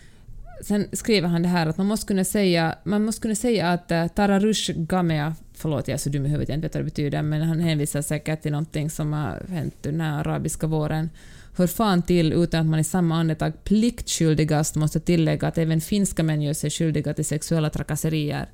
Sen 0.62 0.88
skriver 0.92 1.28
han 1.28 1.42
det 1.42 1.48
här 1.48 1.66
att 1.66 1.78
man 1.78 1.86
måste 1.86 2.06
kunna 2.06 2.24
säga, 2.24 2.74
man 2.84 3.04
måste 3.04 3.22
kunna 3.22 3.34
säga 3.34 3.70
att 3.70 3.92
uh, 3.92 4.06
Tararush 4.06 4.72
Gamea, 4.76 5.34
förlåt 5.54 5.88
jag 5.88 5.94
är 5.94 5.98
så 5.98 6.10
dum 6.10 6.26
i 6.26 6.28
huvudet, 6.28 6.48
jag 6.48 6.56
vet 6.56 6.64
inte 6.64 6.78
vad 6.78 6.84
det 6.84 6.90
betyder, 6.90 7.22
men 7.22 7.42
han 7.42 7.60
hänvisar 7.60 8.02
säkert 8.02 8.42
till 8.42 8.52
någonting 8.52 8.90
som 8.90 9.12
har 9.12 9.42
hänt 9.48 9.86
under 9.86 9.90
den 9.90 10.00
här 10.00 10.20
arabiska 10.20 10.66
våren. 10.66 11.10
Hör 11.56 11.66
fan 11.66 12.02
till 12.02 12.32
utan 12.32 12.60
att 12.60 12.66
man 12.66 12.80
i 12.80 12.84
samma 12.84 13.16
andetag 13.16 13.64
pliktskyldigast 13.64 14.76
måste 14.76 15.00
tillägga 15.00 15.48
att 15.48 15.58
även 15.58 15.80
finska 15.80 16.22
män 16.22 16.42
gör 16.42 16.52
sig 16.52 16.70
skyldiga 16.70 17.14
till 17.14 17.24
sexuella 17.24 17.70
trakasserier. 17.70 18.48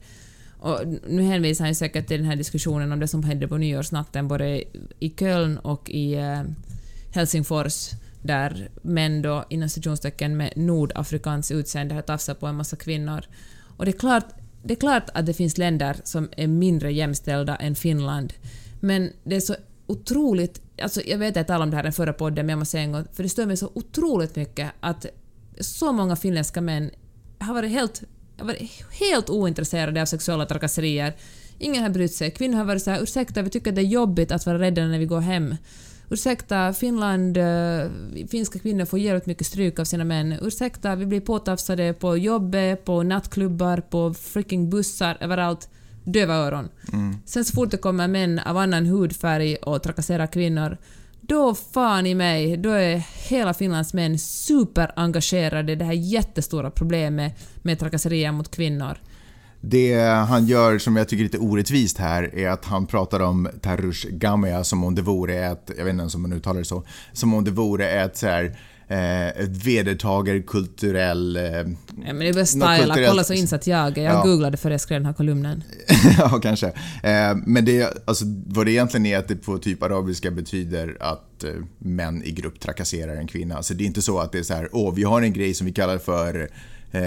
Och 0.58 0.80
nu 1.08 1.22
hänvisar 1.22 1.64
han 1.64 1.70
ju 1.70 1.74
säkert 1.74 2.06
till 2.06 2.16
den 2.16 2.26
här 2.26 2.36
diskussionen 2.36 2.92
om 2.92 3.00
det 3.00 3.08
som 3.08 3.22
hände 3.22 3.48
på 3.48 3.56
nyårsnatten 3.56 4.28
både 4.28 4.62
i 4.98 5.10
Köln 5.10 5.58
och 5.58 5.90
i 5.90 6.14
eh, 6.14 6.42
Helsingfors 7.14 7.90
där 8.26 8.70
män 8.82 9.22
då 9.22 9.44
inom 9.50 9.68
citationstecken 9.68 10.36
med 10.36 10.52
nordafrikanskt 10.56 11.52
utseende 11.52 11.94
har 11.94 12.02
tafsat 12.02 12.40
på 12.40 12.46
en 12.46 12.54
massa 12.54 12.76
kvinnor. 12.76 13.24
Och 13.76 13.84
det 13.84 13.90
är, 13.90 13.98
klart, 13.98 14.26
det 14.62 14.74
är 14.74 14.78
klart 14.80 15.10
att 15.14 15.26
det 15.26 15.34
finns 15.34 15.58
länder 15.58 15.96
som 16.04 16.28
är 16.36 16.46
mindre 16.46 16.92
jämställda 16.92 17.56
än 17.56 17.74
Finland, 17.74 18.32
men 18.80 19.12
det 19.24 19.36
är 19.36 19.40
så 19.40 19.54
otroligt... 19.86 20.62
Alltså 20.82 21.00
jag 21.06 21.18
vet 21.18 21.30
att 21.30 21.36
jag 21.36 21.46
talade 21.46 21.62
om 21.62 21.70
det 21.70 21.76
här 21.76 21.84
i 21.84 21.86
den 21.86 21.92
förra 21.92 22.12
podden, 22.12 22.46
men 22.46 22.50
jag 22.50 22.58
måste 22.58 22.72
säga 22.72 22.82
en 22.82 22.92
gång, 22.92 23.04
för 23.12 23.22
det 23.22 23.28
stör 23.28 23.46
mig 23.46 23.56
så 23.56 23.70
otroligt 23.74 24.36
mycket 24.36 24.72
att 24.80 25.06
så 25.60 25.92
många 25.92 26.16
finländska 26.16 26.60
män 26.60 26.90
har 27.38 27.54
varit 27.54 27.70
helt, 27.70 28.02
har 28.38 28.46
varit 28.46 28.70
helt 29.00 29.30
ointresserade 29.30 30.02
av 30.02 30.06
sexuella 30.06 30.46
trakasserier. 30.46 31.16
Ingen 31.58 31.82
har 31.82 31.90
brytt 31.90 32.14
sig. 32.14 32.30
Kvinnor 32.30 32.56
har 32.56 32.64
varit 32.64 32.82
så 32.82 32.90
här, 32.90 33.02
ursäkta, 33.02 33.42
vi 33.42 33.50
tycker 33.50 33.70
att 33.70 33.74
det 33.74 33.82
är 33.82 33.86
jobbigt 33.86 34.32
att 34.32 34.46
vara 34.46 34.58
rädda 34.58 34.86
när 34.86 34.98
vi 34.98 35.06
går 35.06 35.20
hem. 35.20 35.54
Ursäkta, 36.10 36.72
Finland, 36.72 37.36
eh, 37.36 37.90
finska 38.30 38.58
kvinnor 38.58 38.84
får 38.84 38.98
jävligt 38.98 39.26
mycket 39.26 39.46
stryk 39.46 39.78
av 39.78 39.84
sina 39.84 40.04
män. 40.04 40.38
Ursäkta, 40.42 40.94
vi 40.94 41.06
blir 41.06 41.20
påtafsade 41.20 41.92
på 41.92 42.16
jobbet, 42.16 42.84
på 42.84 43.02
nattklubbar, 43.02 43.80
på 43.80 44.14
freaking 44.14 44.70
bussar, 44.70 45.16
överallt. 45.20 45.68
Döva 46.04 46.34
öron. 46.34 46.68
Sen 47.24 47.44
så 47.44 47.52
fort 47.52 47.70
det 47.70 47.76
kommer 47.76 48.08
män 48.08 48.38
av 48.38 48.56
annan 48.56 48.86
hudfärg 48.86 49.56
och 49.56 49.82
trakasserar 49.82 50.26
kvinnor, 50.26 50.76
då 51.20 51.54
fan 51.54 52.06
i 52.06 52.14
mig, 52.14 52.56
då 52.56 52.70
är 52.70 52.96
hela 53.28 53.54
Finlands 53.54 53.94
män 53.94 54.18
superengagerade 54.18 55.72
i 55.72 55.76
det 55.76 55.84
här 55.84 55.92
jättestora 55.92 56.70
problemet 56.70 57.48
med 57.62 57.78
trakasserier 57.78 58.32
mot 58.32 58.50
kvinnor. 58.50 58.98
Det 59.60 59.94
han 60.04 60.46
gör 60.46 60.78
som 60.78 60.96
jag 60.96 61.08
tycker 61.08 61.20
är 61.20 61.24
lite 61.24 61.38
orättvist 61.38 61.98
här 61.98 62.34
är 62.34 62.48
att 62.48 62.64
han 62.64 62.86
pratar 62.86 63.20
om 63.20 63.48
Tarush 63.62 64.06
Gamea 64.10 64.64
som 64.64 64.84
om 64.84 64.94
det 64.94 65.02
vore 65.02 65.46
ett, 65.46 65.70
jag 65.76 65.84
vet 65.84 65.92
inte 65.92 66.00
ens 66.00 66.14
om 66.14 66.22
man 66.22 66.32
uttalar 66.32 66.58
det 66.58 66.64
så, 66.64 66.84
som 67.12 67.34
om 67.34 67.44
det 67.44 67.50
vore 67.50 67.90
ett 67.90 68.16
så 68.16 68.26
här 68.26 68.56
eh, 68.88 69.28
ett 69.28 69.66
vedertager 69.66 70.42
kulturell... 70.46 71.36
Eh, 71.36 71.42
ja, 71.42 71.64
men 71.96 72.18
det 72.18 72.28
är 72.28 72.34
bara 72.34 72.46
styla, 72.46 72.94
kolla 73.08 73.24
så 73.24 73.32
insatt 73.32 73.66
jag 73.66 73.98
är. 73.98 74.02
Jag 74.02 74.14
ja. 74.14 74.22
googlade 74.22 74.56
för 74.56 74.70
jag 74.70 74.80
skrev 74.80 75.00
den 75.00 75.06
här 75.06 75.12
kolumnen. 75.12 75.62
ja, 76.18 76.40
kanske. 76.42 76.66
Eh, 77.02 77.36
men 77.46 77.64
det, 77.64 78.02
alltså, 78.04 78.24
vad 78.46 78.66
det 78.66 78.72
egentligen 78.72 79.06
är 79.06 79.18
att 79.18 79.28
det 79.28 79.36
på 79.36 79.58
typ 79.58 79.82
arabiska 79.82 80.30
betyder 80.30 80.96
att 81.00 81.44
eh, 81.44 81.50
män 81.78 82.22
i 82.24 82.30
grupp 82.30 82.60
trakasserar 82.60 83.16
en 83.16 83.26
kvinna. 83.26 83.62
Så 83.62 83.74
det 83.74 83.84
är 83.84 83.86
inte 83.86 84.02
så 84.02 84.18
att 84.18 84.32
det 84.32 84.38
är 84.38 84.42
så 84.42 84.54
här, 84.54 84.68
åh, 84.72 84.94
vi 84.94 85.02
har 85.02 85.22
en 85.22 85.32
grej 85.32 85.54
som 85.54 85.66
vi 85.66 85.72
kallar 85.72 85.98
för 85.98 86.48
Uh, 86.94 87.00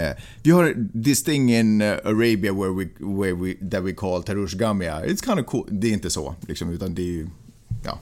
vi 0.43 0.51
har 0.51 0.87
this 1.03 1.23
thing 1.23 1.53
in 1.53 1.81
uh, 1.81 1.87
Arabia 2.03 2.53
where 2.53 2.71
we, 2.71 2.87
where 2.99 3.33
we, 3.33 3.69
that 3.69 3.83
we 3.83 3.93
call 3.93 4.23
Tarush 4.23 4.55
Gamia. 4.55 5.05
It's 5.05 5.25
kind 5.25 5.39
of 5.39 5.45
cool. 5.45 5.67
Det 5.71 5.87
är 5.87 5.93
inte 5.93 6.09
så, 6.09 6.35
liksom, 6.47 6.69
utan 6.69 6.95
det 6.95 7.01
är 7.01 7.05
ju... 7.05 7.27
Ja, 7.83 7.99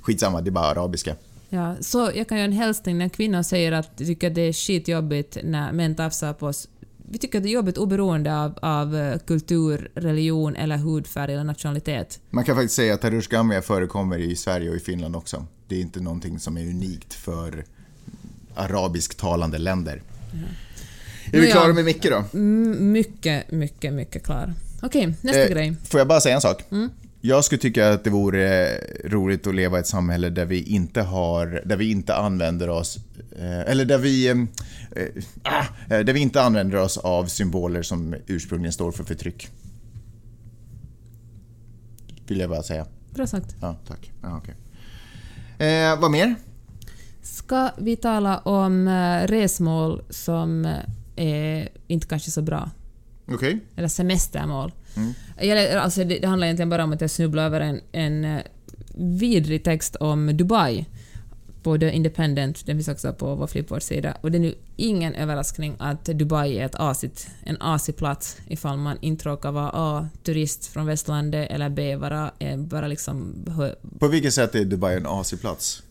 skitsamma, 0.00 0.40
det 0.40 0.48
är 0.48 0.52
bara 0.52 0.66
arabiska. 0.66 1.16
Ja, 1.48 1.76
så 1.80 2.10
jag 2.14 2.28
kan 2.28 2.38
göra 2.38 2.44
en 2.44 2.52
hälsning 2.52 2.98
när 2.98 3.08
kvinnor 3.08 3.42
säger 3.42 3.72
att 3.72 3.96
de 3.96 4.04
tycker 4.04 4.26
att 4.26 4.34
det 4.34 4.42
är 4.42 4.52
skitjobbigt 4.52 5.38
när 5.44 5.72
män 5.72 5.94
tafsar 5.94 6.32
på 6.32 6.46
oss. 6.46 6.68
Vi 7.10 7.18
tycker 7.18 7.38
att 7.38 7.44
det 7.44 7.50
är 7.50 7.52
jobbigt 7.52 7.78
oberoende 7.78 8.38
av, 8.38 8.58
av 8.62 8.96
eh, 8.96 9.18
kultur, 9.18 9.90
religion 9.94 10.56
eller 10.56 10.76
hudfärg 10.76 11.32
eller 11.32 11.44
nationalitet. 11.44 12.20
Man 12.30 12.44
kan 12.44 12.56
faktiskt 12.56 12.74
säga 12.74 12.94
att 12.94 13.00
Tarush 13.00 13.28
Gamia 13.28 13.62
förekommer 13.62 14.18
i 14.18 14.36
Sverige 14.36 14.70
och 14.70 14.76
i 14.76 14.80
Finland 14.80 15.16
också. 15.16 15.46
Det 15.68 15.76
är 15.76 15.80
inte 15.80 16.00
någonting 16.00 16.38
som 16.38 16.56
är 16.56 16.62
unikt 16.62 17.14
för 17.14 17.64
arabisktalande 18.54 19.58
länder. 19.58 20.02
Ja. 20.32 20.38
Är 21.32 21.40
vi 21.40 21.50
klara 21.50 21.72
med 21.72 21.84
Micke 21.84 22.06
då? 22.10 22.38
Mycket, 22.38 23.50
mycket, 23.50 23.92
mycket 23.92 24.24
klar. 24.24 24.54
Okej, 24.82 25.14
nästa 25.20 25.42
eh, 25.42 25.50
grej. 25.50 25.76
Får 25.84 26.00
jag 26.00 26.08
bara 26.08 26.20
säga 26.20 26.34
en 26.34 26.40
sak? 26.40 26.64
Mm. 26.70 26.90
Jag 27.20 27.44
skulle 27.44 27.58
tycka 27.58 27.90
att 27.92 28.04
det 28.04 28.10
vore 28.10 28.78
roligt 29.04 29.46
att 29.46 29.54
leva 29.54 29.76
i 29.76 29.80
ett 29.80 29.86
samhälle 29.86 30.30
där 30.30 30.44
vi 30.44 30.62
inte 30.62 31.02
har, 31.02 31.62
där 31.64 31.76
vi 31.76 31.90
inte 31.90 32.14
använder 32.14 32.68
oss, 32.68 32.98
eh, 33.38 33.60
eller 33.60 33.84
där 33.84 33.98
vi, 33.98 34.46
ah, 35.42 35.64
där 35.88 36.12
vi 36.12 36.20
inte 36.20 36.42
använder 36.42 36.78
oss 36.78 36.98
av 36.98 37.26
symboler 37.26 37.82
som 37.82 38.14
ursprungligen 38.26 38.72
står 38.72 38.92
för 38.92 39.04
förtryck. 39.04 39.48
Vill 42.26 42.40
jag 42.40 42.50
bara 42.50 42.62
säga. 42.62 42.86
Bra 43.14 43.26
sagt. 43.26 43.56
Ja, 43.60 43.76
tack. 43.86 44.12
Ja, 44.22 44.38
okay. 44.38 44.54
eh, 45.68 46.00
vad 46.00 46.10
mer? 46.10 46.34
Ska 47.22 47.70
vi 47.78 47.96
tala 47.96 48.38
om 48.38 48.88
resmål 49.26 50.02
som 50.10 50.74
är 51.16 51.68
inte 51.86 52.06
kanske 52.06 52.30
så 52.30 52.42
bra? 52.42 52.70
Okay. 53.26 53.58
Eller 53.76 53.88
semestermål. 53.88 54.72
Mm. 54.96 55.78
Alltså 55.78 56.04
det, 56.04 56.18
det, 56.18 56.26
handlar 56.26 56.46
egentligen 56.46 56.70
bara 56.70 56.84
om 56.84 56.92
att 56.92 57.00
jag 57.00 57.10
snubblade 57.10 57.46
över 57.46 57.60
en, 57.60 57.80
en 57.92 58.24
eh, 58.24 58.42
vidrig 58.94 59.64
text 59.64 59.96
om 59.96 60.36
Dubai 60.36 60.86
på 61.62 61.78
The 61.78 61.90
Independent, 61.90 62.66
den 62.66 62.76
finns 62.76 62.88
också 62.88 63.12
på 63.12 63.34
vår 63.34 63.46
Flipboard-sida. 63.46 64.16
Och 64.20 64.30
det 64.30 64.38
är 64.38 64.40
nu 64.40 64.54
ingen 64.76 65.14
överraskning 65.14 65.76
att 65.78 66.04
Dubai 66.04 66.58
är 66.58 66.66
ett 66.66 66.74
asit, 66.74 67.30
en 67.44 67.56
asiplats 67.60 68.36
ifall 68.46 68.78
man 68.78 68.98
inte 69.00 69.28
råkar 69.28 69.52
vara 69.52 69.70
A. 69.74 70.08
turist 70.22 70.66
från 70.66 70.86
västlandet 70.86 71.50
eller 71.50 71.68
B. 71.68 71.96
vara 71.96 72.32
eh, 72.38 72.58
bara 72.58 72.86
liksom... 72.86 73.34
På 73.98 74.08
vilket 74.08 74.34
sätt 74.34 74.54
är 74.54 74.64
Dubai 74.64 74.96
en 74.96 75.06
asiplats? 75.06 75.82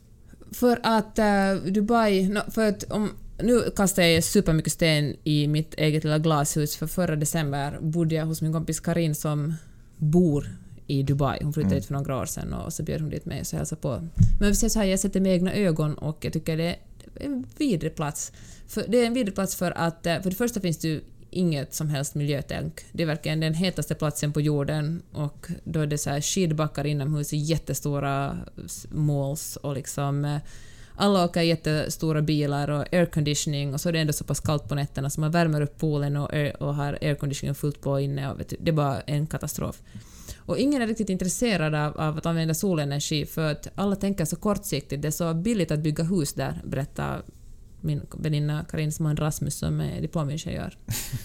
För 0.51 0.79
att 0.83 1.19
uh, 1.19 1.71
Dubai... 1.71 2.29
No, 2.29 2.39
för 2.51 2.69
att 2.69 2.83
om, 2.83 3.09
nu 3.43 3.71
kastar 3.75 4.03
jag 4.03 4.23
supermycket 4.23 4.73
sten 4.73 5.15
i 5.23 5.47
mitt 5.47 5.73
eget 5.73 6.03
lilla 6.03 6.19
glashus, 6.19 6.75
för 6.75 6.87
förra 6.87 7.15
december 7.15 7.77
bodde 7.81 8.15
jag 8.15 8.25
hos 8.25 8.41
min 8.41 8.53
kompis 8.53 8.79
Karin 8.79 9.15
som 9.15 9.53
bor 9.97 10.47
i 10.87 11.03
Dubai. 11.03 11.39
Hon 11.43 11.53
flyttade 11.53 11.73
mm. 11.73 11.79
dit 11.79 11.87
för 11.87 11.93
några 11.93 12.17
år 12.17 12.25
sedan 12.25 12.53
och 12.53 12.73
så 12.73 12.83
bjöd 12.83 13.01
hon 13.01 13.09
dit 13.09 13.25
mig 13.25 13.39
och 13.39 13.47
så 13.47 13.57
hälsade 13.57 13.81
på. 13.81 14.07
Men 14.39 14.47
jag, 14.47 14.71
så 14.71 14.79
här, 14.79 14.85
jag 14.85 14.99
sätter 14.99 15.19
med 15.19 15.33
egna 15.33 15.53
ögon 15.53 15.93
och 15.93 16.25
jag 16.25 16.33
tycker 16.33 16.57
det 16.57 16.63
är 16.63 16.77
en 17.15 17.45
vidrig 17.57 17.95
plats. 17.95 18.31
För, 18.67 18.85
det 18.87 18.97
är 18.97 19.07
en 19.07 19.13
vidrig 19.13 19.35
plats 19.35 19.55
för 19.55 19.71
att 19.71 20.05
eh, 20.05 20.21
för 20.21 20.29
det 20.29 20.35
första 20.35 20.59
finns 20.61 20.77
det 20.77 20.87
ju 20.87 21.01
inget 21.29 21.73
som 21.73 21.89
helst 21.89 22.15
miljötänk. 22.15 22.81
Det 22.91 23.03
är 23.03 23.07
verkligen 23.07 23.39
den 23.39 23.53
hetaste 23.53 23.95
platsen 23.95 24.33
på 24.33 24.41
jorden 24.41 25.01
och 25.11 25.47
då 25.63 25.79
är 25.79 25.87
det 25.87 25.97
så 25.97 26.09
här 26.09 26.21
skidbackar 26.21 26.85
inomhus 26.85 27.33
i 27.33 27.37
jättestora 27.37 28.37
malls 28.89 29.55
och 29.55 29.75
liksom 29.75 30.25
eh, 30.25 30.37
alla 31.01 31.25
åker 31.25 31.41
jättestora 31.41 32.21
bilar 32.21 32.69
och 32.69 32.93
airconditioning 32.93 33.73
och 33.73 33.81
så 33.81 33.89
är 33.89 33.93
det 33.93 33.99
ändå 33.99 34.13
så 34.13 34.23
pass 34.23 34.39
kallt 34.39 34.69
på 34.69 34.75
nätterna 34.75 35.09
så 35.09 35.21
man 35.21 35.31
värmer 35.31 35.61
upp 35.61 35.77
poolen 35.77 36.17
och, 36.17 36.33
air, 36.33 36.63
och 36.63 36.75
har 36.75 36.97
airconditioning 37.01 37.55
fullt 37.55 37.81
på 37.81 37.99
inne 37.99 38.31
och 38.31 38.37
du, 38.37 38.57
det 38.59 38.71
är 38.71 38.75
bara 38.75 39.01
en 39.01 39.27
katastrof. 39.27 39.81
Och 40.37 40.57
ingen 40.57 40.81
är 40.81 40.87
riktigt 40.87 41.09
intresserad 41.09 41.75
av, 41.75 41.97
av, 41.97 42.17
att 42.17 42.25
använda 42.25 42.53
solenergi 42.53 43.25
för 43.25 43.51
att 43.51 43.67
alla 43.75 43.95
tänker 43.95 44.25
så 44.25 44.35
kortsiktigt. 44.35 45.01
Det 45.01 45.07
är 45.07 45.11
så 45.11 45.33
billigt 45.33 45.71
att 45.71 45.79
bygga 45.79 46.03
hus 46.03 46.33
där, 46.33 46.61
berättar 46.63 47.21
min 47.81 48.01
väninna 48.17 48.65
Karin 48.71 48.91
Sman 48.91 49.17
Rasmus 49.17 49.55
som 49.55 49.81
är 49.81 50.01
diplomingenjör. 50.01 50.77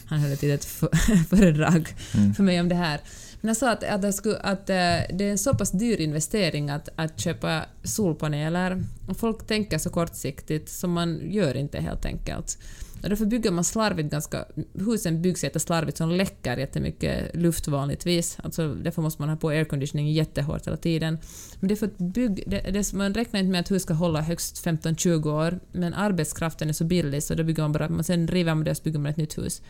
Han 0.07 0.19
höll 0.19 0.33
ett 0.33 0.43
litet 0.43 0.65
föredrag 1.31 1.95
mm. 2.15 2.35
för 2.35 2.43
mig 2.43 2.61
om 2.61 2.69
det 2.69 2.75
här. 2.75 3.01
Men 3.41 3.49
jag 3.49 3.57
sa 3.57 3.71
att, 3.71 3.85
att, 3.85 4.03
det, 4.03 4.13
skulle, 4.13 4.37
att 4.37 4.71
eh, 4.71 4.77
det 5.15 5.21
är 5.25 5.31
en 5.31 5.39
så 5.39 5.55
pass 5.55 5.71
dyr 5.71 6.01
investering 6.01 6.71
att, 6.71 6.89
att 6.97 7.21
köpa 7.21 7.63
solpaneler 7.85 8.83
och 9.09 9.17
folk 9.17 9.47
tänker 9.47 9.79
så 9.79 9.91
kortsiktigt 9.91 10.69
som 10.69 10.93
man 10.93 11.21
gör 11.31 11.57
inte 11.57 11.81
helt 11.81 12.07
enkelt. 12.07 12.59
Och 13.03 13.09
därför 13.09 13.27
bygger 13.27 13.51
man 13.51 13.65
slarvigt 13.65 14.11
ganska... 14.11 14.45
Husen 14.75 15.23
byggs 15.23 15.45
jätteslarvigt 15.45 15.99
som 15.99 16.11
läcker 16.11 16.57
jättemycket 16.57 17.37
luft 17.37 17.69
vanligtvis. 17.69 18.39
Alltså 18.43 18.75
därför 18.75 19.03
måste 19.03 19.23
man 19.23 19.29
ha 19.29 19.37
på 19.37 19.49
airconditioning 19.49 20.13
jättehårt 20.13 20.67
hela 20.67 20.77
tiden. 20.77 21.19
Men 21.61 21.69
det 21.69 21.75
är 21.75 21.77
för 21.77 21.87
att 21.87 21.99
bygg, 21.99 22.45
det, 22.47 22.61
det, 22.61 22.93
man 22.93 23.15
räknar 23.15 23.41
inte 23.41 23.51
med 23.51 23.61
att 23.61 23.71
hus 23.71 23.83
ska 23.83 23.95
hålla 23.95 24.21
högst 24.21 24.65
15-20 24.67 25.33
år, 25.33 25.61
men 25.73 25.95
arbetskraften 25.95 26.69
är 26.69 26.73
så 26.73 26.85
billig 26.85 27.23
så 27.23 27.35
då 27.35 27.45
bygger 27.45 27.63
man 27.63 27.73
bara... 27.73 27.89
Man 27.89 28.05
sen 28.05 28.29
river 28.29 28.55
man 28.55 28.65
det 28.65 28.71
och 28.71 28.77
så 28.77 28.83
bygger 28.83 28.99
man 28.99 29.11
ett 29.11 29.17
nytt 29.17 29.39
hus. 29.39 29.63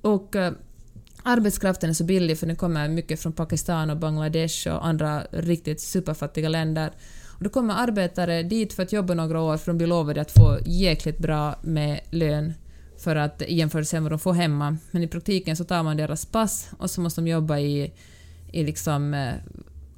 Och 0.00 0.36
eh, 0.36 0.52
arbetskraften 1.22 1.90
är 1.90 1.94
så 1.94 2.04
billig 2.04 2.38
för 2.38 2.46
den 2.46 2.56
kommer 2.56 2.88
mycket 2.88 3.20
från 3.20 3.32
Pakistan 3.32 3.90
och 3.90 3.96
Bangladesh 3.96 4.68
och 4.68 4.86
andra 4.86 5.22
riktigt 5.30 5.80
superfattiga 5.80 6.48
länder. 6.48 6.92
Och 7.38 7.44
då 7.44 7.50
kommer 7.50 7.74
arbetare 7.74 8.42
dit 8.42 8.72
för 8.72 8.82
att 8.82 8.92
jobba 8.92 9.14
några 9.14 9.40
år 9.40 9.56
för 9.56 9.66
de 9.72 9.78
blir 9.78 9.86
lovade 9.86 10.20
att 10.20 10.32
få 10.32 10.58
jäkligt 10.66 11.18
bra 11.18 11.58
med 11.62 12.00
lön 12.10 12.52
för 12.98 13.16
att 13.16 13.42
jämföra 13.48 13.84
med 13.92 14.02
vad 14.02 14.12
de 14.12 14.18
får 14.18 14.32
hemma. 14.32 14.76
Men 14.90 15.02
i 15.02 15.08
praktiken 15.08 15.56
så 15.56 15.64
tar 15.64 15.82
man 15.82 15.96
deras 15.96 16.26
pass 16.26 16.70
och 16.78 16.90
så 16.90 17.00
måste 17.00 17.20
de 17.20 17.30
jobba 17.30 17.58
i, 17.58 17.92
i 18.52 18.64
liksom 18.64 19.14
eh, 19.14 19.34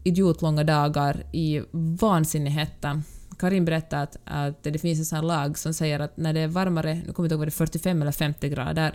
idiotlånga 0.05 0.65
dagar 0.65 1.25
i 1.33 1.63
vansinnig 1.71 2.51
hetta. 2.51 3.03
Karin 3.39 3.65
berättade 3.65 4.03
att, 4.03 4.17
att 4.25 4.63
det 4.63 4.79
finns 4.79 4.99
en 4.99 5.05
sån 5.05 5.17
här 5.17 5.23
lag 5.23 5.59
som 5.59 5.75
säger 5.75 6.01
att 6.01 6.17
när 6.17 6.33
det 6.33 6.41
är 6.41 6.49
varmare, 6.49 6.95
nu 6.95 7.13
kommer 7.13 7.15
jag 7.17 7.25
inte 7.27 7.35
ihåg 7.35 7.41
om 7.41 7.47
det 7.47 7.49
är, 7.49 7.67
45 7.67 8.03
eller 8.03 8.13
50 8.13 8.49
grader, 8.49 8.95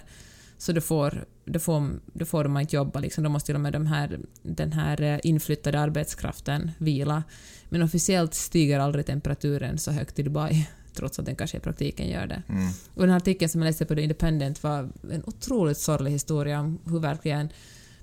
så 0.66 0.72
då 0.72 0.82
får, 0.82 1.26
då 1.46 1.60
får, 1.60 1.90
då 2.14 2.26
får 2.26 2.44
de 2.44 2.58
inte 2.58 2.76
jobba. 2.76 3.00
Liksom. 3.00 3.24
Då 3.24 3.30
måste 3.30 3.46
till 3.46 3.56
och 3.56 3.62
med 3.62 3.74
de 3.74 3.88
här, 3.88 4.20
den 4.42 4.72
här 4.72 5.02
eh, 5.02 5.20
inflyttade 5.24 5.80
arbetskraften 5.80 6.72
vila. 6.78 7.24
Men 7.70 7.82
officiellt 7.82 8.34
stiger 8.34 8.80
aldrig 8.80 9.06
temperaturen 9.06 9.78
så 9.78 9.92
högt 9.92 10.20
i 10.20 10.24
Dubai, 10.24 10.68
trots 10.94 11.20
att 11.20 11.26
den 11.26 11.36
kanske 11.36 11.58
i 11.58 11.60
praktiken 11.60 12.08
gör 12.08 12.28
det. 12.28 12.44
Mm. 12.50 12.68
Och 12.94 13.02
den 13.02 13.10
här 13.10 13.18
artikeln 13.18 13.50
som 13.50 13.62
jag 13.62 13.68
läste 13.68 13.86
på 13.86 13.96
The 13.96 14.02
Independent 14.02 14.64
var 14.64 14.90
en 15.12 15.24
otroligt 15.26 15.78
sorglig 15.78 16.12
historia 16.12 16.60
om 16.60 16.80
hur 16.86 17.00
verkligen 17.00 17.50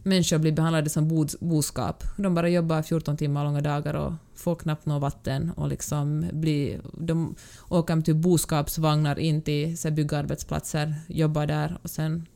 människor 0.03 0.38
blir 0.38 0.53
behandlade 0.53 0.90
som 0.90 1.27
boskap. 1.40 2.05
De 2.16 2.35
bara 2.35 2.48
jobbar 2.48 2.83
14 2.83 3.16
timmar 3.16 3.44
långa 3.44 3.61
dagar 3.61 3.94
och 3.94 4.12
får 4.35 4.57
knappt 4.57 4.87
något 4.87 5.03
vatten 5.03 5.51
och 5.51 5.68
liksom 5.68 6.27
blir, 6.33 6.81
de 6.92 7.35
åker 7.68 7.94
med 7.94 8.05
typ 8.05 8.16
boskapsvagnar 8.16 9.18
in 9.18 9.42
till 9.42 9.79
så 9.79 9.90
byggarbetsplatser, 9.90 10.94
jobbar 11.09 11.46
där 11.46 11.79
och 11.83 11.90
sen 11.90 12.27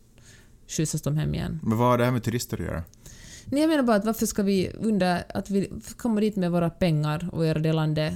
skjutsas 0.69 1.03
de 1.03 1.17
hem 1.17 1.35
igen. 1.35 1.61
Men 1.63 1.79
vad 1.79 1.89
har 1.89 1.99
det 1.99 2.05
här 2.05 2.13
med 2.13 2.23
turister 2.23 2.61
att 2.61 2.67
göra? 2.67 2.83
Nej, 3.45 3.61
jag 3.61 3.69
menar 3.69 3.83
bara 3.83 3.97
att 3.97 4.05
varför 4.05 4.27
ska 4.27 4.43
vi 4.43 4.71
undra 4.81 5.17
att 5.17 5.51
vi 5.51 5.71
kommer 5.97 6.21
dit 6.21 6.37
med 6.37 6.51
våra 6.51 6.71
pengar 6.71 7.29
och 7.33 7.47
göra 7.47 7.59
det 7.59 7.73
landet 7.73 8.15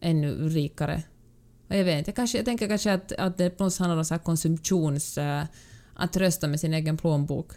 ännu 0.00 0.48
rikare? 0.48 1.02
jag 1.68 1.84
vet 1.84 1.98
inte, 1.98 2.08
jag, 2.08 2.16
kanske, 2.16 2.38
jag 2.38 2.44
tänker 2.44 2.68
kanske 2.68 2.92
att, 2.92 3.12
att 3.12 3.38
det 3.38 3.50
på 3.50 3.64
något 3.64 3.72
sätt 3.72 3.78
handlar 3.78 3.96
om 3.96 4.04
så 4.04 4.18
konsumtions... 4.18 5.18
Uh, 5.18 5.44
att 6.00 6.16
rösta 6.16 6.48
med 6.48 6.60
sin 6.60 6.74
egen 6.74 6.96
plånbok. 6.96 7.52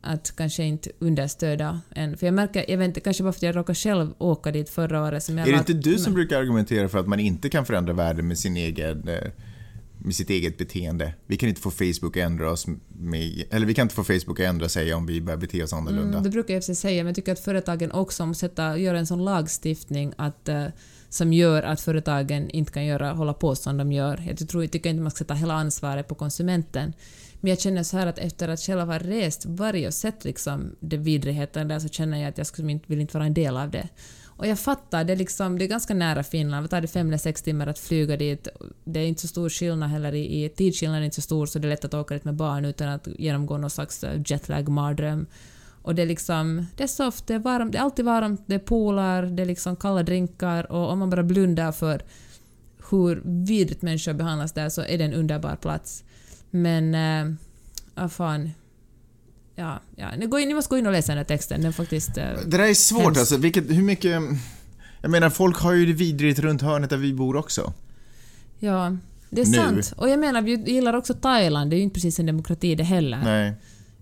Att 0.00 0.36
kanske 0.36 0.64
inte 0.64 0.90
understöda 0.98 1.80
en. 1.90 2.16
För 2.16 2.26
jag 2.26 2.34
märker, 2.34 2.64
jag 2.70 2.78
vet 2.78 2.86
inte, 2.86 3.00
kanske 3.00 3.22
bara 3.22 3.32
för 3.32 3.38
att 3.38 3.42
jag 3.42 3.56
råkade 3.56 3.76
själv 3.76 4.14
åka 4.18 4.52
dit 4.52 4.68
förra 4.68 5.02
året. 5.02 5.22
Som 5.22 5.38
jag 5.38 5.48
är 5.48 5.52
det 5.52 5.58
inte 5.58 5.72
du 5.72 5.98
som 5.98 6.14
brukar 6.14 6.38
argumentera 6.38 6.88
för 6.88 6.98
att 6.98 7.06
man 7.06 7.20
inte 7.20 7.48
kan 7.48 7.66
förändra 7.66 7.92
världen 7.92 8.28
med 8.28 8.38
sin 8.38 8.56
egen... 8.56 9.08
Uh 9.08 9.16
med 10.06 10.14
sitt 10.14 10.30
eget 10.30 10.58
beteende. 10.58 11.14
Vi 11.26 11.36
kan 11.36 11.48
inte 11.48 11.60
få 11.60 11.70
Facebook 11.70 12.16
att 12.16 12.22
ändra 12.22 12.50
oss 12.50 12.66
med, 12.88 13.44
eller 13.50 13.66
vi 13.66 13.74
kan 13.74 13.82
inte 13.82 13.94
få 13.94 14.04
Facebook 14.04 14.40
att 14.40 14.46
ändra 14.46 14.68
sig 14.68 14.94
om 14.94 15.06
vi 15.06 15.20
börjar 15.20 15.38
bete 15.38 15.62
oss 15.62 15.72
annorlunda. 15.72 16.08
Mm, 16.08 16.22
det 16.22 16.30
brukar 16.30 16.54
jag 16.54 16.64
säga, 16.64 17.02
men 17.02 17.06
jag 17.06 17.16
tycker 17.16 17.32
att 17.32 17.40
företagen 17.40 17.92
också 17.92 18.26
måste 18.26 18.40
sätta, 18.40 18.78
göra 18.78 18.98
en 18.98 19.06
sån 19.06 19.24
lagstiftning 19.24 20.12
att 20.16 20.48
uh, 20.48 20.66
som 21.08 21.32
gör 21.32 21.62
att 21.62 21.80
företagen 21.80 22.50
inte 22.50 22.72
kan 22.72 22.86
göra, 22.86 23.12
hålla 23.12 23.34
på 23.34 23.56
som 23.56 23.76
de 23.76 23.92
gör. 23.92 24.24
Jag, 24.26 24.48
tror, 24.48 24.64
jag 24.64 24.72
tycker 24.72 24.90
inte 24.90 25.02
man 25.02 25.10
ska 25.10 25.18
sätta 25.18 25.34
hela 25.34 25.54
ansvaret 25.54 26.08
på 26.08 26.14
konsumenten. 26.14 26.92
Men 27.40 27.50
jag 27.50 27.60
känner 27.60 27.82
så 27.82 27.96
här 27.96 28.06
att 28.06 28.18
efter 28.18 28.48
att 28.48 28.60
själv 28.60 28.80
ha 28.80 28.98
rest 28.98 29.46
varje 29.46 29.86
och 29.86 29.94
sett 29.94 30.24
liksom 30.24 30.76
de 30.80 30.96
vidrigheterna 30.96 31.64
där 31.64 31.78
så 31.78 31.88
känner 31.88 32.18
jag 32.18 32.28
att 32.28 32.38
jag 32.38 32.46
skulle 32.46 32.72
inte, 32.72 32.84
vill 32.88 33.00
inte 33.00 33.16
vara 33.16 33.26
en 33.26 33.34
del 33.34 33.56
av 33.56 33.70
det. 33.70 33.88
Och 34.36 34.46
jag 34.46 34.58
fattar, 34.58 35.04
det 35.04 35.12
är, 35.12 35.16
liksom, 35.16 35.58
det 35.58 35.64
är 35.64 35.68
ganska 35.68 35.94
nära 35.94 36.22
Finland. 36.22 36.64
Det 36.64 36.68
tar 36.68 36.80
det 36.80 36.88
fem 36.88 37.06
eller 37.06 37.18
sex 37.18 37.42
timmar 37.42 37.66
att 37.66 37.78
flyga 37.78 38.16
dit. 38.16 38.48
Det 38.84 39.00
är 39.00 39.06
inte 39.06 39.20
så 39.20 39.28
stor 39.28 39.48
skillnad 39.48 39.90
heller 39.90 40.14
i, 40.14 40.44
i 40.44 40.48
tidsskillnaden 40.48 41.02
är 41.02 41.04
inte 41.04 41.14
så 41.14 41.22
stor 41.22 41.46
så 41.46 41.58
det 41.58 41.68
är 41.68 41.70
lätt 41.70 41.84
att 41.84 41.94
åka 41.94 42.14
dit 42.14 42.24
med 42.24 42.34
barn 42.34 42.64
utan 42.64 42.88
att 42.88 43.08
genomgå 43.18 43.56
någon 43.56 43.70
slags 43.70 44.04
eh, 44.04 44.20
jetlag-mardröm. 44.26 45.26
Och 45.82 45.94
det 45.94 46.02
är 46.02 46.06
liksom, 46.06 46.66
det 46.76 46.82
är 46.82 46.88
soft, 46.88 47.26
det 47.26 47.34
är 47.34 47.38
varmt, 47.38 47.72
det 47.72 47.78
är 47.78 47.82
alltid 47.82 48.04
varmt, 48.04 48.42
det 48.46 48.54
är 48.54 48.58
poolar, 48.58 49.22
det 49.22 49.42
är 49.42 49.46
liksom 49.46 49.76
kalla 49.76 50.02
drinkar 50.02 50.72
och 50.72 50.90
om 50.90 50.98
man 50.98 51.10
bara 51.10 51.22
blundar 51.22 51.72
för 51.72 52.02
hur 52.90 53.22
vidrigt 53.24 53.82
människor 53.82 54.12
behandlas 54.12 54.52
där 54.52 54.68
så 54.68 54.82
är 54.82 54.98
det 54.98 55.04
en 55.04 55.14
underbar 55.14 55.56
plats. 55.56 56.04
Men, 56.50 56.94
äh, 56.94 57.34
ah, 57.94 58.08
fan. 58.08 58.50
Ja, 59.56 59.80
ja. 59.96 60.10
Ni, 60.16 60.26
går 60.26 60.40
in, 60.40 60.48
ni 60.48 60.54
måste 60.54 60.70
gå 60.70 60.78
in 60.78 60.86
och 60.86 60.92
läsa 60.92 61.12
den 61.12 61.18
här 61.18 61.24
texten, 61.24 61.60
den 61.60 61.72
faktiskt 61.72 62.18
äh, 62.18 62.24
Det 62.24 62.56
där 62.56 62.58
är 62.58 62.74
svårt 62.74 63.02
hemskt. 63.02 63.20
alltså, 63.20 63.36
vilket, 63.36 63.70
hur 63.70 63.82
mycket... 63.82 64.22
Jag 65.02 65.10
menar, 65.10 65.30
folk 65.30 65.56
har 65.56 65.72
ju 65.72 65.86
det 65.86 65.92
vidrigt 65.92 66.38
runt 66.38 66.62
hörnet 66.62 66.90
där 66.90 66.96
vi 66.96 67.14
bor 67.14 67.36
också. 67.36 67.72
Ja, 68.58 68.96
det 69.30 69.40
är 69.40 69.46
nu. 69.46 69.52
sant. 69.52 69.92
Och 69.96 70.08
jag 70.08 70.18
menar, 70.18 70.42
vi 70.42 70.54
gillar 70.54 70.94
också 70.94 71.14
Thailand, 71.14 71.70
det 71.70 71.76
är 71.76 71.78
ju 71.78 71.84
inte 71.84 71.94
precis 71.94 72.18
en 72.18 72.26
demokrati 72.26 72.74
det 72.74 72.84
heller. 72.84 73.20
Nej. 73.24 73.54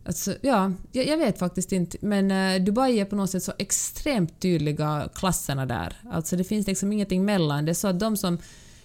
Alltså, 0.07 0.35
ja, 0.41 0.73
jag, 0.93 1.07
jag, 1.07 1.19
vet 1.19 1.39
faktiskt 1.39 1.73
inte, 1.73 1.99
men 2.01 2.31
uh, 2.31 2.65
Dubai 2.65 3.01
är 3.01 3.05
på 3.05 3.17
något 3.17 3.31
sätt 3.31 3.43
så 3.43 3.53
extremt 3.59 4.41
tydliga 4.41 5.09
klasserna 5.15 5.67
där. 5.67 5.97
Alltså 6.11 6.37
det 6.37 6.45
finns 6.45 6.67
liksom 6.67 6.93
ingenting 6.93 7.25
mellan. 7.25 7.65
Det 7.65 7.73
är 7.73 7.75
så 7.75 7.89
att 7.89 8.01
de 8.01 8.17
som 8.17 8.39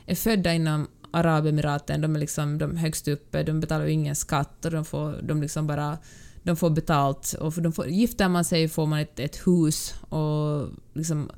är 0.05 0.15
födda 0.15 0.53
inom 0.53 0.87
Arabemiraten, 1.11 2.01
de 2.01 2.15
är 2.15 2.19
liksom 2.19 2.57
de 2.57 2.77
högst 2.77 3.07
uppe, 3.07 3.43
de 3.43 3.59
betalar 3.59 3.85
ju 3.85 3.91
ingen 3.91 4.15
skatt 4.15 4.65
och 4.65 4.71
de 4.71 4.85
får, 4.85 5.21
de 5.21 5.41
liksom 5.41 5.67
bara 5.67 5.97
de 6.43 6.55
får 6.55 6.69
betalt. 6.69 7.35
Och 7.39 7.53
för 7.53 7.61
de 7.61 7.73
får, 7.73 7.87
gifter 7.87 8.29
man 8.29 8.45
sig 8.45 8.67
får 8.67 8.85
man 8.85 8.99
ett, 8.99 9.19
ett 9.19 9.47
hus 9.47 9.95
och 10.09 10.69
liksom 10.93 11.31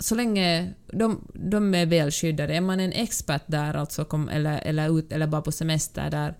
så 0.00 0.14
länge 0.14 0.74
de, 0.92 1.20
de 1.34 1.74
är 1.74 1.86
välskyddade. 1.86 2.54
Är 2.54 2.60
man 2.60 2.80
en 2.80 2.92
expert 2.92 3.42
där 3.46 3.74
alltså, 3.74 4.04
kom, 4.04 4.28
eller, 4.28 4.58
eller, 4.58 4.98
ut, 4.98 5.12
eller 5.12 5.26
bara 5.26 5.42
på 5.42 5.52
semester 5.52 6.10
där, 6.10 6.34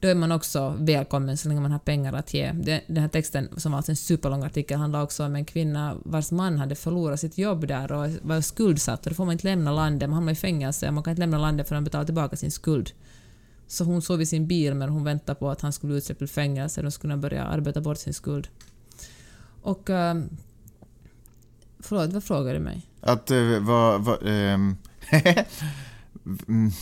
då 0.00 0.08
är 0.08 0.14
man 0.14 0.32
också 0.32 0.74
välkommen 0.78 1.36
så 1.36 1.48
länge 1.48 1.60
man 1.60 1.72
har 1.72 1.78
pengar 1.78 2.12
att 2.12 2.34
ge. 2.34 2.52
Den 2.86 2.96
här 2.96 3.08
texten, 3.08 3.48
som 3.56 3.72
var 3.72 3.76
alltså 3.76 3.92
en 3.92 3.96
superlång 3.96 4.44
artikel, 4.44 4.78
handlar 4.78 5.02
också 5.02 5.24
om 5.24 5.36
en 5.36 5.44
kvinna 5.44 5.96
vars 6.04 6.30
man 6.30 6.58
hade 6.58 6.74
förlorat 6.74 7.20
sitt 7.20 7.38
jobb 7.38 7.66
där 7.66 7.92
och 7.92 8.10
var 8.22 8.40
skuldsatt 8.40 9.06
och 9.06 9.10
då 9.10 9.14
får 9.14 9.24
man 9.24 9.32
inte 9.32 9.46
lämna 9.46 9.72
landet, 9.72 10.08
man 10.08 10.14
hamnar 10.14 10.32
i 10.32 10.36
fängelse 10.36 10.88
och 10.88 10.94
man 10.94 11.04
kan 11.04 11.10
inte 11.10 11.20
lämna 11.20 11.38
landet 11.38 11.68
förrän 11.68 11.76
man 11.76 11.84
betalar 11.84 12.04
tillbaka 12.04 12.36
sin 12.36 12.50
skuld. 12.50 12.90
Så 13.70 13.84
hon 13.84 14.02
sov 14.02 14.22
i 14.22 14.26
sin 14.26 14.46
bil 14.46 14.74
men 14.74 14.88
hon 14.88 15.04
väntade 15.04 15.38
på 15.38 15.50
att 15.50 15.60
han 15.60 15.72
skulle 15.72 15.94
utsläppt 15.94 16.18
till 16.18 16.28
fängelse 16.28 16.80
och 16.80 16.84
då 16.84 16.90
skulle 16.90 17.16
börja 17.16 17.44
arbeta 17.44 17.80
bort 17.80 17.98
sin 17.98 18.14
skuld. 18.14 18.48
Och... 19.62 19.90
Uh, 19.90 20.22
förlåt, 21.78 22.12
vad 22.12 22.24
frågade 22.24 22.52
du 22.52 22.64
mig? 22.64 22.86
Att 23.00 23.30
uh, 23.30 23.60
vad... 23.60 24.04
vad 24.04 24.22
um, 24.22 24.76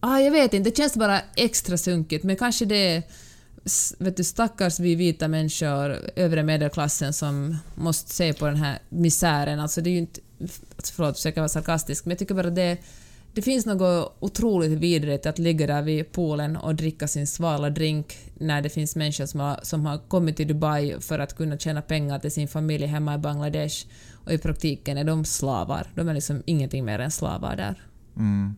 Ah, 0.00 0.18
jag 0.18 0.30
vet 0.30 0.54
inte, 0.54 0.70
det 0.70 0.76
känns 0.76 0.96
bara 0.96 1.20
extra 1.36 1.78
sunkigt, 1.78 2.24
men 2.24 2.36
kanske 2.36 2.64
det 2.64 2.96
är 2.96 3.02
vet 3.98 4.16
du, 4.16 4.24
stackars 4.24 4.80
vi 4.80 4.94
vita 4.94 5.28
människor, 5.28 5.98
övre 6.16 6.42
medelklassen, 6.42 7.12
som 7.12 7.56
måste 7.74 8.14
se 8.14 8.32
på 8.32 8.46
den 8.46 8.56
här 8.56 8.78
misären. 8.88 9.60
Alltså 9.60 9.80
det 9.80 9.90
är 9.90 9.92
ju 9.92 9.98
inte... 9.98 10.20
Alltså 10.76 10.92
förlåt, 10.94 11.16
försöker 11.16 11.40
vara 11.40 11.48
sarkastisk, 11.48 12.04
men 12.04 12.10
jag 12.10 12.18
tycker 12.18 12.34
bara 12.34 12.50
det 12.50 12.78
det 13.34 13.42
finns 13.42 13.66
något 13.66 14.16
otroligt 14.20 14.70
vidrigt 14.70 15.26
att 15.26 15.38
ligga 15.38 15.66
där 15.66 15.82
vid 15.82 16.12
poolen 16.12 16.56
och 16.56 16.74
dricka 16.74 17.08
sin 17.08 17.26
svala 17.26 17.70
drink 17.70 18.16
när 18.34 18.62
det 18.62 18.68
finns 18.68 18.96
människor 18.96 19.26
som 19.26 19.40
har, 19.40 19.60
som 19.62 19.86
har 19.86 19.98
kommit 19.98 20.36
till 20.36 20.48
Dubai 20.48 21.00
för 21.00 21.18
att 21.18 21.36
kunna 21.36 21.58
tjäna 21.58 21.82
pengar 21.82 22.18
till 22.18 22.32
sin 22.32 22.48
familj 22.48 22.86
hemma 22.86 23.14
i 23.14 23.18
Bangladesh 23.18 23.86
och 24.24 24.32
i 24.32 24.38
praktiken 24.38 24.98
är 24.98 25.04
de 25.04 25.24
slavar. 25.24 25.86
De 25.94 26.08
är 26.08 26.14
liksom 26.14 26.42
ingenting 26.46 26.84
mer 26.84 26.98
än 26.98 27.10
slavar 27.10 27.56
där. 27.56 27.82
Mm. 28.16 28.54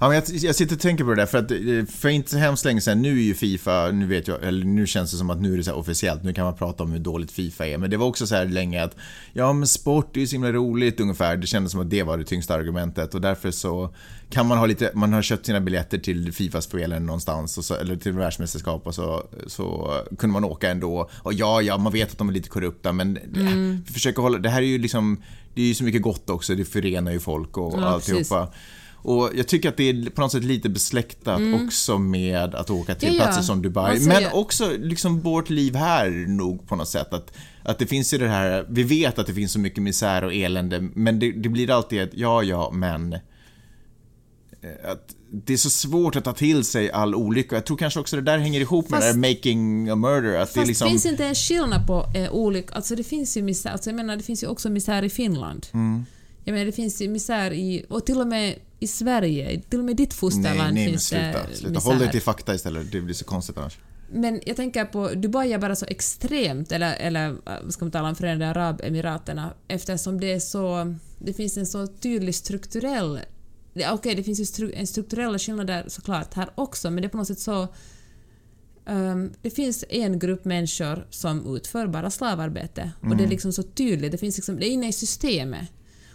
Ja, 0.00 0.08
men 0.08 0.14
jag, 0.14 0.24
jag 0.28 0.54
sitter 0.54 0.74
och 0.74 0.80
tänker 0.80 1.04
på 1.04 1.10
det 1.10 1.16
där, 1.16 1.26
för 1.26 1.38
att 1.38 1.50
eh, 1.50 1.94
för 1.98 2.08
inte 2.08 2.30
så 2.30 2.36
hemskt 2.36 2.64
länge 2.64 2.80
sedan, 2.80 3.02
nu 3.02 3.18
är 3.18 3.22
ju 3.22 3.34
Fifa, 3.34 3.90
nu 3.90 4.06
vet 4.06 4.28
jag, 4.28 4.42
eller 4.42 4.64
nu 4.64 4.86
känns 4.86 5.10
det 5.10 5.16
som 5.16 5.30
att 5.30 5.40
nu 5.40 5.52
är 5.52 5.56
det 5.56 5.64
så 5.64 5.74
officiellt, 5.74 6.24
nu 6.24 6.32
kan 6.32 6.44
man 6.44 6.56
prata 6.56 6.82
om 6.82 6.92
hur 6.92 6.98
dåligt 6.98 7.32
Fifa 7.32 7.66
är, 7.66 7.78
men 7.78 7.90
det 7.90 7.96
var 7.96 8.06
också 8.06 8.26
så 8.26 8.34
här 8.34 8.44
länge 8.44 8.84
att, 8.84 8.96
ja 9.32 9.52
men 9.52 9.68
sport 9.68 10.16
är 10.16 10.20
ju 10.20 10.26
så 10.26 10.32
himla 10.32 10.52
roligt 10.52 11.00
ungefär, 11.00 11.36
det 11.36 11.46
kändes 11.46 11.72
som 11.72 11.80
att 11.80 11.90
det 11.90 12.02
var 12.02 12.18
det 12.18 12.24
tyngsta 12.24 12.54
argumentet 12.54 13.14
och 13.14 13.20
därför 13.20 13.50
så 13.50 13.94
kan 14.30 14.46
man 14.46 14.58
ha 14.58 14.66
lite, 14.66 14.90
man 14.94 15.12
har 15.12 15.22
köpt 15.22 15.46
sina 15.46 15.60
biljetter 15.60 15.98
till 15.98 16.32
Fifas 16.32 16.64
spelen 16.64 17.06
någonstans, 17.06 17.66
så, 17.66 17.74
eller 17.74 17.96
till 17.96 18.12
världsmästerskap 18.12 18.86
och 18.86 18.94
så, 18.94 19.22
så 19.46 19.96
kunde 20.18 20.32
man 20.32 20.44
åka 20.44 20.70
ändå. 20.70 21.10
Och 21.18 21.32
ja, 21.32 21.62
ja, 21.62 21.78
man 21.78 21.92
vet 21.92 22.12
att 22.12 22.18
de 22.18 22.28
är 22.28 22.32
lite 22.32 22.48
korrupta, 22.48 22.92
men 22.92 23.16
mm. 23.16 23.82
vi 23.86 23.92
försöker 23.92 24.22
hålla, 24.22 24.38
det 24.38 24.48
här 24.48 24.62
är 24.62 24.66
ju 24.66 24.78
liksom, 24.78 25.22
det 25.54 25.62
är 25.62 25.66
ju 25.66 25.74
så 25.74 25.84
mycket 25.84 26.02
gott 26.02 26.30
också, 26.30 26.54
det 26.54 26.64
förenar 26.64 27.12
ju 27.12 27.20
folk 27.20 27.58
och 27.58 27.78
ja, 27.78 27.84
alltihopa. 27.84 28.46
Precis. 28.46 28.60
Och 29.02 29.30
jag 29.34 29.48
tycker 29.48 29.68
att 29.68 29.76
det 29.76 29.88
är 29.88 30.10
på 30.10 30.20
något 30.20 30.32
sätt 30.32 30.44
lite 30.44 30.68
besläktat 30.68 31.38
mm. 31.38 31.66
också 31.66 31.98
med 31.98 32.54
att 32.54 32.70
åka 32.70 32.94
till 32.94 33.16
ja, 33.16 33.24
platser 33.24 33.42
som 33.42 33.62
Dubai. 33.62 34.00
Men 34.00 34.32
också 34.32 34.72
liksom 34.78 35.20
vårt 35.20 35.50
liv 35.50 35.74
här 35.74 36.10
nog 36.28 36.68
på 36.68 36.76
något 36.76 36.88
sätt. 36.88 37.14
Att, 37.14 37.32
att 37.62 37.78
det 37.78 37.86
finns 37.86 38.14
ju 38.14 38.18
det 38.18 38.28
här, 38.28 38.66
vi 38.68 38.82
vet 38.82 39.18
att 39.18 39.26
det 39.26 39.34
finns 39.34 39.52
så 39.52 39.58
mycket 39.58 39.82
misär 39.82 40.24
och 40.24 40.34
elände, 40.34 40.80
men 40.80 41.18
det, 41.18 41.32
det 41.32 41.48
blir 41.48 41.70
alltid 41.70 42.00
ett 42.00 42.10
ja, 42.14 42.42
ja, 42.42 42.70
men. 42.74 43.12
Eh, 44.62 44.90
att 44.90 45.14
det 45.32 45.52
är 45.52 45.56
så 45.56 45.70
svårt 45.70 46.16
att 46.16 46.24
ta 46.24 46.32
till 46.32 46.64
sig 46.64 46.90
all 46.90 47.14
olycka. 47.14 47.56
Jag 47.56 47.66
tror 47.66 47.76
kanske 47.76 48.00
också 48.00 48.16
det 48.16 48.22
där 48.22 48.38
hänger 48.38 48.60
ihop 48.60 48.90
med 48.90 49.00
fast, 49.00 49.14
det 49.14 49.20
där 49.20 49.34
making 49.34 49.88
a 49.88 49.96
murder. 49.96 50.34
Att 50.34 50.40
fast 50.40 50.54
det 50.54 50.64
liksom... 50.64 50.88
finns 50.88 51.06
inte 51.06 51.26
en 51.26 51.34
skillnad 51.34 51.86
på 51.86 52.06
eh, 52.14 52.32
olycka. 52.32 52.74
Alltså 52.74 52.96
det 52.96 53.04
finns 53.04 53.36
ju 53.36 53.42
misär, 53.42 53.70
alltså 53.70 53.90
jag 53.90 53.96
menar 53.96 54.16
det 54.16 54.22
finns 54.22 54.42
ju 54.42 54.46
också 54.46 54.70
misär 54.70 55.02
i 55.02 55.10
Finland. 55.10 55.66
Mm. 55.72 56.04
Jag 56.44 56.52
menar 56.52 56.66
det 56.66 56.72
finns 56.72 57.02
ju 57.02 57.08
misär 57.08 57.52
i, 57.52 57.84
och 57.88 58.06
till 58.06 58.20
och 58.20 58.26
med 58.26 58.58
i 58.78 58.86
Sverige, 58.86 59.62
till 59.68 59.78
och 59.78 59.84
med 59.84 59.96
ditt 59.96 60.14
fosterland 60.14 60.58
nej, 60.58 60.72
nej, 60.72 60.88
finns 60.88 61.06
sluta, 61.06 61.46
det 61.50 61.56
sluta. 61.56 61.80
Håll 61.80 61.98
dig 61.98 62.10
till 62.10 62.22
fakta 62.22 62.54
istället, 62.54 62.92
det 62.92 63.00
blir 63.00 63.14
så 63.14 63.24
konstigt 63.24 63.58
annars. 63.58 63.78
Men 64.12 64.40
jag 64.46 64.56
tänker 64.56 64.84
på, 64.84 65.08
Dubai 65.08 65.52
är 65.52 65.58
bara 65.58 65.76
så 65.76 65.86
extremt, 65.88 66.72
eller, 66.72 66.96
eller 66.96 67.36
ska 67.70 67.84
man 67.84 67.92
tala 67.92 68.08
om 68.08 68.14
Förenade 68.14 68.50
Arabemiraterna, 68.50 69.54
eftersom 69.68 70.20
det 70.20 70.32
är 70.32 70.40
så... 70.40 70.94
Det 71.18 71.32
finns 71.32 71.56
en 71.56 71.66
så 71.66 71.86
tydlig 71.86 72.34
strukturell... 72.34 73.20
Okej, 73.74 73.92
okay, 73.92 74.14
det 74.14 74.22
finns 74.22 74.40
ju 74.40 74.46
stru, 74.46 74.72
en 74.72 74.86
strukturell 74.86 75.38
skillnad 75.38 75.66
där 75.66 75.84
såklart 75.88 76.34
här 76.34 76.50
också, 76.54 76.90
men 76.90 77.02
det 77.02 77.06
är 77.06 77.10
på 77.10 77.16
något 77.16 77.26
sätt 77.26 77.40
så... 77.40 77.68
Um, 78.86 79.32
det 79.42 79.50
finns 79.50 79.84
en 79.88 80.18
grupp 80.18 80.44
människor 80.44 81.06
som 81.10 81.56
utför 81.56 81.86
bara 81.86 82.10
slavarbete 82.10 82.80
mm. 82.80 83.10
och 83.10 83.16
det 83.16 83.22
är 83.22 83.24
mm. 83.24 83.30
liksom 83.30 83.52
så 83.52 83.62
tydligt, 83.62 84.12
det 84.12 84.18
finns 84.18 84.36
liksom, 84.36 84.56
det 84.56 84.68
är 84.68 84.70
inne 84.70 84.88
i 84.88 84.92
systemet. 84.92 85.68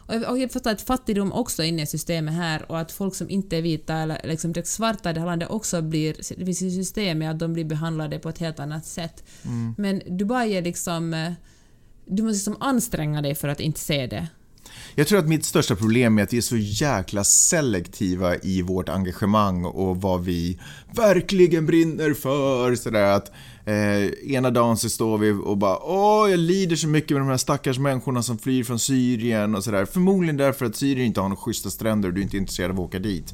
Och 0.07 0.39
jag 0.39 0.51
förstår 0.51 0.71
att 0.71 0.81
fattigdom 0.81 1.33
också 1.33 1.63
är 1.63 1.67
inne 1.67 1.81
i 1.81 1.85
systemet 1.85 2.33
här 2.33 2.71
och 2.71 2.79
att 2.79 2.91
folk 2.91 3.15
som 3.15 3.29
inte 3.29 3.57
är 3.57 3.61
vita 3.61 3.93
eller 3.93 4.21
liksom 4.23 4.53
direkt 4.53 4.67
svarta 4.67 5.09
i 5.09 5.13
det 5.13 5.19
här 5.19 5.27
landet 5.27 5.49
också 5.49 5.81
blir... 5.81 6.15
Det 6.37 6.45
finns 6.45 6.61
ju 6.61 6.71
system 6.71 7.19
med 7.19 7.31
att 7.31 7.39
de 7.39 7.53
blir 7.53 7.65
behandlade 7.65 8.19
på 8.19 8.29
ett 8.29 8.37
helt 8.37 8.59
annat 8.59 8.85
sätt. 8.85 9.23
Mm. 9.43 9.75
Men 9.77 10.17
Dubai 10.17 10.53
är 10.53 10.61
liksom... 10.61 11.13
Eh, 11.13 11.31
du 12.05 12.23
måste 12.23 12.33
liksom 12.33 12.57
anstränga 12.59 13.21
dig 13.21 13.35
för 13.35 13.47
att 13.47 13.59
inte 13.59 13.79
se 13.79 14.07
det. 14.07 14.27
Jag 14.95 15.07
tror 15.07 15.19
att 15.19 15.27
mitt 15.27 15.45
största 15.45 15.75
problem 15.75 16.17
är 16.17 16.23
att 16.23 16.33
vi 16.33 16.37
är 16.37 16.41
så 16.41 16.57
jäkla 16.57 17.23
selektiva 17.23 18.35
i 18.35 18.61
vårt 18.61 18.89
engagemang 18.89 19.65
och 19.65 20.01
vad 20.01 20.23
vi 20.23 20.59
verkligen 20.95 21.65
brinner 21.65 22.13
för. 22.13 22.75
Sådär 22.75 23.11
att 23.11 23.31
Eh, 23.67 24.33
ena 24.33 24.51
dagen 24.51 24.77
så 24.77 24.89
står 24.89 25.17
vi 25.17 25.31
och 25.31 25.57
bara 25.57 25.77
åh, 25.77 26.31
jag 26.31 26.39
lider 26.39 26.75
så 26.75 26.87
mycket 26.87 27.11
med 27.11 27.21
de 27.21 27.29
här 27.29 27.37
stackars 27.37 27.79
människorna 27.79 28.23
som 28.23 28.37
flyr 28.37 28.63
från 28.63 28.79
Syrien 28.79 29.55
och 29.55 29.63
sådär. 29.63 29.85
Förmodligen 29.85 30.37
därför 30.37 30.65
att 30.65 30.75
Syrien 30.75 31.07
inte 31.07 31.21
har 31.21 31.29
några 31.29 31.41
schyssta 31.41 31.69
stränder 31.69 32.09
och 32.09 32.13
du 32.15 32.21
är 32.21 32.23
inte 32.23 32.37
intresserad 32.37 32.71
av 32.71 32.79
att 32.79 32.85
åka 32.85 32.99
dit. 32.99 33.33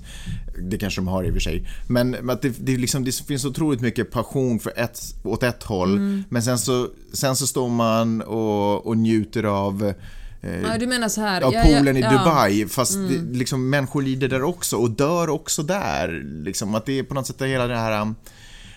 Det 0.70 0.78
kanske 0.78 1.02
de 1.02 1.08
har 1.08 1.24
i 1.24 1.30
och 1.30 1.34
för 1.34 1.40
sig. 1.40 1.68
Men 1.88 2.30
att 2.30 2.42
det, 2.42 2.50
det, 2.60 2.78
liksom, 2.78 3.04
det 3.04 3.16
finns 3.16 3.46
otroligt 3.46 3.82
mycket 3.82 4.12
passion 4.12 4.60
för 4.60 4.74
ett, 4.76 5.00
åt 5.24 5.44
ett 5.44 5.64
håll. 5.64 5.98
Mm. 5.98 6.24
Men 6.30 6.44
sen 6.44 6.60
så, 6.60 6.88
sen 7.14 7.36
så 7.36 7.48
står 7.48 7.70
man 7.70 8.22
och, 8.22 8.88
och 8.88 8.98
njuter 8.98 9.44
av 9.44 9.94
Eh, 10.42 10.62
ja, 10.62 10.78
du 10.78 10.88
menar 10.88 11.10
så 11.10 11.22
här. 11.22 11.42
Av 11.42 11.52
poolen 11.52 11.98
ja, 11.98 12.02
ja, 12.02 12.14
i 12.14 12.18
Dubai, 12.18 12.68
fast 12.68 12.96
mm. 12.96 13.32
det, 13.32 13.38
liksom, 13.38 13.70
människor 13.70 14.02
lider 14.02 14.28
där 14.28 14.44
också 14.44 14.78
och 14.78 14.92
dör 14.92 15.30
också 15.30 15.64
där. 15.64 16.24
Liksom, 16.44 16.76
att 16.76 16.86
det 16.86 17.00
är 17.00 17.04
på 17.04 17.14
något 17.14 17.28
sätt 17.28 17.42
hela 17.42 17.68
det 17.68 17.78
här 17.78 18.02
um, 18.02 18.16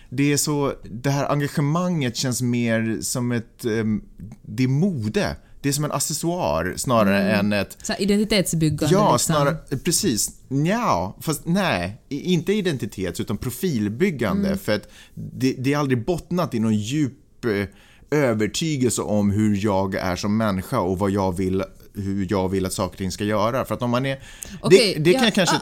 det 0.08 0.32
är 0.32 0.36
så, 0.36 0.72
det 0.90 1.10
här 1.10 1.32
engagemanget 1.32 2.16
känns 2.16 2.42
mer 2.42 2.98
som 3.00 3.32
ett, 3.32 3.64
um, 3.64 4.04
det 4.42 4.64
är 4.64 4.68
mode. 4.68 5.36
det 5.60 5.68
är 5.68 5.72
som 5.72 5.84
en 5.84 5.92
accessoar 5.92 6.74
snarare 6.76 7.22
mm. 7.22 7.38
än 7.38 7.60
ett... 7.60 7.76
Så 7.82 7.94
identitetsbyggande 7.98 8.94
Ja, 8.94 9.12
liksom. 9.12 9.34
snarare, 9.34 9.56
precis. 9.84 10.30
Ja, 10.48 11.16
fast 11.20 11.40
nej, 11.44 12.02
inte 12.08 12.52
identitets 12.52 13.20
utan 13.20 13.38
profilbyggande. 13.38 14.46
Mm. 14.48 14.58
För 14.58 14.74
att 14.74 14.88
det, 15.14 15.54
det 15.58 15.72
är 15.72 15.78
aldrig 15.78 16.04
bottnat 16.04 16.54
i 16.54 16.58
någon 16.58 16.76
djup 16.76 17.44
eh, 17.44 17.66
övertygelse 18.10 19.02
om 19.02 19.30
hur 19.30 19.64
jag 19.64 19.94
är 19.94 20.16
som 20.16 20.36
människa 20.36 20.80
och 20.80 20.98
vad 20.98 21.10
jag 21.10 21.36
vill, 21.36 21.64
hur 21.94 22.26
jag 22.30 22.48
vill 22.48 22.66
att 22.66 22.72
saker 22.72 22.92
och 22.92 22.98
ting 22.98 23.12
ska 23.12 23.24
göra. 23.24 23.64
För 23.64 23.74
att 23.74 23.82
om 23.82 23.90
man 23.90 24.06
är... 24.06 24.22
Okay, 24.62 24.94
det, 24.94 25.00
det 25.00 25.12
kan 25.12 25.24
ja, 25.24 25.30
kanske... 25.30 25.56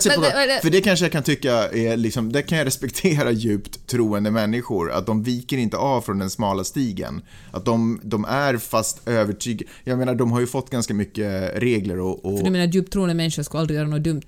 Typ 0.00 0.12
för 0.62 0.70
det 0.70 0.80
kanske 0.80 1.04
jag 1.04 1.12
kan 1.12 1.22
tycka 1.22 1.52
är 1.52 1.96
liksom, 1.96 2.32
det 2.32 2.42
kan 2.42 2.58
jag 2.58 2.66
respektera 2.66 3.30
djupt 3.30 3.86
troende 3.86 4.30
människor, 4.30 4.92
att 4.92 5.06
de 5.06 5.22
viker 5.22 5.56
inte 5.58 5.76
av 5.76 6.00
från 6.00 6.18
den 6.18 6.30
smala 6.30 6.64
stigen. 6.64 7.22
Att 7.50 7.64
de, 7.64 8.00
de 8.02 8.24
är 8.24 8.56
fast 8.56 9.08
övertygade. 9.08 9.70
Jag 9.84 9.98
menar, 9.98 10.14
de 10.14 10.32
har 10.32 10.40
ju 10.40 10.46
fått 10.46 10.70
ganska 10.70 10.94
mycket 10.94 11.52
regler 11.62 12.00
och... 12.00 12.24
och... 12.24 12.38
För 12.38 12.44
du 12.44 12.50
menar 12.50 12.66
djupt 12.66 12.92
troende 12.92 13.14
människor 13.14 13.42
ska 13.42 13.58
aldrig 13.58 13.76
göra 13.76 13.88
något 13.88 14.02
dumt? 14.02 14.22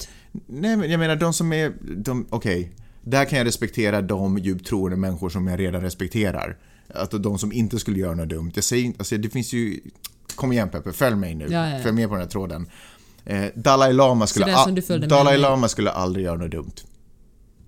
Nej, 0.47 0.77
men 0.77 0.91
jag 0.91 1.01
menar 1.01 1.17
de 1.17 1.33
som 1.33 1.53
är, 1.53 1.73
okej. 2.07 2.27
Okay. 2.31 2.69
Där 3.03 3.25
kan 3.25 3.39
jag 3.39 3.47
respektera 3.47 4.03
de 4.03 4.39
djupt 4.39 4.67
troende 4.67 4.97
människor 4.97 5.29
som 5.29 5.47
jag 5.47 5.61
redan 5.61 5.81
respekterar. 5.81 6.57
Att 6.95 7.23
de 7.23 7.39
som 7.39 7.53
inte 7.53 7.79
skulle 7.79 7.99
göra 7.99 8.15
något 8.15 8.29
dumt. 8.29 8.53
Jag 8.55 8.65
säger 8.65 8.93
alltså 8.99 9.19
det 9.19 9.31
finns 9.31 9.53
ju... 9.53 9.81
Kom 10.35 10.53
igen 10.53 10.69
Peppe, 10.69 10.93
följ 10.93 11.17
mig 11.17 11.35
nu. 11.35 11.45
Ja, 11.45 11.69
ja, 11.69 11.77
ja. 11.77 11.83
Följ 11.83 11.95
med 11.95 12.09
på 12.09 12.15
den 12.15 12.23
här 12.23 12.31
tråden. 12.31 12.67
Eh, 13.25 13.45
Dalai 13.55 13.93
Lama 13.93 14.27
skulle, 14.27 15.07
Dalai 15.07 15.39
Lama 15.39 15.69
skulle 15.69 15.91
aldrig 15.91 16.25
göra 16.25 16.37
något 16.37 16.51
dumt. 16.51 16.75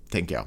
Tänker 0.09 0.35
jag. 0.35 0.45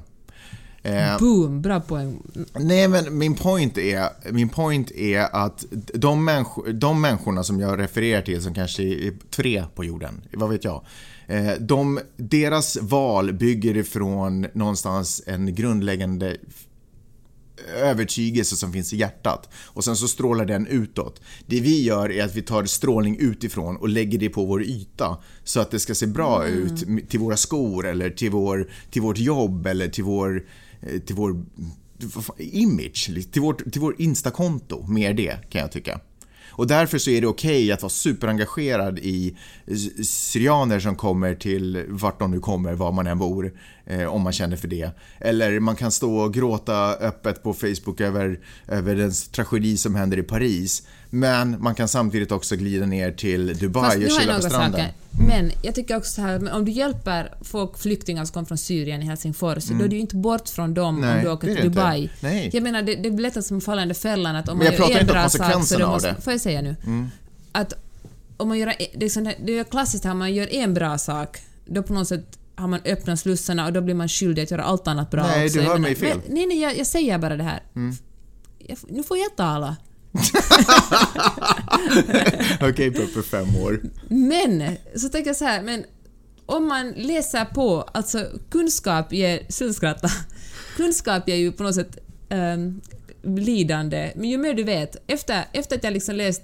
Eh, 0.82 1.18
Boom, 1.18 1.62
bra 1.62 1.80
poäng. 1.80 2.22
Nej, 2.52 2.88
men 2.88 3.18
min 3.18 3.34
point 3.34 3.78
är, 3.78 4.32
min 4.32 4.48
point 4.48 4.90
är 4.90 5.36
att 5.36 5.64
de, 5.94 6.24
människor, 6.24 6.72
de 6.72 7.00
människorna 7.00 7.44
som 7.44 7.60
jag 7.60 7.78
refererar 7.78 8.22
till, 8.22 8.42
som 8.42 8.54
kanske 8.54 8.82
är 8.82 9.12
tre 9.30 9.64
på 9.74 9.84
jorden, 9.84 10.22
vad 10.32 10.50
vet 10.50 10.64
jag. 10.64 10.84
Eh, 11.26 11.52
de, 11.60 12.00
deras 12.16 12.76
val 12.80 13.32
bygger 13.32 13.76
ifrån 13.76 14.46
någonstans 14.52 15.22
en 15.26 15.54
grundläggande 15.54 16.36
övertygelse 17.76 18.56
som 18.56 18.72
finns 18.72 18.92
i 18.92 18.96
hjärtat 18.96 19.48
och 19.54 19.84
sen 19.84 19.96
så 19.96 20.08
strålar 20.08 20.44
den 20.44 20.66
utåt. 20.66 21.20
Det 21.46 21.60
vi 21.60 21.82
gör 21.82 22.12
är 22.12 22.24
att 22.24 22.34
vi 22.34 22.42
tar 22.42 22.64
strålning 22.64 23.16
utifrån 23.18 23.76
och 23.76 23.88
lägger 23.88 24.18
det 24.18 24.28
på 24.28 24.44
vår 24.44 24.62
yta 24.62 25.18
så 25.44 25.60
att 25.60 25.70
det 25.70 25.78
ska 25.78 25.94
se 25.94 26.06
bra 26.06 26.46
mm. 26.46 26.62
ut 26.62 27.08
till 27.10 27.20
våra 27.20 27.36
skor 27.36 27.86
eller 27.86 28.10
till, 28.10 28.30
vår, 28.30 28.70
till 28.90 29.02
vårt 29.02 29.18
jobb 29.18 29.66
eller 29.66 29.88
till 29.88 30.04
vår, 30.04 30.46
eh, 30.80 31.00
till 31.00 31.16
vår 31.16 31.44
image, 32.38 33.10
till 33.32 33.42
vårt, 33.42 33.72
till 33.72 33.80
vår 33.80 33.94
Instakonto. 33.98 34.86
Mer 34.86 35.14
det 35.14 35.50
kan 35.50 35.60
jag 35.60 35.72
tycka. 35.72 36.00
Och 36.56 36.66
därför 36.66 36.98
så 36.98 37.10
är 37.10 37.20
det 37.20 37.26
okej 37.26 37.64
okay 37.64 37.72
att 37.72 37.82
vara 37.82 37.90
superengagerad 37.90 38.98
i 38.98 39.36
syrianer 40.04 40.80
som 40.80 40.96
kommer 40.96 41.34
till 41.34 41.84
vart 41.88 42.18
de 42.18 42.30
nu 42.30 42.40
kommer, 42.40 42.72
var 42.72 42.92
man 42.92 43.06
än 43.06 43.18
bor, 43.18 43.52
eh, 43.86 44.04
om 44.04 44.22
man 44.22 44.32
känner 44.32 44.56
för 44.56 44.68
det. 44.68 44.90
Eller 45.20 45.60
man 45.60 45.76
kan 45.76 45.92
stå 45.92 46.16
och 46.16 46.34
gråta 46.34 46.94
öppet 46.94 47.42
på 47.42 47.54
Facebook 47.54 48.00
över, 48.00 48.40
över 48.68 48.94
den 48.94 49.12
tragedi 49.32 49.76
som 49.76 49.94
händer 49.94 50.18
i 50.18 50.22
Paris. 50.22 50.82
Men 51.10 51.62
man 51.62 51.74
kan 51.74 51.88
samtidigt 51.88 52.32
också 52.32 52.56
glida 52.56 52.86
ner 52.86 53.12
till 53.12 53.58
Dubai 53.58 53.82
Fast 53.82 53.96
och 53.96 54.20
chilla 54.20 54.34
på 54.34 54.42
stranden. 54.42 54.72
Saker. 54.72 54.94
Men 55.26 55.52
jag 55.62 55.74
tycker 55.74 55.96
också 55.96 56.12
så 56.12 56.20
här, 56.20 56.52
om 56.52 56.64
du 56.64 56.72
hjälper 56.72 57.34
folk, 57.40 57.78
flyktingar 57.78 58.24
som 58.24 58.32
kommer 58.32 58.46
från 58.46 58.58
Syrien 58.58 59.02
i 59.02 59.06
Helsingfors, 59.06 59.66
mm. 59.66 59.78
då 59.78 59.84
är 59.84 59.88
du 59.88 59.96
ju 59.96 60.00
inte 60.00 60.16
bort 60.16 60.48
från 60.48 60.74
dem 60.74 61.00
Nej, 61.00 61.16
om 61.16 61.24
du 61.24 61.30
åker 61.30 61.54
till 61.54 61.64
Dubai. 61.64 62.10
Nej. 62.20 62.50
Jag 62.52 62.62
menar, 62.62 62.82
det, 62.82 62.94
det 62.94 63.10
blir 63.10 63.22
lätt 63.22 63.44
som 63.44 63.60
faller 63.60 63.82
under 63.82 63.94
fällan 63.94 64.36
att 64.36 64.48
om 64.48 64.58
man 64.58 64.66
gör 64.66 65.00
en 65.00 65.06
bra 65.06 65.28
sak 65.28 65.64
så 65.64 65.78
du 65.78 65.86
måste... 65.86 66.14
Får 66.20 66.32
jag 66.32 66.40
säga 66.40 66.62
nu? 66.62 66.76
Mm. 66.84 67.08
Att 67.52 67.72
om 68.36 68.48
man 68.48 68.58
gör, 68.58 68.74
det, 68.94 69.06
är 69.06 69.10
sånt 69.10 69.28
det 69.44 69.58
är 69.58 69.64
klassiskt 69.64 70.06
att 70.06 70.16
man 70.16 70.34
gör 70.34 70.54
en 70.54 70.74
bra 70.74 70.98
sak, 70.98 71.38
då 71.66 71.82
på 71.82 71.92
något 71.92 72.08
sätt 72.08 72.38
har 72.54 72.68
man 72.68 72.80
öppnat 72.84 73.20
slussarna 73.20 73.66
och 73.66 73.72
då 73.72 73.80
blir 73.80 73.94
man 73.94 74.08
skyldig 74.08 74.42
att 74.42 74.50
göra 74.50 74.62
allt 74.62 74.88
annat 74.88 75.10
bra 75.10 75.22
Nej, 75.22 75.46
också. 75.46 75.58
du 75.58 75.64
hör 75.64 75.78
mig 75.78 75.94
fel. 75.94 76.20
Men, 76.24 76.34
nej, 76.34 76.46
nej, 76.46 76.60
jag, 76.60 76.78
jag, 76.78 76.86
säger 76.86 77.18
bara 77.18 77.36
det 77.36 77.44
här. 77.44 77.62
Mm. 77.76 77.96
Jag, 78.58 78.78
nu 78.88 79.02
får 79.02 79.18
jag 79.18 79.36
tala. 79.36 79.76
Okej, 82.60 82.90
okay, 82.90 83.06
för 83.06 83.22
fem 83.22 83.56
år. 83.56 83.80
Men, 84.08 84.76
så 84.96 85.08
tänker 85.08 85.28
jag 85.28 85.36
så 85.36 85.44
här, 85.44 85.62
men 85.62 85.84
om 86.46 86.68
man 86.68 86.90
läser 86.90 87.44
på, 87.44 87.82
alltså 87.82 88.26
kunskap 88.50 89.12
ger, 89.12 89.40
slutskratta, 89.48 90.08
kunskap 90.76 91.28
ger 91.28 91.36
ju 91.36 91.52
på 91.52 91.62
något 91.62 91.74
sätt 91.74 91.98
um, 92.30 92.80
lidande, 93.22 94.12
men 94.16 94.30
ju 94.30 94.38
mer 94.38 94.54
du 94.54 94.64
vet, 94.64 94.96
efter, 95.06 95.44
efter 95.52 95.76
att 95.76 95.84
jag 95.84 95.92
liksom 95.92 96.14
läst 96.16 96.42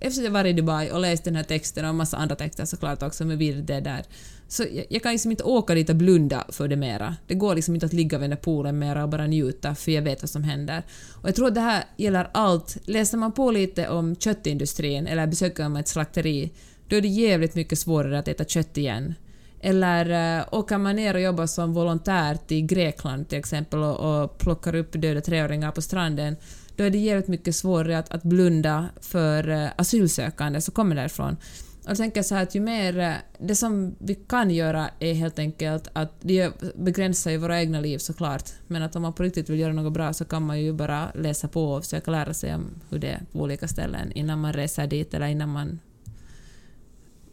efter 0.00 0.20
att 0.20 0.24
jag 0.24 0.32
varit 0.32 0.50
i 0.50 0.52
Dubai 0.52 0.90
och 0.90 1.00
läst 1.00 1.24
den 1.24 1.36
här 1.36 1.42
texten 1.42 1.84
och 1.84 1.90
en 1.90 1.96
massa 1.96 2.16
andra 2.16 2.36
texter 2.36 2.64
såklart 2.64 3.02
också 3.02 3.24
med 3.24 3.38
bilder 3.38 3.80
där, 3.80 4.04
så 4.48 4.62
jag, 4.72 4.86
jag, 4.88 5.02
kan 5.02 5.12
liksom 5.12 5.30
inte 5.30 5.44
åka 5.44 5.74
dit 5.74 5.90
och 5.90 5.96
blunda 5.96 6.44
för 6.48 6.68
det 6.68 6.76
mera. 6.76 7.16
Det 7.26 7.34
går 7.34 7.54
liksom 7.54 7.74
inte 7.74 7.86
att 7.86 7.92
ligga 7.92 8.18
vid 8.18 8.22
den 8.22 8.30
där 8.30 8.44
poolen 8.44 8.78
mera 8.78 9.02
och 9.02 9.08
bara 9.08 9.26
njuta, 9.26 9.74
för 9.74 9.92
jag 9.92 10.02
vet 10.02 10.22
vad 10.22 10.30
som 10.30 10.44
händer. 10.44 10.82
Och 11.14 11.28
jag 11.28 11.34
tror 11.34 11.46
att 11.46 11.54
det 11.54 11.60
här 11.60 11.84
gäller 11.96 12.28
allt. 12.32 12.76
Läser 12.84 13.18
man 13.18 13.32
på 13.32 13.50
lite 13.50 13.88
om 13.88 14.16
köttindustrin 14.16 15.06
eller 15.06 15.26
besöker 15.26 15.68
man 15.68 15.80
ett 15.80 15.88
slakteri, 15.88 16.52
då 16.88 16.96
är 16.96 17.00
det 17.00 17.08
jävligt 17.08 17.54
mycket 17.54 17.78
svårare 17.78 18.18
att 18.18 18.28
äta 18.28 18.44
kött 18.44 18.76
igen. 18.76 19.14
Eller 19.60 20.38
uh, 20.40 20.46
åker 20.50 20.78
man 20.78 20.96
ner 20.96 21.14
och 21.14 21.20
jobbar 21.20 21.46
som 21.46 21.74
volontär 21.74 22.38
till 22.46 22.66
Grekland 22.66 23.28
till 23.28 23.38
exempel 23.38 23.82
och, 23.82 24.22
och 24.22 24.38
plockar 24.38 24.74
upp 24.74 24.92
döda 24.92 25.20
treåringar 25.20 25.72
på 25.72 25.82
stranden, 25.82 26.36
då 26.76 26.84
är 26.84 26.90
det 26.90 26.98
jävligt 26.98 27.28
mycket 27.28 27.56
svårare 27.56 27.98
att, 27.98 28.10
att 28.10 28.22
blunda 28.22 28.88
för 29.00 29.48
eh, 29.48 29.68
asylsökande 29.76 30.60
som 30.60 30.74
kommer 30.74 30.96
därifrån. 30.96 31.36
Och 31.84 31.90
jag 31.90 31.96
tänker 31.96 32.22
så 32.22 32.34
här 32.34 32.42
att 32.42 32.54
ju 32.54 32.60
mer... 32.60 32.98
Eh, 32.98 33.14
det 33.38 33.54
som 33.54 33.94
vi 33.98 34.14
kan 34.14 34.50
göra 34.50 34.90
är 34.98 35.14
helt 35.14 35.38
enkelt 35.38 35.88
att... 35.92 36.12
Det 36.20 36.52
begränsar 36.76 37.30
ju 37.30 37.36
våra 37.36 37.60
egna 37.60 37.80
liv 37.80 37.98
såklart, 37.98 38.50
men 38.66 38.82
att 38.82 38.96
om 38.96 39.02
man 39.02 39.12
på 39.12 39.22
riktigt 39.22 39.50
vill 39.50 39.60
göra 39.60 39.72
något 39.72 39.92
bra 39.92 40.12
så 40.12 40.24
kan 40.24 40.42
man 40.42 40.60
ju 40.60 40.72
bara 40.72 41.12
läsa 41.14 41.48
på 41.48 41.72
och 41.72 41.84
försöka 41.84 42.10
lära 42.10 42.34
sig 42.34 42.54
om 42.54 42.64
hur 42.90 42.98
det 42.98 43.08
är 43.08 43.22
på 43.32 43.40
olika 43.40 43.68
ställen 43.68 44.12
innan 44.12 44.40
man 44.40 44.52
reser 44.52 44.86
dit 44.86 45.14
eller 45.14 45.26
innan 45.26 45.48
man 45.48 45.78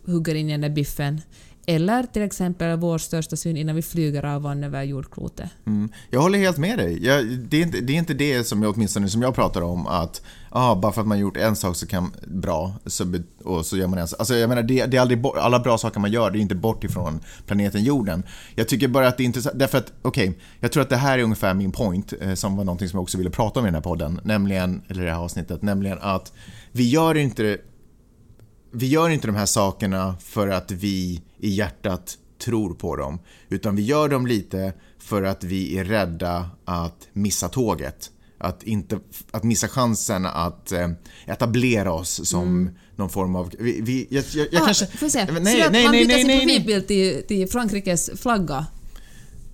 hugger 0.06 0.36
in 0.36 0.50
i 0.50 0.52
den 0.52 0.62
där 0.62 0.70
biffen. 0.70 1.22
Eller 1.66 2.04
till 2.04 2.22
exempel 2.22 2.78
vår 2.78 2.98
största 2.98 3.36
synd 3.36 3.58
innan 3.58 3.76
vi 3.76 3.82
flyger 3.82 4.26
av 4.26 4.42
vann 4.42 4.64
över 4.64 4.84
jordklotet. 4.84 5.50
Mm. 5.66 5.90
Jag 6.10 6.22
håller 6.22 6.40
helt 6.40 6.58
med 6.58 6.78
dig. 6.78 7.06
Jag, 7.06 7.26
det, 7.26 7.58
är 7.58 7.62
inte, 7.62 7.82
det 7.82 7.94
är 7.94 7.98
inte 7.98 8.14
det 8.14 8.44
som 8.44 8.64
jag, 8.64 8.76
åtminstone 8.76 9.10
som 9.10 9.22
jag 9.22 9.36
pratar 9.36 9.62
om, 9.62 9.88
att 9.88 10.22
ah, 10.50 10.76
bara 10.76 10.92
för 10.92 11.02
att 11.02 11.08
man 11.08 11.20
gjort 11.20 11.38
en 11.38 11.56
sak 11.56 11.76
så 11.76 11.88
kan 11.88 12.12
bra, 12.28 12.74
så, 12.86 13.14
och 13.44 13.66
så 13.66 13.78
gör 13.78 13.88
man 13.88 14.00
en 14.00 14.08
Alltså 14.20 14.36
jag 14.36 14.50
menar, 14.50 14.64
det, 14.64 14.86
det 14.86 14.98
är 14.98 15.02
aldrig 15.02 15.22
bort, 15.22 15.38
alla 15.38 15.60
bra 15.60 15.78
saker 15.78 16.00
man 16.00 16.12
gör, 16.12 16.32
det 16.32 16.40
är 16.40 16.42
inte 16.42 16.56
bort 16.56 16.84
ifrån 16.84 17.20
planeten 17.48 17.84
jorden. 17.84 18.24
Jag 18.56 18.68
tycker 18.68 18.88
bara 18.88 19.08
att 19.08 19.18
det 19.18 19.24
är 19.24 19.26
intressant, 19.26 19.60
därför 19.60 19.78
att, 19.78 19.94
okej, 20.02 20.30
okay, 20.30 20.42
jag 20.60 20.72
tror 20.72 20.84
att 20.84 20.90
det 20.90 20.96
här 20.96 21.20
är 21.20 21.24
ungefär 21.24 21.54
min 21.54 21.72
point, 21.72 22.14
eh, 22.22 22.34
som 22.34 22.58
var 22.58 22.64
någonting 22.64 22.90
som 22.90 22.98
jag 22.98 23.04
också 23.04 23.18
ville 23.18 23.30
prata 23.30 23.60
om 23.60 23.66
i 23.66 23.68
den 23.68 23.76
här 23.76 23.82
podden, 23.82 24.20
nämligen, 24.24 24.82
eller 24.88 25.04
det 25.04 25.12
här 25.12 25.20
avsnittet, 25.20 25.62
nämligen 25.62 25.98
att 26.02 26.34
vi 26.72 26.90
gör 26.90 27.18
inte 27.18 27.58
vi 28.74 28.88
gör 28.88 29.10
inte 29.10 29.28
de 29.28 29.36
här 29.36 29.46
sakerna 29.46 30.16
för 30.20 30.48
att 30.48 30.72
vi 30.72 31.22
i 31.40 31.50
hjärtat 31.50 32.18
tror 32.46 32.74
på 32.74 32.96
dem, 32.96 33.20
utan 33.50 33.76
vi 33.76 33.82
gör 33.82 34.10
dem 34.10 34.28
lite 34.28 34.74
för 35.00 35.24
att 35.24 35.44
vi 35.44 35.78
är 35.78 35.84
rädda 35.84 36.50
att 36.66 37.08
missa 37.14 37.50
tåget. 37.50 38.10
Att, 38.38 38.64
inte, 38.64 39.00
att 39.32 39.44
missa 39.44 39.68
chansen 39.68 40.26
att 40.26 40.72
eh, 40.72 40.90
etablera 41.26 41.92
oss 41.92 42.30
som 42.30 42.48
mm. 42.48 42.74
någon 42.96 43.10
form 43.10 43.36
av... 43.36 43.52
Vi, 43.60 43.82
vi, 43.82 44.08
jag, 44.10 44.24
jag, 44.34 44.48
jag 44.52 44.62
ah, 44.62 44.66
kanske... 44.66 44.86
Får 44.86 45.06
jag 45.06 45.12
se? 45.12 45.26
Nej, 45.26 45.42
nej, 45.42 45.70
nej, 45.72 45.84
man 45.84 45.92
byter 45.92 46.18
sin 46.18 46.40
profilbild 46.40 46.88
till, 46.88 47.24
till 47.28 47.50
Frankrikes 47.50 48.10
flagga 48.16 48.66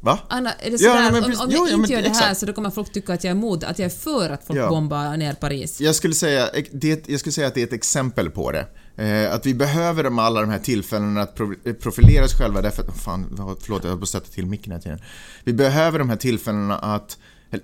Va? 0.02 0.20
Anna, 0.28 0.54
är 0.54 0.72
det 0.72 0.78
så 0.78 0.86
ja, 0.86 1.10
att 1.10 1.14
om, 1.14 1.24
om 1.24 1.52
jag 1.52 1.70
jo, 1.70 1.80
inte 1.80 1.94
gör 1.94 2.02
det 2.02 2.10
här 2.10 2.34
så 2.34 2.46
då 2.46 2.54
kommer 2.54 2.70
folk 2.70 2.94
tycka 2.94 3.14
att 3.14 3.24
jag 3.24 3.32
är 3.32 3.36
emot, 3.36 3.64
att 3.64 3.80
jag 3.80 3.86
är 3.86 3.90
för 3.90 4.30
att 4.30 4.48
folk 4.48 4.60
ja. 4.60 4.70
bombar 4.70 5.18
ner 5.18 5.34
Paris? 5.34 5.82
Jag 5.82 5.96
skulle, 5.96 6.14
säga, 6.14 6.50
det, 6.72 7.08
jag 7.08 7.20
skulle 7.20 7.34
säga 7.34 7.48
att 7.48 7.54
det 7.54 7.62
är 7.62 7.68
ett 7.68 7.74
exempel 7.74 8.30
på 8.30 8.52
det. 8.52 8.66
Eh, 9.00 9.34
att 9.34 9.46
vi 9.46 9.54
behöver 9.54 10.04
de, 10.04 10.20
alla 10.20 10.42
de 10.42 10.50
här 10.50 10.60
tillfällena 10.60 11.22
att 11.22 11.40
eh, 11.40 11.74
profilera 11.74 12.26
oss 12.26 12.38
själva 12.38 12.62
därför 12.62 12.84
att, 12.84 12.98
fan, 12.98 13.26
förlåt 13.62 13.84
jag 13.84 13.90
höll 13.90 14.00
på 14.00 14.04
att 14.04 14.10
sätta 14.10 14.30
till 14.30 14.46
micken 14.46 14.74
här 14.74 14.80
tiden. 14.80 15.00
Vi 15.44 15.54
behöver 15.54 16.00
de 16.00 16.10
här 16.10 16.16
tillfällena 16.16 16.78
att, 16.78 17.18
okej, 17.50 17.62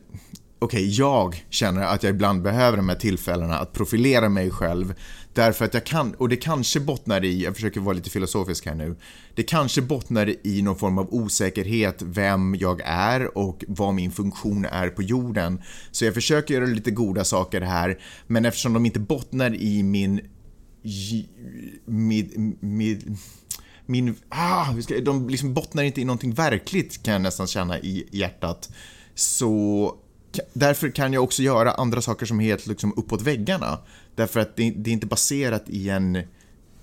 okay, 0.60 0.86
jag 0.90 1.46
känner 1.50 1.82
att 1.82 2.04
jag 2.04 2.10
ibland 2.10 2.42
behöver 2.42 2.78
de 2.78 2.90
här 2.90 2.96
tillfällena 2.96 3.60
att 3.60 3.74
profilera 3.74 4.30
mig 4.30 4.52
själv 4.52 4.94
Därför 5.36 5.66
att 5.66 5.74
jag 5.74 5.84
kan, 5.84 6.14
och 6.14 6.30
det 6.30 6.36
kanske 6.36 6.80
bottnar 6.80 7.24
i, 7.26 7.44
jag 7.44 7.56
försöker 7.56 7.80
vara 7.80 7.94
lite 7.94 8.10
filosofisk 8.10 8.66
här 8.66 8.76
nu, 8.76 8.96
det 9.34 9.44
kanske 9.44 9.82
bottnar 9.82 10.36
i 10.48 10.62
någon 10.62 10.76
form 10.76 10.98
av 10.98 11.14
osäkerhet 11.14 12.02
vem 12.02 12.56
jag 12.56 12.82
är 12.86 13.38
och 13.38 13.64
vad 13.68 13.94
min 13.94 14.12
funktion 14.12 14.66
är 14.66 14.90
på 14.90 15.04
jorden. 15.04 15.62
Så 15.92 16.06
jag 16.06 16.14
försöker 16.14 16.54
göra 16.54 16.66
lite 16.66 16.92
goda 16.92 17.24
saker 17.24 17.62
här, 17.62 18.00
men 18.28 18.46
eftersom 18.46 18.74
de 18.74 18.86
inte 18.86 19.00
bottnar 19.00 19.56
i 19.56 19.84
min... 19.84 20.22
Min... 21.86 22.58
med, 22.60 23.18
min, 23.86 24.16
ah, 24.30 24.74
de 25.04 25.30
liksom 25.30 25.54
bottnar 25.54 25.84
inte 25.84 26.02
i 26.02 26.06
någonting 26.06 26.34
verkligt 26.34 27.04
kan 27.04 27.14
jag 27.14 27.22
nästan 27.22 27.48
känna 27.48 27.80
i 27.80 28.08
hjärtat. 28.12 28.70
Så 29.16 29.96
därför 30.54 30.90
kan 30.90 31.14
jag 31.14 31.24
också 31.24 31.44
göra 31.44 31.72
andra 31.72 32.02
saker 32.02 32.26
som 32.26 32.42
är 32.42 32.46
helt 32.46 32.68
liksom 32.68 32.94
uppåt 32.98 33.22
väggarna. 33.22 33.80
Därför 34.16 34.40
att 34.40 34.56
det, 34.56 34.74
det 34.78 34.90
är 34.90 34.94
inte 34.94 35.08
baserat 35.08 35.64
i 35.68 35.90
en, 35.90 36.16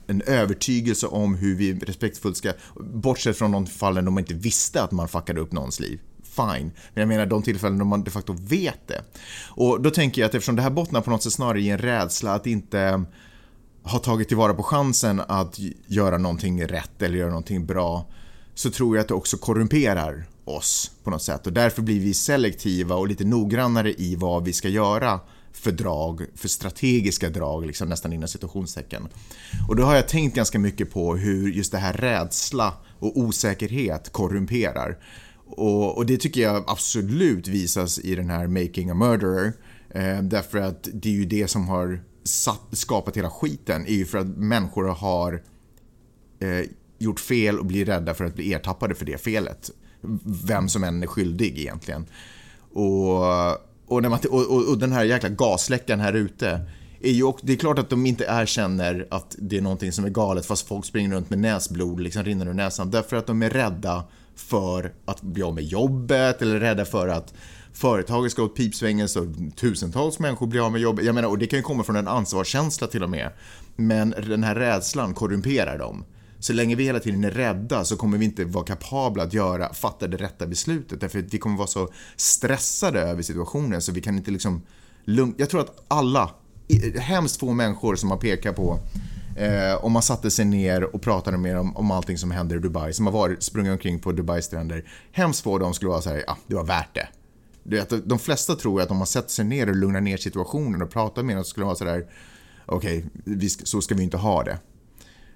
en 0.07 0.23
övertygelse 0.23 1.07
om 1.07 1.35
hur 1.35 1.55
vi 1.55 1.75
respektfullt 1.75 2.37
ska, 2.37 2.53
bortsett 2.81 3.39
från 3.39 3.53
de 3.53 3.67
fallen 3.67 4.05
då 4.05 4.11
man 4.11 4.23
inte 4.23 4.35
visste 4.35 4.83
att 4.83 4.93
man 4.93 5.09
fuckade 5.09 5.41
upp 5.41 5.53
någons 5.53 5.81
liv 5.81 6.01
fine. 6.37 6.73
Men 6.95 7.01
jag 7.01 7.09
menar 7.09 7.27
de 7.27 7.43
tillfällen 7.43 7.79
då 7.79 7.85
man 7.85 8.05
de 8.05 8.11
facto 8.11 8.37
vet 8.39 8.89
det. 8.89 9.03
Och 9.49 9.83
då 9.83 9.91
tänker 9.91 10.21
jag 10.21 10.29
att 10.29 10.35
eftersom 10.35 10.57
det 10.57 10.63
här 10.63 10.71
bottnar 10.71 11.01
på 11.01 11.11
något 11.11 11.23
sätt 11.23 11.33
snarare 11.33 11.61
i 11.61 11.71
en 11.71 11.79
rädsla 11.79 12.35
att 12.35 12.47
inte 12.47 13.05
har 13.83 13.99
tagit 13.99 14.29
tillvara 14.29 14.55
på 14.55 14.63
chansen 14.63 15.21
att 15.29 15.59
göra 15.87 16.19
någonting 16.19 16.67
rätt 16.67 17.03
eller 17.03 17.19
göra 17.19 17.29
någonting 17.29 17.67
bra 17.67 18.07
så 18.55 18.71
tror 18.71 18.97
jag 18.97 19.03
att 19.03 19.09
det 19.09 19.15
också 19.15 19.37
korrumperar 19.37 20.25
oss 20.45 20.91
på 21.05 21.11
något 21.11 21.23
sätt 21.23 21.47
och 21.47 21.53
därför 21.53 21.83
blir 21.83 22.01
vi 22.01 22.15
selektiva 22.15 22.95
och 22.95 23.09
lite 23.09 23.25
noggrannare 23.25 23.93
i 23.93 24.17
vad 24.17 24.45
vi 24.45 24.53
ska 24.53 24.69
göra 24.69 25.21
för 25.53 25.73
drag, 25.73 26.27
för 26.35 26.49
strategiska 26.49 27.31
drag, 27.31 27.67
liksom 27.67 27.89
nästan 27.89 28.13
inom 28.13 28.29
situationstecken. 28.29 29.09
Och 29.69 29.77
då 29.77 29.83
har 29.83 29.95
jag 29.95 30.09
tänkt 30.09 30.37
ganska 30.37 30.59
mycket 30.59 30.91
på 30.91 31.17
hur 31.17 31.53
just 31.53 31.73
det 31.73 31.79
här 31.79 31.93
rädsla 31.93 32.75
och 32.99 33.19
osäkerhet 33.19 34.13
korrumperar. 34.13 34.99
Och, 35.47 35.97
och, 35.97 36.07
det 36.07 36.17
tycker 36.17 36.41
jag 36.41 36.65
absolut 36.67 37.49
visas 37.49 37.99
i 37.99 38.15
den 38.15 38.31
här 38.31 38.47
Making 38.47 38.91
a 38.91 38.95
Murderer. 38.95 39.53
Eh, 39.91 40.23
därför 40.23 40.59
att 40.59 40.89
det 40.93 41.09
är 41.09 41.13
ju 41.13 41.25
det 41.25 41.49
som 41.49 41.69
har 41.69 42.03
satt, 42.25 42.61
skapat 42.73 43.17
hela 43.17 43.31
skiten. 43.31 43.87
är 43.87 43.95
ju 43.95 44.05
för 44.05 44.19
att 44.19 44.27
människor 44.27 44.85
har 44.85 45.43
eh, 46.39 46.71
gjort 46.99 47.21
fel 47.21 47.59
och 47.59 47.67
blir 47.67 47.85
rädda 47.85 48.15
för 48.15 48.25
att 48.25 48.35
bli 48.35 48.53
ertappade 48.53 48.95
för 48.95 49.05
det 49.05 49.19
felet. 49.19 49.71
Vem 50.45 50.69
som 50.69 50.85
än 50.85 51.03
är 51.03 51.07
skyldig 51.07 51.59
egentligen. 51.59 52.07
Och, 52.73 53.23
och, 53.87 54.03
när 54.03 54.09
man, 54.09 54.19
och, 54.31 54.69
och 54.71 54.79
den 54.79 54.93
här 54.93 55.05
jäkla 55.05 55.29
gasläckan 55.29 56.01
här 56.01 56.13
ute. 56.13 56.61
Är 57.05 57.11
ju, 57.11 57.33
det 57.43 57.53
är 57.53 57.57
klart 57.57 57.79
att 57.79 57.91
de 57.91 58.07
inte 58.07 58.25
erkänner 58.29 59.07
att 59.11 59.37
det 59.39 59.57
är 59.57 59.61
någonting 59.61 59.93
som 59.93 60.05
är 60.05 60.09
galet 60.09 60.47
fast 60.47 60.69
folk 60.69 60.85
springer 60.85 61.11
runt 61.11 61.31
med 61.31 61.39
näsblod 61.39 62.01
liksom 62.01 62.25
rinner 62.25 62.47
ur 62.47 62.55
näsan. 62.55 62.91
Därför 62.91 63.17
att 63.17 63.27
de 63.27 63.43
är 63.43 63.51
rädda 63.51 64.05
för 64.37 64.93
att 65.05 65.23
bli 65.23 65.43
av 65.43 65.55
med 65.55 65.65
jobbet 65.65 66.43
eller 66.43 66.61
rädda 66.61 66.85
för 66.85 67.09
att 67.09 67.35
företaget 67.73 68.33
ska 68.33 68.43
åt 68.43 68.57
pipsvängen 68.57 69.09
så 69.09 69.35
tusentals 69.57 70.19
människor 70.19 70.47
blir 70.47 70.67
av 70.67 70.73
med 70.73 70.81
jobbet. 70.81 71.05
Jag 71.05 71.15
menar, 71.15 71.29
och 71.29 71.39
det 71.39 71.47
kan 71.47 71.59
ju 71.59 71.63
komma 71.63 71.83
från 71.83 71.97
en 71.97 72.09
ansvarskänsla 72.09 72.87
till 72.87 73.03
och 73.03 73.11
med. 73.11 73.31
Men 73.77 74.11
den 74.11 74.45
här 74.45 74.55
rädslan 74.55 75.15
korrumperar 75.15 75.79
dem. 75.79 76.05
Så 76.39 76.53
länge 76.53 76.75
vi 76.75 76.85
hela 76.85 77.01
tiden 77.01 77.25
är 77.25 77.31
rädda 77.31 77.85
så 77.85 77.97
kommer 77.97 78.19
vi 78.19 78.25
inte 78.25 78.45
vara 78.45 78.65
kapabla 78.65 79.23
att 79.23 79.35
göra, 79.35 79.75
fatta 79.75 80.09
det 80.09 80.17
rätta 80.17 80.47
beslutet. 80.47 81.01
Därför 81.01 81.19
att 81.19 81.35
vi 81.35 81.39
kommer 81.39 81.57
vara 81.57 81.67
så 81.67 81.89
stressade 82.17 83.01
över 83.01 83.23
situationen 83.23 83.83
så 83.83 83.93
vi 83.93 84.01
kan 84.01 84.17
inte 84.17 84.31
liksom 84.31 84.63
lugnt. 85.05 85.35
Jag 85.39 85.51
tror 85.51 85.61
att 85.61 85.85
alla, 85.89 86.31
hemskt 86.99 87.41
få 87.41 87.53
människor 87.53 87.97
som 87.97 88.11
har 88.11 88.19
pekat 88.19 88.57
på 88.57 88.81
Eh, 89.37 89.85
om 89.85 89.93
man 89.93 90.03
satte 90.03 90.31
sig 90.31 90.45
ner 90.45 90.95
och 90.95 91.03
pratade 91.03 91.39
med 91.39 91.57
dem 91.57 91.77
om 91.77 91.91
allting 91.91 92.19
som 92.19 92.31
händer 92.31 92.57
i 92.57 92.59
Dubai, 92.59 92.93
som 92.93 93.07
har 93.07 93.13
varit, 93.13 93.43
sprungit 93.43 93.73
omkring 93.73 93.99
på 93.99 94.13
Dubais 94.13 94.45
stränder. 94.45 94.85
Hemskt 95.13 95.43
få 95.43 95.53
av 95.53 95.61
dem 95.61 95.75
skulle 95.75 95.89
vara 95.89 96.01
så 96.01 96.11
här, 96.11 96.25
ja, 96.27 96.37
det 96.47 96.55
var 96.55 96.65
värt 96.65 96.95
det 96.95 97.09
det 97.63 98.09
de 98.09 98.19
flesta 98.19 98.55
tror 98.55 98.81
att 98.81 98.91
om 98.91 98.97
man 98.97 99.07
sätter 99.07 99.31
sig 99.31 99.45
ner 99.45 99.69
och 99.69 99.77
lugnar 99.77 100.01
ner 100.01 100.17
situationen 100.17 100.83
och 100.83 100.91
pratar 100.91 101.23
med 101.23 101.37
dem 101.37 101.45
så 101.45 101.51
skulle 101.51 101.65
de 101.65 101.67
vara 101.67 101.77
sådär, 101.77 102.07
okej, 102.67 103.07
okay, 103.27 103.49
så 103.49 103.81
ska 103.81 103.95
vi 103.95 104.03
inte 104.03 104.17
ha 104.17 104.45
det. 104.45 104.59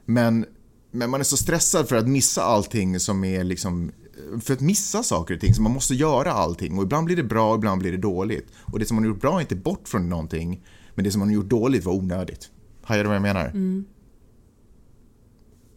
Men, 0.05 0.47
men 0.91 1.11
man 1.11 1.20
är 1.20 1.24
så 1.24 1.37
stressad 1.37 1.89
för 1.89 1.97
att 1.97 2.09
missa 2.09 2.43
allting 2.43 3.01
som 3.01 3.24
är 3.24 3.45
liksom 3.45 3.93
för 4.41 4.53
att 4.53 4.61
missa 4.61 5.03
saker 5.03 5.35
och 5.35 5.41
ting, 5.41 5.55
så 5.55 5.62
man 5.62 5.72
måste 5.72 5.95
göra 5.95 6.33
allting 6.33 6.79
och 6.79 6.85
ibland 6.85 7.07
blir 7.07 7.16
det 7.16 7.22
bra, 7.22 7.51
och 7.51 7.57
ibland 7.57 7.81
blir 7.81 7.93
det 7.93 7.99
dåligt. 7.99 8.53
Och 8.61 8.79
det 8.79 8.87
som 8.87 8.95
man 8.95 9.05
har 9.05 9.09
gjort 9.09 9.20
bra 9.20 9.37
är 9.37 9.41
inte 9.41 9.57
bort 9.57 9.89
från 9.89 10.09
någonting, 10.09 10.64
men 10.95 11.05
det 11.05 11.11
som 11.11 11.18
man 11.18 11.29
har 11.29 11.35
gjort 11.35 11.49
dåligt 11.49 11.85
var 11.85 11.93
onödigt. 11.93 12.51
Hajar 12.83 13.05
du 13.05 13.09
vad 13.09 13.16
jag 13.16 13.22
menar? 13.22 13.47
Mm. 13.47 13.85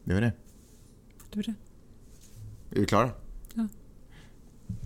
Det 0.04 0.14
var 0.14 0.22
det. 0.22 0.34
Det 1.30 1.36
var 1.36 1.44
det. 1.44 1.54
Är 2.76 2.80
vi 2.80 2.86
klara? 2.86 3.10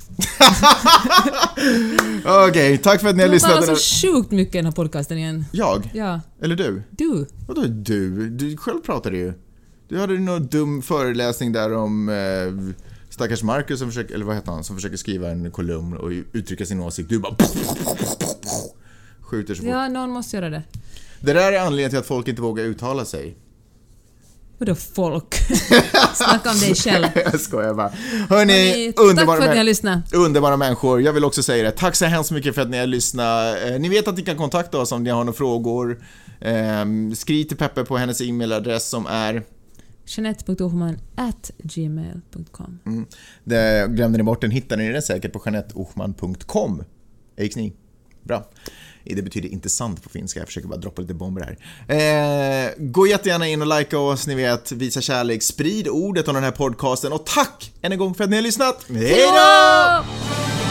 Okej, 2.26 2.50
okay, 2.50 2.78
tack 2.78 3.02
för 3.02 3.10
att 3.10 3.16
ni 3.16 3.24
har 3.24 3.30
lyssnat. 3.30 3.62
Du 3.62 3.68
har 3.68 3.76
så 3.76 4.08
sjukt 4.08 4.32
mycket 4.32 4.56
i 4.56 4.58
den 4.58 4.66
här 4.66 4.72
podcasten 4.72 5.18
igen. 5.18 5.46
Jag? 5.52 5.92
Ja. 5.94 6.22
Eller 6.42 6.56
du? 6.56 6.84
Du. 6.90 7.26
Vadå 7.48 7.62
du? 7.62 8.30
Du 8.30 8.58
själv 8.58 8.80
pratade 8.80 9.18
ju. 9.18 9.34
Du 9.88 10.00
hade 10.00 10.20
någon 10.20 10.48
dum 10.48 10.82
föreläsning 10.82 11.52
där 11.52 11.74
om 11.74 12.10
eh, 12.10 12.76
stackars 13.10 13.44
Marcus 13.44 13.80
som 13.80 13.88
försöker, 13.88 14.16
eller 14.16 14.26
vad 14.26 14.36
heter 14.36 14.52
han, 14.52 14.64
som 14.64 14.76
försöker 14.76 14.98
skriva 14.98 15.30
en 15.30 15.52
kolumn 15.52 15.98
och 15.98 16.12
uttrycka 16.32 16.66
sin 16.66 16.80
åsikt. 16.80 17.10
Du 17.10 17.20
bara 17.20 17.36
skjuter 19.22 19.56
så 19.56 19.62
fort. 19.62 19.72
Ja, 19.72 19.88
någon 19.88 20.10
måste 20.10 20.36
göra 20.36 20.50
det. 20.50 20.64
Det 21.20 21.34
där 21.34 21.52
är 21.52 21.60
anledningen 21.60 21.90
till 21.90 22.00
att 22.00 22.06
folk 22.06 22.28
inte 22.28 22.42
vågar 22.42 22.64
uttala 22.64 23.06
sig. 23.06 23.38
Vadå 24.66 24.76
folk? 24.76 25.36
Snacka 26.14 26.52
om 26.52 26.58
dig 26.60 26.76
själv. 26.76 27.06
jag 27.16 27.40
skojar 27.40 27.74
bara. 27.74 27.90
Hörni, 28.30 28.54
Hörni 28.54 28.94
underbara, 28.98 29.26
tack 29.26 29.38
för 29.38 29.44
att 29.44 29.52
ni 29.52 29.58
har 29.58 29.64
lyssnat. 29.64 30.14
underbara 30.14 30.58
människor. 30.58 31.02
Jag 31.02 31.14
vill 31.14 31.26
också 31.26 31.44
säga 31.44 31.64
det. 31.64 31.72
Tack 31.72 31.96
så 31.96 32.06
hemskt 32.06 32.32
mycket 32.32 32.56
för 32.56 32.62
att 32.62 32.70
ni 32.70 32.78
har 32.78 32.88
lyssnat. 32.88 33.58
Eh, 33.66 33.80
ni 33.80 33.90
vet 33.90 34.08
att 34.08 34.18
ni 34.18 34.24
kan 34.24 34.38
kontakta 34.38 34.78
oss 34.78 34.92
om 34.92 35.04
ni 35.04 35.10
har 35.10 35.24
några 35.24 35.38
frågor. 35.38 36.04
Eh, 36.42 36.86
skriv 37.16 37.44
till 37.44 37.58
Peppe 37.58 37.84
på 37.84 37.98
hennes 37.98 38.22
e-mailadress 38.22 38.90
som 38.90 39.06
är 39.06 39.44
Jeanette.ohman.gmail.com 40.06 42.80
mm. 42.86 43.06
Glömde 43.96 44.18
ni 44.18 44.24
bort 44.24 44.42
den 44.42 44.52
hittar 44.52 44.78
ni 44.78 44.92
den 44.92 45.02
säkert 45.02 45.34
på 45.34 45.42
jeanetteohman.com. 45.46 46.84
Gick 47.38 47.56
ni? 47.56 47.74
Bra. 48.24 48.50
Det 49.04 49.22
betyder 49.22 49.50
inte 49.50 49.70
sant 49.70 50.04
på 50.04 50.10
finska, 50.10 50.40
jag 50.40 50.48
försöker 50.48 50.68
bara 50.68 50.80
droppa 50.80 51.02
lite 51.02 51.14
bomber 51.14 51.42
här. 51.42 52.66
Eh, 52.68 52.72
gå 52.78 53.08
jättegärna 53.08 53.48
in 53.48 53.62
och 53.62 53.80
likea 53.80 54.00
oss, 54.00 54.28
ni 54.28 54.36
vet, 54.36 54.72
visa 54.72 55.02
kärlek, 55.02 55.44
sprid 55.44 55.88
ordet 55.88 56.28
om 56.28 56.36
den 56.36 56.44
här 56.44 56.52
podcasten 56.52 57.14
och 57.14 57.26
tack 57.26 57.72
än 57.82 57.92
en 57.92 57.98
gång 57.98 58.14
för 58.14 58.24
att 58.24 58.30
ni 58.30 58.36
har 58.36 58.44
lyssnat. 58.44 58.86
Hejdå! 58.90 60.63